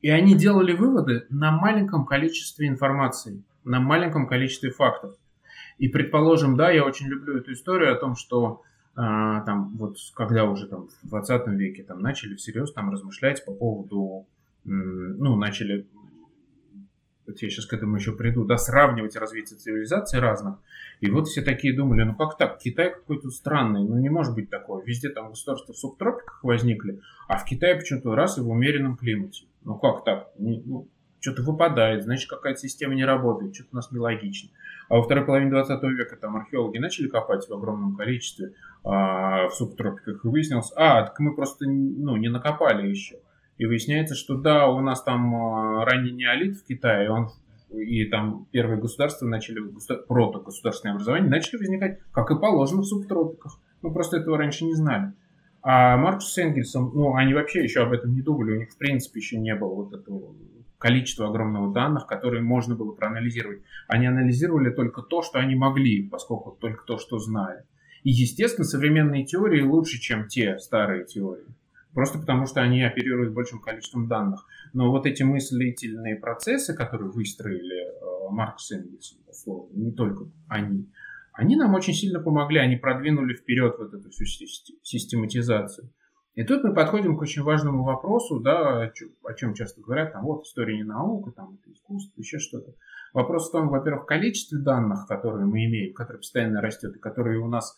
и 0.01 0.11
они 0.11 0.35
делали 0.35 0.73
выводы 0.73 1.27
на 1.29 1.53
маленьком 1.53 2.07
количестве 2.07 2.69
информации, 2.69 3.43
на 3.65 3.81
маленьком 3.81 4.27
количестве 4.27 4.71
фактов. 4.71 5.15
И, 5.77 5.89
предположим, 5.89 6.57
да, 6.57 6.71
я 6.71 6.85
очень 6.85 7.07
люблю 7.07 7.37
эту 7.39 7.53
историю 7.53 7.93
о 7.93 7.97
том, 7.97 8.17
что 8.17 8.63
а, 8.97 9.43
там 9.43 9.77
вот 9.77 9.97
когда 10.15 10.45
уже 10.45 10.67
там 10.67 10.89
в 11.03 11.09
20 11.09 11.47
веке 11.49 11.83
там 11.83 12.01
начали 12.01 12.35
всерьез 12.35 12.73
там 12.73 12.91
размышлять 12.91 13.45
по 13.45 13.53
поводу, 13.53 14.27
ну, 14.65 15.37
начали, 15.37 15.87
я 17.41 17.51
сейчас 17.51 17.67
к 17.67 17.73
этому 17.73 17.97
еще 17.97 18.13
приду, 18.13 18.45
да, 18.45 18.57
сравнивать 18.57 19.17
развитие 19.17 19.59
цивилизаций 19.59 20.19
разных. 20.19 20.59
И 21.01 21.11
вот 21.11 21.29
все 21.29 21.43
такие 21.43 21.77
думали, 21.77 22.03
ну 22.03 22.15
как 22.15 22.37
так, 22.37 22.59
Китай 22.59 22.91
какой-то 22.91 23.31
странный, 23.31 23.85
ну 23.85 23.99
не 23.99 24.09
может 24.09 24.35
быть 24.35 24.51
такого. 24.51 24.83
Везде 24.85 25.11
там 25.11 25.31
государства 25.31 25.73
в 25.73 25.77
субтропиках 25.77 26.43
возникли, 26.43 27.01
а 27.29 27.39
в 27.39 27.45
Китае 27.45 27.77
почему-то 27.77 28.15
раз 28.15 28.39
и 28.39 28.41
в 28.41 28.49
умеренном 28.49 28.97
климате. 28.97 29.47
Ну 29.65 29.79
как 29.79 30.05
так? 30.05 30.31
Ну, 30.39 30.89
что-то 31.21 31.43
выпадает, 31.43 32.05
значит, 32.05 32.31
какая-то 32.31 32.61
система 32.61 32.95
не 32.95 33.05
работает, 33.05 33.55
что-то 33.55 33.71
у 33.73 33.77
нас 33.77 33.91
нелогично. 33.91 34.51
А 34.89 34.97
во 34.97 35.03
второй 35.03 35.25
половине 35.25 35.51
20 35.51 35.83
века 35.83 36.17
там 36.17 36.37
археологи 36.37 36.79
начали 36.79 37.09
копать 37.09 37.47
в 37.47 37.53
огромном 37.53 37.97
количестве 37.97 38.55
а, 38.85 39.49
в 39.49 39.55
субтропиках, 39.55 40.25
и 40.25 40.29
выяснилось, 40.29 40.73
а, 40.77 41.03
так 41.03 41.19
мы 41.21 41.35
просто 41.35 41.67
ну, 41.67 42.17
не 42.17 42.29
накопали 42.29 42.89
еще. 42.89 43.17
И 43.59 43.67
выясняется, 43.67 44.15
что 44.15 44.37
да, 44.37 44.69
у 44.69 44.81
нас 44.81 45.03
там 45.03 45.35
а, 45.35 45.85
ранний 45.85 46.13
неолит 46.13 46.57
в 46.57 46.65
Китае, 46.65 47.11
он 47.11 47.29
и 47.71 48.07
там 48.07 48.47
первые 48.51 48.81
государства 48.81 49.27
начали, 49.27 49.61
прото-государственное 50.09 50.95
образование, 50.95 51.29
начали 51.29 51.59
возникать, 51.59 51.99
как 52.13 52.31
и 52.31 52.39
положено 52.39 52.83
в 52.83 52.87
субтропиках. 52.87 53.61
Мы 53.83 53.93
просто 53.93 54.17
этого 54.17 54.39
раньше 54.39 54.65
не 54.65 54.75
знали. 54.75 55.13
А 55.63 55.97
Маркус 55.97 56.33
с 56.33 56.39
Энгельсом, 56.39 56.93
ну, 56.95 57.15
они 57.15 57.35
вообще 57.35 57.63
еще 57.63 57.83
об 57.83 57.93
этом 57.93 58.15
не 58.15 58.23
думали, 58.23 58.53
у 58.53 58.59
них, 58.61 58.71
в 58.71 58.79
принципе, 58.79 59.21
еще 59.21 59.39
не 59.39 59.55
было 59.55 59.75
вот 59.75 59.93
этого 59.93 60.35
количества 60.79 61.29
огромного 61.29 61.73
данных, 61.73 62.07
которые 62.07 62.43
можно 62.43 62.75
было 62.77 62.93
проанализировать. 62.93 63.63
Они 63.89 64.07
анализировали 64.07 64.71
только 64.71 65.03
то, 65.03 65.23
что 65.23 65.39
они 65.41 65.57
могли, 65.57 66.09
поскольку 66.09 66.57
только 66.59 66.85
то, 66.87 66.99
что 66.99 67.19
знали. 67.19 67.65
И, 68.05 68.11
естественно, 68.11 68.65
современные 68.65 69.25
теории 69.25 69.61
лучше, 69.61 70.01
чем 70.01 70.29
те 70.29 70.59
старые 70.59 71.05
теории. 71.05 71.47
Просто 71.95 72.19
потому, 72.19 72.47
что 72.47 72.61
они 72.61 72.83
оперируют 72.83 73.33
большим 73.33 73.61
количеством 73.61 74.09
данных. 74.09 74.47
Но 74.73 74.91
вот 74.91 75.07
эти 75.07 75.23
мыслительные 75.23 76.17
процессы, 76.17 76.75
которые 76.75 77.11
выстроили 77.11 77.89
э, 77.89 78.31
Маркс 78.31 78.71
и 78.71 78.77
Энгельс, 78.77 79.19
условно, 79.27 79.75
не 79.75 79.93
только 79.93 80.27
они, 80.49 80.91
они 81.33 81.57
нам 81.57 81.75
очень 81.75 81.95
сильно 81.95 82.21
помогли, 82.21 82.59
они 82.59 82.77
продвинули 82.77 83.35
вперед 83.35 83.77
вот 83.79 83.95
эту 83.95 84.11
всю 84.11 84.25
систематизацию. 84.25 85.91
И 86.35 86.45
тут 86.45 86.63
мы 86.63 86.73
подходим 86.73 87.17
к 87.17 87.21
очень 87.21 87.43
важному 87.43 87.83
вопросу, 87.83 88.39
да, 88.39 88.93
о 89.25 89.35
чем 89.35 89.55
часто 89.55 89.81
говорят, 89.81 90.13
там 90.13 90.23
вот 90.25 90.45
история 90.45 90.77
не 90.77 90.85
наука, 90.85 91.33
там 91.33 91.59
это 91.61 91.73
искусство, 91.73 92.21
еще 92.21 92.39
что-то. 92.39 92.75
Вопрос 93.13 93.49
в 93.49 93.53
том, 93.53 93.71
во-первых, 93.71 94.07
количестве 94.07 94.59
данных, 94.59 95.09
которые 95.09 95.47
мы 95.47 95.65
имеем, 95.65 95.95
которые 95.95 96.19
постоянно 96.19 96.61
растет, 96.61 96.95
и 96.95 97.01
которые 97.01 97.41
у 97.41 97.49
нас 97.49 97.77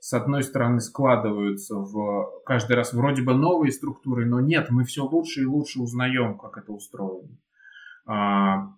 с 0.00 0.12
одной 0.12 0.42
стороны 0.42 0.80
складываются 0.80 1.76
в 1.76 2.42
каждый 2.44 2.76
раз 2.76 2.92
вроде 2.92 3.22
бы 3.22 3.34
новые 3.34 3.72
структуры, 3.72 4.26
но 4.26 4.40
нет, 4.40 4.70
мы 4.70 4.84
все 4.84 5.04
лучше 5.04 5.42
и 5.42 5.46
лучше 5.46 5.80
узнаем, 5.80 6.38
как 6.38 6.58
это 6.58 6.72
устроено. 6.72 7.36
А, 8.06 8.68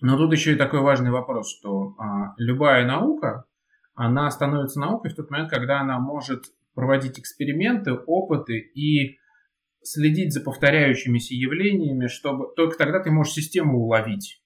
но 0.00 0.16
тут 0.16 0.32
еще 0.32 0.52
и 0.52 0.56
такой 0.56 0.80
важный 0.80 1.10
вопрос, 1.10 1.50
что 1.56 1.94
а, 1.98 2.34
любая 2.36 2.86
наука, 2.86 3.44
она 3.94 4.30
становится 4.30 4.80
наукой 4.80 5.10
в 5.10 5.16
тот 5.16 5.30
момент, 5.30 5.50
когда 5.50 5.80
она 5.80 5.98
может 5.98 6.44
проводить 6.74 7.18
эксперименты, 7.18 7.92
опыты 7.92 8.58
и 8.58 9.18
следить 9.82 10.32
за 10.32 10.40
повторяющимися 10.40 11.34
явлениями, 11.34 12.06
чтобы 12.06 12.46
только 12.56 12.78
тогда 12.78 13.00
ты 13.00 13.10
можешь 13.10 13.34
систему 13.34 13.78
уловить. 13.78 14.42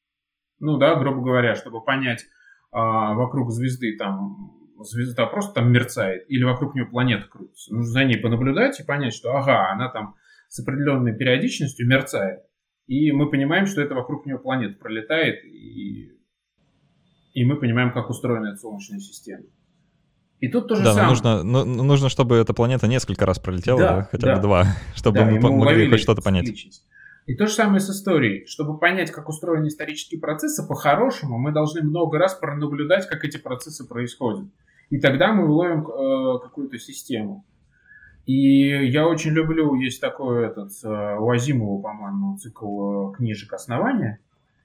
Ну 0.58 0.78
да, 0.78 0.94
грубо 0.96 1.22
говоря, 1.22 1.54
чтобы 1.54 1.82
понять 1.84 2.24
а, 2.72 3.14
вокруг 3.14 3.50
звезды 3.50 3.96
там 3.96 4.55
звезда 4.84 5.26
просто 5.26 5.54
там 5.54 5.72
мерцает 5.72 6.24
или 6.28 6.44
вокруг 6.44 6.74
нее 6.74 6.86
планета 6.86 7.28
крутится. 7.28 7.74
Нужно 7.74 7.90
за 7.90 8.04
ней 8.04 8.18
понаблюдать 8.18 8.80
и 8.80 8.84
понять, 8.84 9.14
что 9.14 9.36
ага, 9.36 9.70
она 9.70 9.88
там 9.88 10.16
с 10.48 10.58
определенной 10.60 11.16
периодичностью 11.16 11.86
мерцает. 11.86 12.40
И 12.86 13.10
мы 13.12 13.30
понимаем, 13.30 13.66
что 13.66 13.80
это 13.80 13.94
вокруг 13.94 14.26
нее 14.26 14.38
планета 14.38 14.78
пролетает, 14.78 15.44
и, 15.44 16.12
и 17.32 17.44
мы 17.44 17.56
понимаем, 17.56 17.92
как 17.92 18.10
устроена 18.10 18.48
эта 18.48 18.58
Солнечная 18.58 19.00
система. 19.00 19.44
И 20.38 20.48
тут 20.48 20.68
то 20.68 20.76
же 20.76 20.84
да, 20.84 20.92
самое. 20.92 21.08
Нужно, 21.10 21.42
ну, 21.42 21.64
нужно, 21.64 22.08
чтобы 22.08 22.36
эта 22.36 22.52
планета 22.52 22.86
несколько 22.86 23.26
раз 23.26 23.38
пролетела, 23.38 23.78
да, 23.78 23.96
да, 23.96 24.08
хотя 24.10 24.26
да. 24.26 24.36
бы 24.36 24.42
два, 24.42 24.66
чтобы 24.94 25.18
да, 25.18 25.24
мы, 25.24 25.40
мы 25.40 25.56
могли 25.56 25.90
хоть 25.90 26.00
что-то 26.00 26.22
понять. 26.22 26.46
Личность. 26.46 26.86
И 27.26 27.34
то 27.34 27.46
же 27.46 27.54
самое 27.54 27.80
с 27.80 27.90
историей. 27.90 28.46
Чтобы 28.46 28.78
понять, 28.78 29.10
как 29.10 29.28
устроены 29.28 29.66
исторические 29.66 30.20
процессы, 30.20 30.66
по-хорошему 30.66 31.38
мы 31.38 31.52
должны 31.52 31.82
много 31.82 32.18
раз 32.18 32.34
пронаблюдать, 32.34 33.08
как 33.08 33.24
эти 33.24 33.36
процессы 33.36 33.86
происходят. 33.86 34.46
И 34.90 34.98
тогда 34.98 35.32
мы 35.32 35.48
уловим 35.48 35.86
э, 35.86 36.38
какую-то 36.42 36.78
систему. 36.78 37.44
И 38.26 38.88
я 38.88 39.06
очень 39.06 39.32
люблю, 39.32 39.74
есть 39.76 40.00
такой 40.00 40.46
этот, 40.46 40.72
э, 40.84 41.16
у 41.18 41.30
Азимова, 41.30 41.80
по-моему, 41.80 42.36
цикл 42.38 43.10
э, 43.10 43.16
книжек 43.16 43.52
«Основания». 43.52 44.18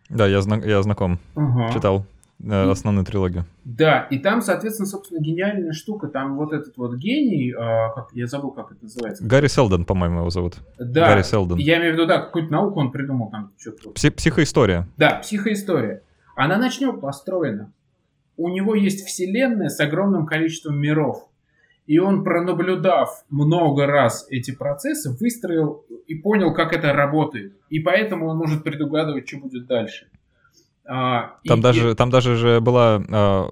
Да, 0.10 0.28
я, 0.28 0.42
зна- 0.42 0.62
я 0.64 0.82
знаком, 0.82 1.20
угу. 1.36 1.72
читал 1.72 2.06
э, 2.44 2.70
основную 2.70 3.06
трилогию. 3.06 3.46
Да, 3.64 4.08
и 4.10 4.18
там, 4.18 4.42
соответственно, 4.42 4.88
собственно, 4.88 5.22
гениальная 5.22 5.74
штука. 5.74 6.08
Там 6.08 6.38
вот 6.38 6.54
этот 6.54 6.76
вот 6.78 6.96
гений, 6.96 7.52
э, 7.52 7.94
как, 7.94 8.10
я 8.14 8.26
забыл, 8.28 8.52
как 8.52 8.72
это 8.72 8.84
называется. 8.84 9.24
Гарри 9.24 9.48
Селдон, 9.48 9.86
по-моему, 9.86 10.20
его 10.20 10.30
зовут. 10.32 10.56
Да, 10.80 11.08
Гарри 11.08 11.22
Селдон. 11.22 11.60
я 11.60 11.78
имею 11.78 11.94
в 11.94 11.98
виду, 11.98 12.08
да, 12.08 12.20
какую-то 12.20 12.52
науку 12.52 12.80
он 12.80 12.92
придумал 12.92 13.30
там. 13.30 13.52
Что-то. 13.58 13.90
Пси- 13.92 14.12
психоистория. 14.12 14.88
Да, 14.98 15.20
психоистория. 15.20 16.02
Она 16.36 16.58
начнет 16.58 17.00
построена. 17.00 17.72
У 18.38 18.50
него 18.50 18.76
есть 18.76 19.06
вселенная 19.06 19.70
с 19.70 19.80
огромным 19.80 20.26
количеством 20.26 20.80
миров. 20.80 21.28
И 21.88 22.00
он, 22.00 22.24
пронаблюдав 22.24 23.24
много 23.30 23.86
раз 23.86 24.26
эти 24.30 24.52
процессы, 24.52 25.12
выстроил 25.20 25.86
и 26.08 26.16
понял, 26.16 26.54
как 26.54 26.74
это 26.74 26.94
работает. 26.94 27.54
И 27.70 27.80
поэтому 27.80 28.28
он 28.28 28.38
может 28.38 28.64
предугадывать, 28.64 29.28
что 29.28 29.40
будет 29.40 29.68
дальше. 29.68 30.08
А, 30.94 31.36
там, 31.46 31.60
и, 31.60 31.62
даже, 31.62 31.92
и... 31.92 31.94
там 31.94 32.10
даже 32.10 32.36
же 32.36 32.60
была 32.60 33.02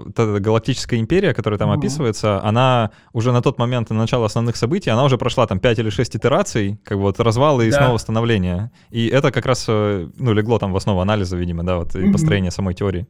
эта 0.09 0.39
галактическая 0.39 0.99
империя, 0.99 1.33
которая 1.33 1.57
там 1.59 1.69
угу. 1.69 1.79
описывается, 1.79 2.43
она 2.43 2.91
уже 3.13 3.31
на 3.31 3.41
тот 3.41 3.59
момент, 3.59 3.89
на 3.91 3.95
начало 3.95 4.25
основных 4.25 4.55
событий, 4.55 4.89
она 4.89 5.03
уже 5.03 5.17
прошла 5.17 5.45
там 5.45 5.59
5 5.59 5.79
или 5.79 5.89
6 5.89 6.15
итераций, 6.17 6.79
как 6.83 6.97
бы 6.97 7.03
вот 7.03 7.19
развалы 7.19 7.67
и 7.67 7.71
да. 7.71 7.77
снова 7.77 7.97
становления. 7.97 8.71
И 8.89 9.07
это 9.07 9.31
как 9.31 9.45
раз, 9.45 9.65
э, 9.69 10.09
ну, 10.17 10.33
легло 10.33 10.59
там 10.59 10.73
в 10.73 10.75
основу 10.75 11.01
анализа, 11.01 11.37
видимо, 11.37 11.63
да, 11.63 11.77
вот, 11.77 11.95
и 11.95 12.03
угу. 12.03 12.13
построения 12.13 12.51
самой 12.51 12.73
теории. 12.73 13.07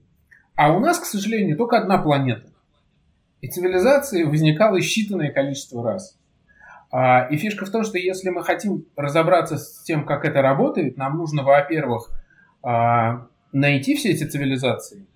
А 0.59 0.73
у 0.73 0.81
нас, 0.81 0.99
к 0.99 1.05
сожалению, 1.05 1.55
только 1.55 1.77
одна 1.77 1.97
планета. 1.97 2.49
И 3.39 3.47
цивилизации 3.47 4.25
возникало 4.25 4.81
считанное 4.81 5.31
количество 5.31 5.81
раз. 5.81 6.19
А, 6.91 7.27
и 7.31 7.37
фишка 7.37 7.65
в 7.65 7.69
том, 7.69 7.85
что 7.85 7.97
если 7.97 8.29
мы 8.29 8.43
хотим 8.43 8.83
разобраться 8.97 9.55
с 9.55 9.81
тем, 9.83 10.05
как 10.05 10.25
это 10.25 10.41
работает, 10.41 10.97
нам 10.97 11.15
нужно, 11.15 11.43
во-первых, 11.43 12.09
а, 12.61 13.27
найти 13.53 13.95
все 13.95 14.09
эти 14.09 14.25
цивилизации, 14.25 15.07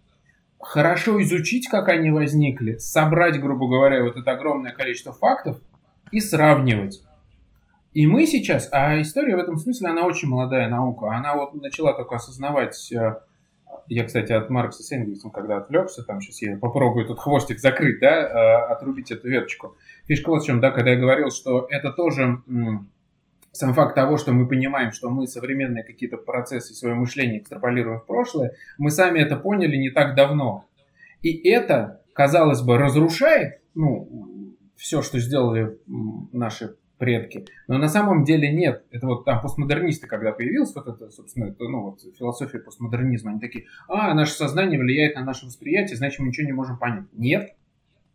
хорошо 0.62 1.22
изучить, 1.22 1.68
как 1.68 1.90
они 1.90 2.10
возникли, 2.10 2.78
собрать, 2.78 3.38
грубо 3.42 3.68
говоря, 3.68 4.02
вот 4.02 4.16
это 4.16 4.32
огромное 4.32 4.72
количество 4.72 5.12
фактов 5.12 5.58
и 6.14 6.22
сравнивать. 6.22 7.02
И 7.92 8.08
мы 8.08 8.28
сейчас, 8.28 8.70
а 8.72 9.02
история 9.02 9.36
в 9.36 9.40
этом 9.40 9.58
смысле, 9.58 9.90
она 9.90 10.06
очень 10.06 10.30
молодая 10.30 10.70
наука, 10.70 11.14
она 11.14 11.36
вот 11.36 11.54
начала 11.54 11.92
только 11.92 12.16
осознавать 12.16 12.90
э, 12.94 13.18
я, 13.88 14.06
кстати, 14.06 14.32
от 14.32 14.50
Маркса 14.50 14.84
с 14.84 14.92
Энгельсом, 14.92 15.32
когда 15.32 15.58
отвлекся, 15.58 16.04
там 16.04 16.22
сейчас 16.22 16.42
я 16.42 16.58
попробую 16.58 17.06
тут 17.06 17.20
хвостик 17.20 17.60
закрыть, 17.60 18.00
да, 18.00 18.22
э, 18.22 18.72
отрубить 18.72 19.12
эту 19.12 19.30
веточку. 19.30 19.76
Фишка 20.06 20.30
вот 20.30 20.44
в 20.44 20.46
чем, 20.46 20.60
да, 20.60 20.72
когда 20.72 20.92
я 20.92 21.00
говорил, 21.00 21.32
что 21.32 21.68
это 21.70 21.92
тоже 21.92 22.40
сам 23.52 23.74
факт 23.74 23.96
того, 23.96 24.18
что 24.18 24.32
мы 24.32 24.48
понимаем, 24.48 24.92
что 24.92 25.10
мы 25.10 25.28
современные 25.28 25.84
какие-то 25.84 26.18
процессы 26.18 26.74
свое 26.74 26.96
мышление 26.96 27.40
экстраполируем 27.40 28.00
в 28.00 28.06
прошлое, 28.06 28.54
мы 28.78 28.90
сами 28.90 29.20
это 29.20 29.36
поняли 29.36 29.78
не 29.78 29.92
так 29.92 30.16
давно. 30.16 30.66
И 31.22 31.48
это, 31.50 32.02
казалось 32.14 32.62
бы, 32.62 32.78
разрушает 32.78 33.62
ну, 33.76 34.58
все, 34.76 35.02
что 35.02 35.20
сделали 35.20 35.78
наши 36.32 36.76
предки. 37.04 37.46
Но 37.68 37.78
на 37.78 37.90
самом 37.90 38.24
деле 38.24 38.50
нет. 38.50 38.86
Это 38.90 39.08
вот 39.08 39.26
там 39.26 39.42
постмодернисты, 39.42 40.08
когда 40.08 40.32
появилась 40.32 40.74
вот 40.74 40.88
это, 40.88 41.10
собственно, 41.10 41.50
это, 41.50 41.66
ну 41.68 41.82
вот 41.82 42.00
философия 42.18 42.60
постмодернизма, 42.60 43.32
они 43.32 43.42
такие, 43.42 43.66
а, 43.90 44.14
наше 44.14 44.32
сознание 44.32 44.80
влияет 44.80 45.16
на 45.16 45.26
наше 45.26 45.46
восприятие, 45.46 45.98
значит, 45.98 46.20
мы 46.20 46.28
ничего 46.28 46.48
не 46.48 46.54
можем 46.54 46.78
понять. 46.78 47.04
Нет, 47.12 47.56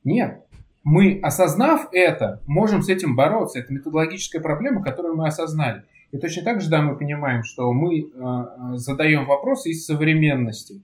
нет. 0.04 0.42
Мы, 0.84 1.20
осознав 1.22 1.88
это, 1.92 2.40
можем 2.46 2.80
с 2.80 2.88
этим 2.88 3.14
бороться. 3.14 3.58
Это 3.58 3.74
методологическая 3.74 4.40
проблема, 4.40 4.82
которую 4.82 5.16
мы 5.16 5.26
осознали. 5.26 5.82
И 6.10 6.16
точно 6.16 6.44
так 6.44 6.62
же, 6.62 6.70
да, 6.70 6.80
мы 6.80 6.96
понимаем, 6.96 7.42
что 7.42 7.70
мы 7.74 8.00
э, 8.00 8.76
задаем 8.76 9.26
вопросы 9.26 9.68
из 9.68 9.84
современности. 9.84 10.82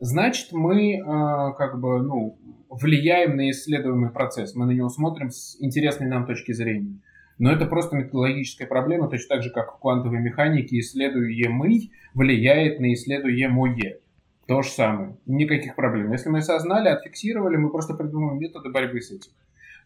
Значит, 0.00 0.48
мы 0.50 0.94
э, 0.94 1.02
как 1.56 1.78
бы, 1.78 2.02
ну, 2.02 2.36
влияем 2.68 3.36
на 3.36 3.48
исследуемый 3.50 4.10
процесс. 4.10 4.56
Мы 4.56 4.66
на 4.66 4.72
него 4.72 4.88
смотрим 4.88 5.30
с 5.30 5.56
интересной 5.60 6.08
нам 6.08 6.26
точки 6.26 6.50
зрения. 6.50 6.98
Но 7.38 7.52
это 7.52 7.66
просто 7.66 7.96
методологическая 7.96 8.66
проблема, 8.66 9.08
точно 9.08 9.36
так 9.36 9.42
же, 9.42 9.50
как 9.50 9.74
в 9.74 9.80
квантовой 9.80 10.20
механике 10.20 10.78
исследуемый 10.78 11.90
влияет 12.14 12.80
на 12.80 12.92
исследуемое. 12.94 13.98
То 14.46 14.62
же 14.62 14.68
самое. 14.68 15.16
Никаких 15.26 15.74
проблем. 15.74 16.12
Если 16.12 16.28
мы 16.28 16.38
осознали, 16.38 16.88
отфиксировали, 16.88 17.56
мы 17.56 17.70
просто 17.70 17.94
придумаем 17.94 18.38
методы 18.38 18.70
борьбы 18.70 19.00
с 19.00 19.10
этим. 19.10 19.32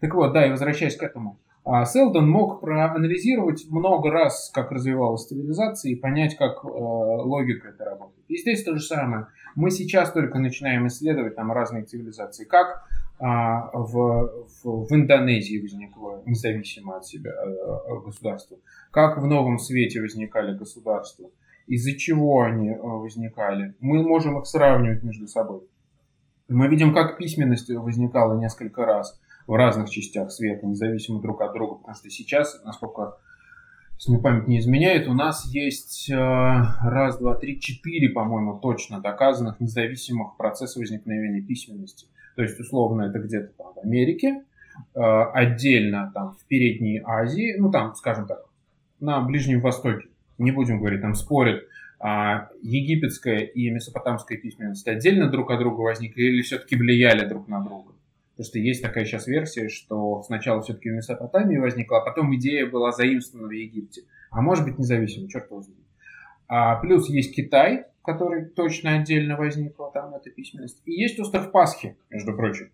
Так 0.00 0.14
вот, 0.14 0.32
да, 0.32 0.46
и 0.46 0.50
возвращаясь 0.50 0.96
к 0.96 1.02
этому. 1.02 1.38
А 1.64 1.84
Селдон 1.84 2.28
мог 2.28 2.60
проанализировать 2.60 3.66
много 3.68 4.10
раз, 4.10 4.50
как 4.54 4.72
развивалась 4.72 5.26
цивилизация, 5.26 5.92
и 5.92 5.96
понять, 5.96 6.36
как 6.36 6.64
э, 6.64 6.66
логика 6.66 7.68
это 7.68 7.84
работает. 7.84 8.24
И 8.28 8.38
здесь 8.38 8.64
то 8.64 8.74
же 8.74 8.80
самое. 8.80 9.26
Мы 9.54 9.70
сейчас 9.70 10.12
только 10.12 10.38
начинаем 10.38 10.86
исследовать 10.86 11.36
там 11.36 11.52
разные 11.52 11.84
цивилизации. 11.84 12.44
Как 12.44 12.84
а, 13.18 13.70
в, 13.72 14.46
в, 14.62 14.86
в 14.86 14.92
Индонезии 14.92 15.60
возникло 15.60 16.22
независимо 16.24 16.96
от 16.96 17.06
себя 17.06 17.32
э, 17.32 18.00
государство, 18.04 18.58
как 18.90 19.18
в 19.18 19.26
Новом 19.26 19.58
Свете 19.58 20.00
возникали 20.00 20.56
государства. 20.56 21.28
из-за 21.66 21.96
чего 21.96 22.42
они 22.42 22.70
э, 22.70 22.78
возникали. 22.80 23.74
Мы 23.80 24.02
можем 24.02 24.38
их 24.38 24.46
сравнивать 24.46 25.02
между 25.02 25.26
собой. 25.26 25.62
Мы 26.48 26.68
видим, 26.68 26.94
как 26.94 27.18
письменность 27.18 27.68
возникала 27.70 28.38
несколько 28.38 28.86
раз 28.86 29.20
в 29.46 29.54
разных 29.54 29.90
частях 29.90 30.30
света, 30.30 30.66
независимо 30.66 31.20
друг 31.20 31.40
от 31.42 31.52
друга, 31.52 31.74
потому 31.74 31.96
что 31.96 32.08
сейчас, 32.10 32.62
насколько 32.64 33.16
если 33.98 34.12
мне 34.12 34.20
память 34.20 34.46
не 34.46 34.60
изменяет, 34.60 35.08
у 35.08 35.12
нас 35.12 35.44
есть 35.52 36.08
э, 36.08 36.14
раз, 36.14 37.18
два, 37.18 37.34
три, 37.34 37.60
четыре, 37.60 38.10
по-моему, 38.10 38.60
точно 38.60 39.00
доказанных 39.00 39.58
независимых 39.58 40.36
процесса 40.36 40.78
возникновения 40.78 41.40
письменности. 41.40 42.06
То 42.38 42.44
есть, 42.44 42.60
условно, 42.60 43.02
это 43.02 43.18
где-то 43.18 43.48
там 43.58 43.72
в 43.74 43.78
Америке, 43.84 44.44
э, 44.94 45.00
отдельно 45.00 46.12
там 46.14 46.36
в 46.36 46.46
Передней 46.46 47.02
Азии, 47.04 47.56
ну 47.58 47.68
там, 47.68 47.96
скажем 47.96 48.28
так, 48.28 48.44
на 49.00 49.20
Ближнем 49.22 49.60
Востоке, 49.60 50.06
не 50.38 50.52
будем 50.52 50.78
говорить, 50.78 51.00
там 51.00 51.16
спорят, 51.16 51.64
а 51.98 52.48
египетская 52.62 53.38
и 53.40 53.68
месопотамская 53.70 54.38
письменность 54.38 54.86
отдельно 54.86 55.28
друг 55.28 55.50
от 55.50 55.58
друга 55.58 55.80
возникли 55.80 56.22
или 56.22 56.42
все-таки 56.42 56.76
влияли 56.76 57.26
друг 57.28 57.48
на 57.48 57.60
друга? 57.60 57.94
Потому 58.36 58.46
что 58.46 58.60
есть 58.60 58.82
такая 58.82 59.04
сейчас 59.04 59.26
версия, 59.26 59.68
что 59.68 60.22
сначала 60.22 60.62
все-таки 60.62 60.90
в 60.90 60.94
Месопотамии 60.94 61.56
возникла, 61.56 62.02
а 62.02 62.04
потом 62.04 62.32
идея 62.36 62.66
была 62.66 62.92
заимствована 62.92 63.48
в 63.48 63.50
Египте. 63.50 64.02
А 64.30 64.42
может 64.42 64.64
быть 64.64 64.78
независимо, 64.78 65.28
черт 65.28 65.48
знает. 65.48 65.66
А, 66.46 66.76
плюс 66.76 67.10
есть 67.10 67.34
Китай, 67.34 67.86
который 68.08 68.46
точно 68.46 68.94
отдельно 68.94 69.36
возникла 69.36 69.90
там 69.92 70.14
эта 70.14 70.30
письменность. 70.30 70.80
И 70.86 70.92
есть 70.92 71.20
остров 71.20 71.52
Пасхи, 71.52 71.94
между 72.08 72.34
прочим. 72.34 72.70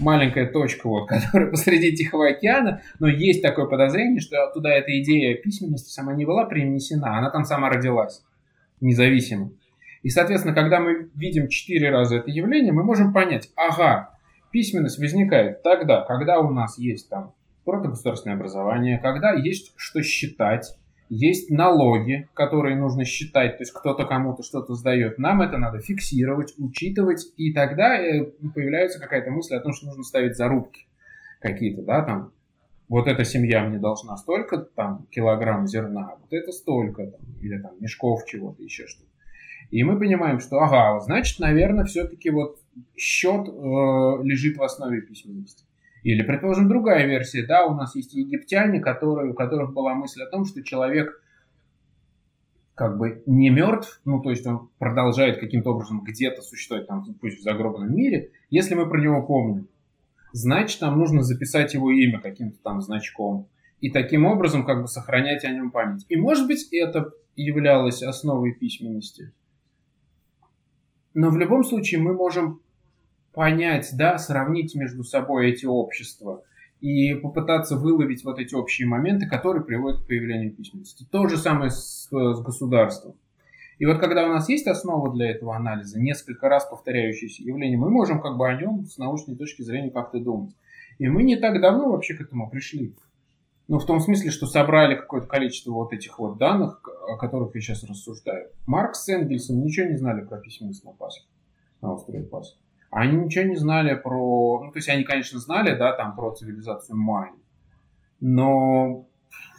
Маленькая 0.00 0.46
точка, 0.46 0.88
вот, 0.88 1.06
которая 1.08 1.50
посреди 1.50 1.94
Тихого 1.94 2.28
океана, 2.28 2.80
но 2.98 3.06
есть 3.06 3.42
такое 3.42 3.66
подозрение, 3.66 4.20
что 4.20 4.50
туда 4.54 4.70
эта 4.70 4.98
идея 5.02 5.36
письменности 5.36 5.90
сама 5.90 6.14
не 6.14 6.24
была 6.24 6.46
принесена, 6.46 7.18
она 7.18 7.28
там 7.28 7.44
сама 7.44 7.68
родилась, 7.68 8.24
независимо. 8.80 9.50
И, 10.02 10.08
соответственно, 10.08 10.54
когда 10.54 10.80
мы 10.80 11.10
видим 11.14 11.48
четыре 11.48 11.90
раза 11.90 12.16
это 12.16 12.30
явление, 12.30 12.72
мы 12.72 12.84
можем 12.84 13.12
понять, 13.12 13.50
ага, 13.56 14.14
Письменность 14.50 14.98
возникает 14.98 15.62
тогда, 15.62 16.02
когда 16.02 16.38
у 16.38 16.50
нас 16.50 16.78
есть 16.78 17.10
там 17.10 17.34
протогосударственное 17.66 18.36
образование, 18.36 18.98
когда 18.98 19.32
есть 19.32 19.74
что 19.76 20.00
считать, 20.02 20.74
есть 21.08 21.50
налоги, 21.50 22.28
которые 22.34 22.76
нужно 22.76 23.04
считать, 23.04 23.58
то 23.58 23.62
есть 23.62 23.72
кто-то 23.72 24.04
кому-то 24.04 24.42
что-то 24.42 24.74
сдает. 24.74 25.18
Нам 25.18 25.42
это 25.42 25.58
надо 25.58 25.80
фиксировать, 25.80 26.54
учитывать, 26.58 27.26
и 27.36 27.52
тогда 27.52 27.98
э, 27.98 28.24
появляется 28.54 29.00
какая-то 29.00 29.30
мысль 29.30 29.54
о 29.54 29.60
том, 29.60 29.72
что 29.72 29.86
нужно 29.86 30.02
ставить 30.02 30.36
зарубки 30.36 30.86
какие-то, 31.40 31.82
да, 31.82 32.02
там, 32.02 32.32
вот 32.88 33.06
эта 33.06 33.24
семья 33.24 33.64
мне 33.64 33.78
должна 33.78 34.16
столько 34.16 34.58
там 34.58 35.06
килограмм 35.10 35.66
зерна, 35.66 36.16
вот 36.20 36.32
это 36.32 36.52
столько, 36.52 37.06
там, 37.06 37.20
или 37.40 37.58
там 37.58 37.72
мешков 37.80 38.24
чего-то, 38.26 38.62
еще 38.62 38.86
что-то. 38.86 39.08
И 39.70 39.82
мы 39.82 39.98
понимаем, 39.98 40.40
что, 40.40 40.58
ага, 40.60 41.00
значит, 41.00 41.38
наверное, 41.38 41.84
все-таки 41.84 42.30
вот 42.30 42.58
счет 42.96 43.48
э, 43.48 43.50
лежит 44.22 44.56
в 44.56 44.62
основе 44.62 45.00
письменности. 45.00 45.64
Или, 46.04 46.22
предположим, 46.22 46.68
другая 46.68 47.06
версия, 47.06 47.46
да, 47.46 47.66
у 47.66 47.74
нас 47.74 47.96
есть 47.96 48.12
египтяне, 48.12 48.78
которые, 48.78 49.32
у 49.32 49.34
которых 49.34 49.72
была 49.72 49.94
мысль 49.94 50.22
о 50.22 50.30
том, 50.30 50.44
что 50.44 50.62
человек 50.62 51.20
как 52.74 52.98
бы 52.98 53.22
не 53.24 53.48
мертв, 53.48 54.00
ну, 54.04 54.20
то 54.20 54.30
есть 54.30 54.46
он 54.46 54.68
продолжает 54.78 55.40
каким-то 55.40 55.70
образом 55.70 56.04
где-то 56.04 56.42
существовать, 56.42 56.88
там, 56.88 57.04
пусть 57.20 57.38
в 57.38 57.42
загробном 57.42 57.94
мире, 57.94 58.32
если 58.50 58.74
мы 58.74 58.88
про 58.88 59.00
него 59.00 59.22
помним. 59.22 59.68
Значит, 60.32 60.82
нам 60.82 60.98
нужно 60.98 61.22
записать 61.22 61.72
его 61.72 61.90
имя 61.90 62.20
каким-то 62.20 62.58
там 62.62 62.82
значком. 62.82 63.48
И 63.80 63.90
таким 63.90 64.26
образом 64.26 64.66
как 64.66 64.82
бы 64.82 64.88
сохранять 64.88 65.44
о 65.44 65.50
нем 65.50 65.70
память. 65.70 66.04
И, 66.08 66.16
может 66.16 66.46
быть, 66.46 66.68
это 66.72 67.12
являлось 67.34 68.02
основой 68.02 68.52
письменности. 68.52 69.32
Но 71.14 71.30
в 71.30 71.38
любом 71.38 71.64
случае 71.64 72.00
мы 72.00 72.12
можем 72.12 72.60
понять, 73.34 73.90
да, 73.94 74.18
сравнить 74.18 74.74
между 74.74 75.04
собой 75.04 75.50
эти 75.50 75.66
общества 75.66 76.44
и 76.80 77.14
попытаться 77.14 77.76
выловить 77.76 78.24
вот 78.24 78.38
эти 78.38 78.54
общие 78.54 78.86
моменты, 78.86 79.26
которые 79.26 79.64
приводят 79.64 80.02
к 80.02 80.06
появлению 80.06 80.52
письменности. 80.52 81.06
То 81.10 81.28
же 81.28 81.36
самое 81.36 81.70
с, 81.70 82.08
с 82.10 82.40
государством. 82.42 83.14
И 83.78 83.86
вот 83.86 83.98
когда 83.98 84.24
у 84.26 84.28
нас 84.28 84.48
есть 84.48 84.66
основа 84.66 85.12
для 85.12 85.30
этого 85.30 85.56
анализа, 85.56 86.00
несколько 86.00 86.48
раз 86.48 86.64
повторяющееся 86.66 87.42
явление, 87.42 87.78
мы 87.78 87.90
можем 87.90 88.20
как 88.20 88.36
бы 88.36 88.48
о 88.48 88.60
нем 88.60 88.84
с 88.84 88.98
научной 88.98 89.36
точки 89.36 89.62
зрения 89.62 89.90
как-то 89.90 90.20
думать. 90.20 90.54
И 90.98 91.08
мы 91.08 91.24
не 91.24 91.36
так 91.36 91.60
давно 91.60 91.90
вообще 91.90 92.14
к 92.14 92.20
этому 92.20 92.48
пришли. 92.48 92.94
Ну, 93.66 93.78
в 93.78 93.86
том 93.86 93.98
смысле, 93.98 94.30
что 94.30 94.46
собрали 94.46 94.94
какое-то 94.94 95.26
количество 95.26 95.72
вот 95.72 95.92
этих 95.92 96.18
вот 96.18 96.38
данных, 96.38 96.82
о 97.08 97.16
которых 97.16 97.54
я 97.54 97.60
сейчас 97.62 97.82
рассуждаю. 97.82 98.48
Маркс 98.66 99.04
с 99.04 99.08
Энгельсом 99.08 99.60
ничего 99.60 99.88
не 99.88 99.96
знали 99.96 100.20
про 100.20 100.38
письменность 100.38 100.84
на 100.84 100.92
Пасхе, 100.92 101.24
на 101.80 101.94
острове 101.94 102.22
Пасхи. 102.24 102.58
Они 102.94 103.16
ничего 103.16 103.44
не 103.44 103.56
знали 103.56 103.94
про... 103.96 104.62
Ну, 104.62 104.70
то 104.70 104.78
есть 104.78 104.88
они, 104.88 105.02
конечно, 105.02 105.40
знали, 105.40 105.76
да, 105.76 105.92
там, 105.94 106.14
про 106.14 106.30
цивилизацию 106.30 106.96
майя. 106.96 107.32
Но 108.20 109.06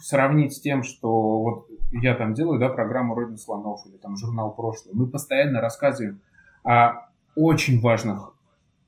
сравнить 0.00 0.54
с 0.54 0.60
тем, 0.60 0.82
что 0.82 1.40
вот 1.42 1.68
я 1.92 2.14
там 2.14 2.32
делаю, 2.32 2.58
да, 2.58 2.70
программу 2.70 3.14
«Родина 3.14 3.36
слонов» 3.36 3.86
или 3.86 3.98
там 3.98 4.16
журнал 4.16 4.54
«Прошлое», 4.54 4.94
мы 4.94 5.06
постоянно 5.06 5.60
рассказываем 5.60 6.22
о 6.64 7.10
очень 7.34 7.78
важных, 7.82 8.34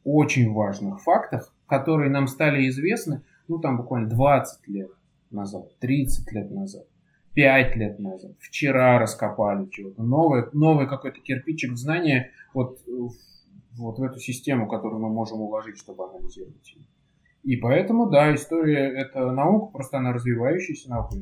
очень 0.03 0.51
важных 0.55 1.03
фактах, 1.03 1.53
которые 1.67 2.11
нам 2.11 2.27
стали 2.27 2.67
известны, 2.69 3.21
ну, 3.49 3.59
там 3.59 3.77
буквально 3.77 4.09
20 4.09 4.67
лет 4.69 4.91
назад, 5.31 5.79
30 5.79 6.33
лет 6.33 6.51
назад, 6.51 6.87
5 7.35 7.77
лет 7.77 7.99
назад. 7.99 8.33
Вчера 8.41 8.99
раскопали 8.99 9.67
чего-то. 9.67 10.03
Новый, 10.03 10.45
новый 10.55 10.89
какой-то 10.89 11.21
кирпичик 11.21 11.77
знания 11.77 12.31
вот, 12.55 12.79
вот 13.79 13.99
в 13.99 14.03
эту 14.03 14.19
систему, 14.19 14.69
которую 14.69 15.01
мы 15.01 15.09
можем 15.09 15.41
уложить, 15.41 15.79
чтобы 15.79 16.05
анализировать 16.09 16.75
ее. 16.75 16.85
И 17.45 17.57
поэтому, 17.57 18.11
да, 18.11 18.35
история— 18.35 18.93
это 19.01 19.31
наука, 19.31 19.73
просто 19.73 19.99
она 19.99 20.13
развивающаяся 20.13 20.91
наука. 20.91 21.17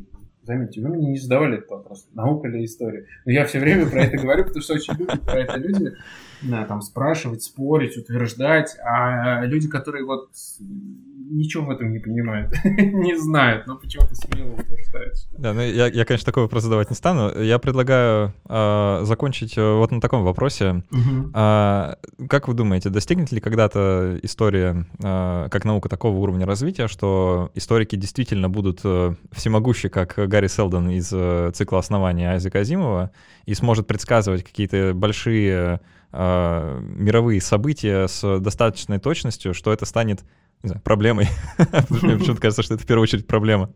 Заметьте, 0.47 0.81
вы 0.81 0.91
мне 0.91 1.09
не 1.09 1.19
задавали 1.19 1.59
этот 1.59 1.71
вопрос, 1.71 2.07
наука 2.15 2.47
или 2.47 2.65
история. 2.65 3.07
Но 3.25 3.33
я 3.33 3.45
все 3.47 3.59
время 3.59 3.87
про 3.91 4.05
это 4.05 4.17
говорю, 4.17 4.45
потому 4.45 4.63
что 4.63 4.75
очень 4.75 4.95
любят 4.95 5.23
про 5.23 5.41
это 5.41 5.59
люди 5.59 5.93
там, 6.69 6.83
спрашивать, 6.83 7.43
спорить, 7.43 7.97
утверждать. 7.97 8.77
А 8.85 9.45
люди, 9.45 9.69
которые 9.69 10.05
вот 10.05 10.31
ничего 11.29 11.65
в 11.65 11.71
этом 11.71 11.93
не 11.93 11.99
понимают, 11.99 12.53
не 12.65 13.17
знают, 13.17 13.67
но 13.67 13.77
почему-то 13.77 14.15
смело 14.15 14.53
утверждают. 14.53 15.15
Да, 15.39 15.53
ну 15.53 15.61
я, 15.61 15.87
я, 15.89 16.05
конечно, 16.05 16.27
такой 16.27 16.45
вопрос 16.45 16.63
задавать 16.63 16.91
не 16.91 16.97
стану. 16.97 17.41
Я 17.41 17.59
предлагаю 17.59 18.33
э, 18.49 19.01
закончить 19.03 19.59
э, 19.59 19.73
вот 19.75 19.91
на 19.91 20.01
таком 20.01 20.25
вопросе. 20.25 20.83
Угу. 20.91 21.31
А, 21.35 21.97
как 22.29 22.49
вы 22.49 22.55
думаете, 22.55 22.91
достигнет 22.91 23.33
ли 23.33 23.41
когда-то 23.41 24.19
история, 24.23 24.87
э, 25.03 25.49
как 25.51 25.65
наука, 25.65 25.89
такого 25.89 26.17
уровня 26.19 26.47
развития, 26.47 26.89
что 26.89 27.51
историки 27.55 27.97
действительно 27.97 28.49
будут 28.49 28.81
э, 28.85 29.15
всемогущи, 29.33 29.89
как 29.89 30.17
Гарри 30.37 30.49
Селдон 30.49 30.91
из 30.91 31.11
э, 31.15 31.51
цикла 31.55 31.79
основания 31.79 32.31
Айзека 32.31 32.59
Азимова, 32.59 33.11
и 33.47 33.55
сможет 33.55 33.87
предсказывать 33.87 34.45
какие-то 34.45 34.93
большие 34.95 35.81
э, 36.13 36.81
мировые 36.83 37.41
события 37.41 38.07
с 38.07 38.39
достаточной 38.41 38.99
точностью, 38.99 39.55
что 39.55 39.73
это 39.73 39.87
станет 39.87 40.25
не 40.63 40.69
знаю, 40.69 40.83
проблемой. 40.83 41.29
Мне 41.89 42.19
почему-то 42.19 42.43
кажется, 42.43 42.63
что 42.63 42.75
это 42.75 42.83
в 42.83 42.87
первую 42.87 43.05
очередь 43.05 43.27
проблема. 43.27 43.71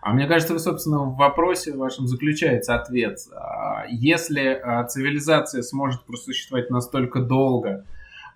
А 0.00 0.12
мне 0.12 0.26
кажется, 0.26 0.54
вы, 0.54 0.58
собственно, 0.58 1.04
в 1.04 1.16
вопросе 1.16 1.76
вашем 1.76 2.08
заключается 2.08 2.74
ответ. 2.74 3.18
А, 3.32 3.84
если 3.88 4.48
а, 4.48 4.82
цивилизация 4.84 5.62
сможет 5.62 6.04
просуществовать 6.04 6.68
настолько 6.68 7.20
долго, 7.20 7.84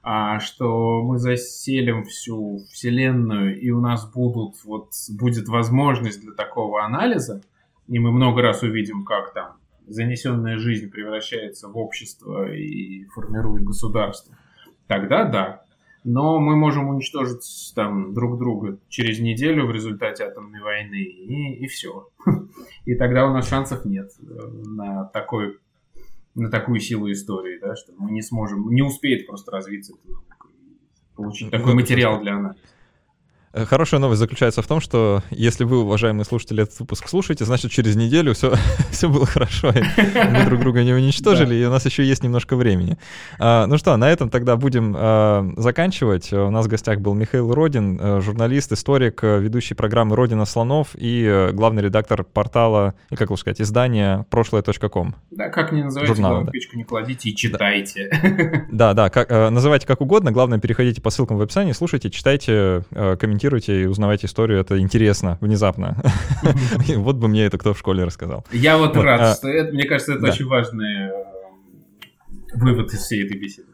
а, 0.04 0.38
что 0.38 1.02
мы 1.02 1.18
заселим 1.18 2.04
всю 2.04 2.64
Вселенную, 2.70 3.60
и 3.60 3.70
у 3.70 3.80
нас 3.80 4.08
будут, 4.08 4.54
вот, 4.64 4.90
будет 5.08 5.48
возможность 5.48 6.20
для 6.20 6.30
такого 6.30 6.84
анализа, 6.84 7.42
и 7.88 7.98
мы 7.98 8.12
много 8.12 8.42
раз 8.42 8.62
увидим, 8.62 9.04
как 9.04 9.32
там 9.32 9.56
занесенная 9.86 10.58
жизнь 10.58 10.90
превращается 10.90 11.68
в 11.68 11.76
общество 11.78 12.52
и 12.52 13.04
формирует 13.06 13.64
государство, 13.64 14.36
тогда 14.86 15.24
да, 15.24 15.62
но 16.04 16.38
мы 16.38 16.56
можем 16.56 16.88
уничтожить 16.88 17.72
там 17.74 18.14
друг 18.14 18.38
друга 18.38 18.78
через 18.88 19.18
неделю 19.18 19.66
в 19.66 19.72
результате 19.72 20.24
атомной 20.24 20.60
войны, 20.60 21.02
и, 21.02 21.64
и 21.64 21.66
все. 21.66 22.08
И 22.84 22.94
тогда 22.94 23.26
у 23.26 23.32
нас 23.32 23.48
шансов 23.48 23.84
нет 23.84 24.12
э, 24.20 24.24
на 24.66 25.04
такой 25.06 25.58
на 26.36 26.50
такую 26.50 26.78
силу 26.80 27.10
истории, 27.10 27.58
да, 27.58 27.74
что 27.74 27.92
мы 27.96 28.12
не 28.12 28.22
сможем, 28.22 28.68
не 28.70 28.82
успеет 28.82 29.26
просто 29.26 29.50
развиться, 29.50 29.94
получить 31.16 31.50
такой 31.50 31.74
материал 31.74 32.20
для 32.20 32.36
анализа. 32.36 32.60
Хорошая 33.64 34.00
новость 34.00 34.20
заключается 34.20 34.60
в 34.60 34.66
том, 34.66 34.80
что 34.80 35.22
если 35.30 35.64
вы, 35.64 35.78
уважаемые 35.78 36.26
слушатели, 36.26 36.62
этот 36.62 36.78
выпуск 36.78 37.08
слушаете, 37.08 37.46
значит, 37.46 37.70
через 37.70 37.96
неделю 37.96 38.34
все, 38.34 38.54
все 38.90 39.08
было 39.08 39.24
хорошо, 39.24 39.70
и 39.70 39.82
мы 40.30 40.44
друг 40.44 40.60
друга 40.60 40.84
не 40.84 40.92
уничтожили, 40.92 41.54
и 41.54 41.64
у 41.64 41.70
нас 41.70 41.86
еще 41.86 42.04
есть 42.04 42.22
немножко 42.22 42.54
времени. 42.54 42.98
А, 43.38 43.66
ну 43.66 43.78
что, 43.78 43.96
на 43.96 44.10
этом 44.10 44.28
тогда 44.28 44.56
будем 44.56 44.94
а, 44.96 45.50
заканчивать. 45.56 46.34
У 46.34 46.50
нас 46.50 46.66
в 46.66 46.68
гостях 46.68 47.00
был 47.00 47.14
Михаил 47.14 47.54
Родин, 47.54 47.98
а, 47.98 48.20
журналист, 48.20 48.72
историк, 48.72 49.22
ведущий 49.22 49.74
программы 49.74 50.16
«Родина 50.16 50.44
слонов» 50.44 50.88
и 50.94 51.48
главный 51.54 51.82
редактор 51.82 52.24
портала, 52.24 52.94
и 53.10 53.16
как 53.16 53.30
лучше 53.30 53.40
сказать, 53.40 53.62
издания 53.62 54.26
прошлое.ком. 54.28 55.14
Да, 55.30 55.48
как 55.48 55.72
не 55.72 55.82
называйте, 55.82 56.14
Журнала, 56.14 56.44
да. 56.44 56.50
печку 56.50 56.76
не 56.76 56.84
кладите 56.84 57.30
и 57.30 57.34
читайте. 57.34 58.10
Да, 58.70 58.92
да, 58.92 59.08
как, 59.08 59.30
называйте 59.30 59.86
как 59.86 60.02
угодно, 60.02 60.30
главное, 60.30 60.58
переходите 60.58 61.00
по 61.00 61.08
ссылкам 61.08 61.38
в 61.38 61.40
описании, 61.40 61.72
слушайте, 61.72 62.10
читайте, 62.10 62.84
комментируйте 62.90 63.45
и 63.68 63.86
узнавайте 63.86 64.26
историю, 64.26 64.60
это 64.60 64.78
интересно, 64.78 65.38
внезапно. 65.40 65.96
Вот 66.96 67.16
бы 67.16 67.28
мне 67.28 67.44
это 67.44 67.58
кто 67.58 67.74
в 67.74 67.78
школе 67.78 68.04
рассказал. 68.04 68.44
Я 68.52 68.78
вот 68.78 68.96
рад, 68.96 69.20
а 69.20 69.34
что 69.34 69.48
это, 69.48 69.72
мне 69.72 69.84
кажется, 69.84 70.14
это 70.14 70.26
очень 70.26 70.46
важный 70.46 71.08
э, 71.08 71.12
вывод 72.54 72.92
из 72.92 73.00
всей 73.00 73.24
этой 73.24 73.38
беседы. 73.38 73.68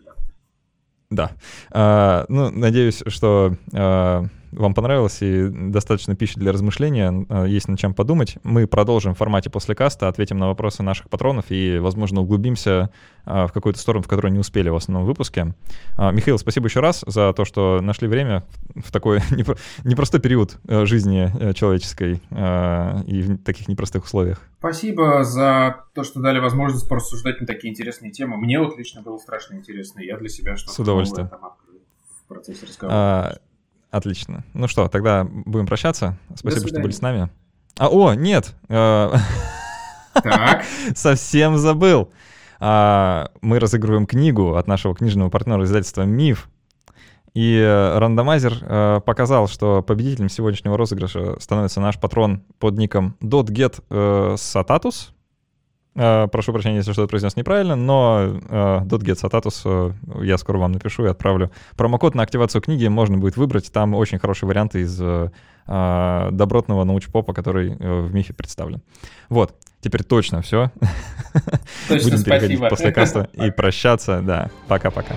Да. 1.13 1.33
А, 1.71 2.25
ну, 2.29 2.51
надеюсь, 2.51 3.03
что 3.07 3.55
а, 3.75 4.25
вам 4.53 4.75
понравилось 4.75 5.19
и 5.23 5.49
достаточно 5.49 6.15
пищи 6.15 6.39
для 6.39 6.53
размышления, 6.53 7.27
а, 7.29 7.45
есть 7.45 7.69
над 7.69 7.79
чем 7.79 7.95
подумать. 7.95 8.37
Мы 8.45 8.67
продолжим 8.67 9.15
в 9.15 9.19
формате 9.19 9.51
после 9.51 9.75
каста, 9.75 10.09
ответим 10.09 10.39
на 10.39 10.49
вопросы 10.49 10.83
наших 10.83 11.09
патронов 11.09 11.47
и, 11.49 11.79
возможно, 11.79 12.21
углубимся 12.21 12.91
а, 13.25 13.47
в 13.47 13.53
какую-то 13.53 13.79
сторону, 13.79 14.03
в 14.03 14.09
которую 14.09 14.33
не 14.33 14.39
успели 14.39 14.69
в 14.69 14.77
основном 14.77 15.07
выпуске. 15.07 15.55
А, 15.97 16.13
Михаил, 16.13 16.39
спасибо 16.39 16.67
еще 16.67 16.81
раз 16.81 17.03
за 17.07 17.33
то, 17.33 17.45
что 17.45 17.81
нашли 17.81 18.09
время 18.09 18.45
в 18.75 18.93
такой 18.93 19.21
непростой 19.85 20.21
период 20.21 20.59
э, 20.69 20.85
жизни 20.85 21.31
э, 21.41 21.55
человеческой 21.55 22.21
и 23.07 23.23
в 23.23 23.39
таких 23.39 23.69
непростых 23.69 24.05
условиях. 24.05 24.43
Спасибо 24.59 25.25
за 25.25 25.85
то, 25.95 26.05
что 26.05 26.21
дали 26.21 26.39
возможность 26.39 26.89
порассуждать 26.89 27.41
на 27.41 27.47
такие 27.47 27.71
интересные 27.71 28.13
темы. 28.13 28.37
Мне 28.37 28.61
вот 28.61 28.77
лично 28.77 29.03
было 29.03 29.19
страшно 29.19 29.55
интересно. 29.55 30.01
Я 30.01 30.17
для 30.19 30.29
себя 30.29 30.57
что-то 30.57 30.75
С 30.75 30.79
удовольствием. 30.79 31.29
в 31.29 32.29
процессе 32.29 32.67
разговора. 32.67 33.39
Отлично. 33.93 34.43
Ну 34.55 34.69
что, 34.69 34.89
тогда 34.89 35.25
будем 35.25 35.67
прощаться. 35.67 36.19
Спасибо, 36.35 36.67
что 36.67 36.81
были 36.81 36.93
с 36.93 37.03
нами. 37.03 37.29
А, 37.79 37.89
о, 37.89 38.15
нет! 38.15 38.55
Э, 38.71 39.13
так. 40.15 40.65
Совсем 40.97 41.59
забыл. 41.59 42.11
А, 42.59 43.31
мы 43.43 43.59
разыгрываем 43.59 44.07
книгу 44.07 44.55
от 44.57 44.67
нашего 44.67 44.95
книжного 44.95 45.29
партнера 45.29 45.63
издательства 45.65 46.03
«Миф». 46.03 46.49
И 47.35 47.59
э, 47.59 47.99
рандомайзер 47.99 48.59
э, 48.63 49.01
показал, 49.05 49.47
что 49.47 49.83
победителем 49.83 50.31
сегодняшнего 50.31 50.79
розыгрыша 50.79 51.39
становится 51.39 51.81
наш 51.83 52.01
патрон 52.01 52.45
под 52.59 52.79
ником 52.79 53.17
dotget 53.23 53.83
satatus. 53.91 55.12
Э, 55.95 56.27
прошу 56.31 56.53
прощения, 56.53 56.77
если 56.77 56.93
что-то 56.93 57.09
произнес 57.09 57.37
неправильно, 57.37 57.77
но 57.77 58.21
uh, 58.23 58.85
.get 58.87 59.21
status 59.23 59.65
uh, 59.65 60.25
я 60.25 60.39
скоро 60.39 60.59
вам 60.59 60.73
напишу 60.73 61.05
и 61.05 61.09
отправлю. 61.09 61.51
Промокод 61.77 62.15
на 62.15 62.23
активацию 62.23 62.63
книги 62.63 62.87
можно 62.87 63.19
будет 63.19 63.37
выбрать. 63.37 63.71
Там 63.73 63.95
очень 63.95 64.19
хорошие 64.19 64.49
варианты 64.49 64.81
из 64.81 65.01
добротного 65.65 66.83
научпопа, 66.83 67.33
который 67.33 67.77
в 67.77 68.13
мифе 68.13 68.33
представлен. 68.33 68.83
Вот, 69.29 69.55
теперь 69.81 70.03
точно 70.03 70.43
все. 70.43 70.73
Точно, 71.89 72.11
Будем 72.11 72.25
переходить 72.25 72.59
после 72.59 72.91
каста 72.91 73.29
и 73.35 73.53
прощаться. 73.53 74.21
Да, 74.23 74.51
пока-пока. 74.67 75.15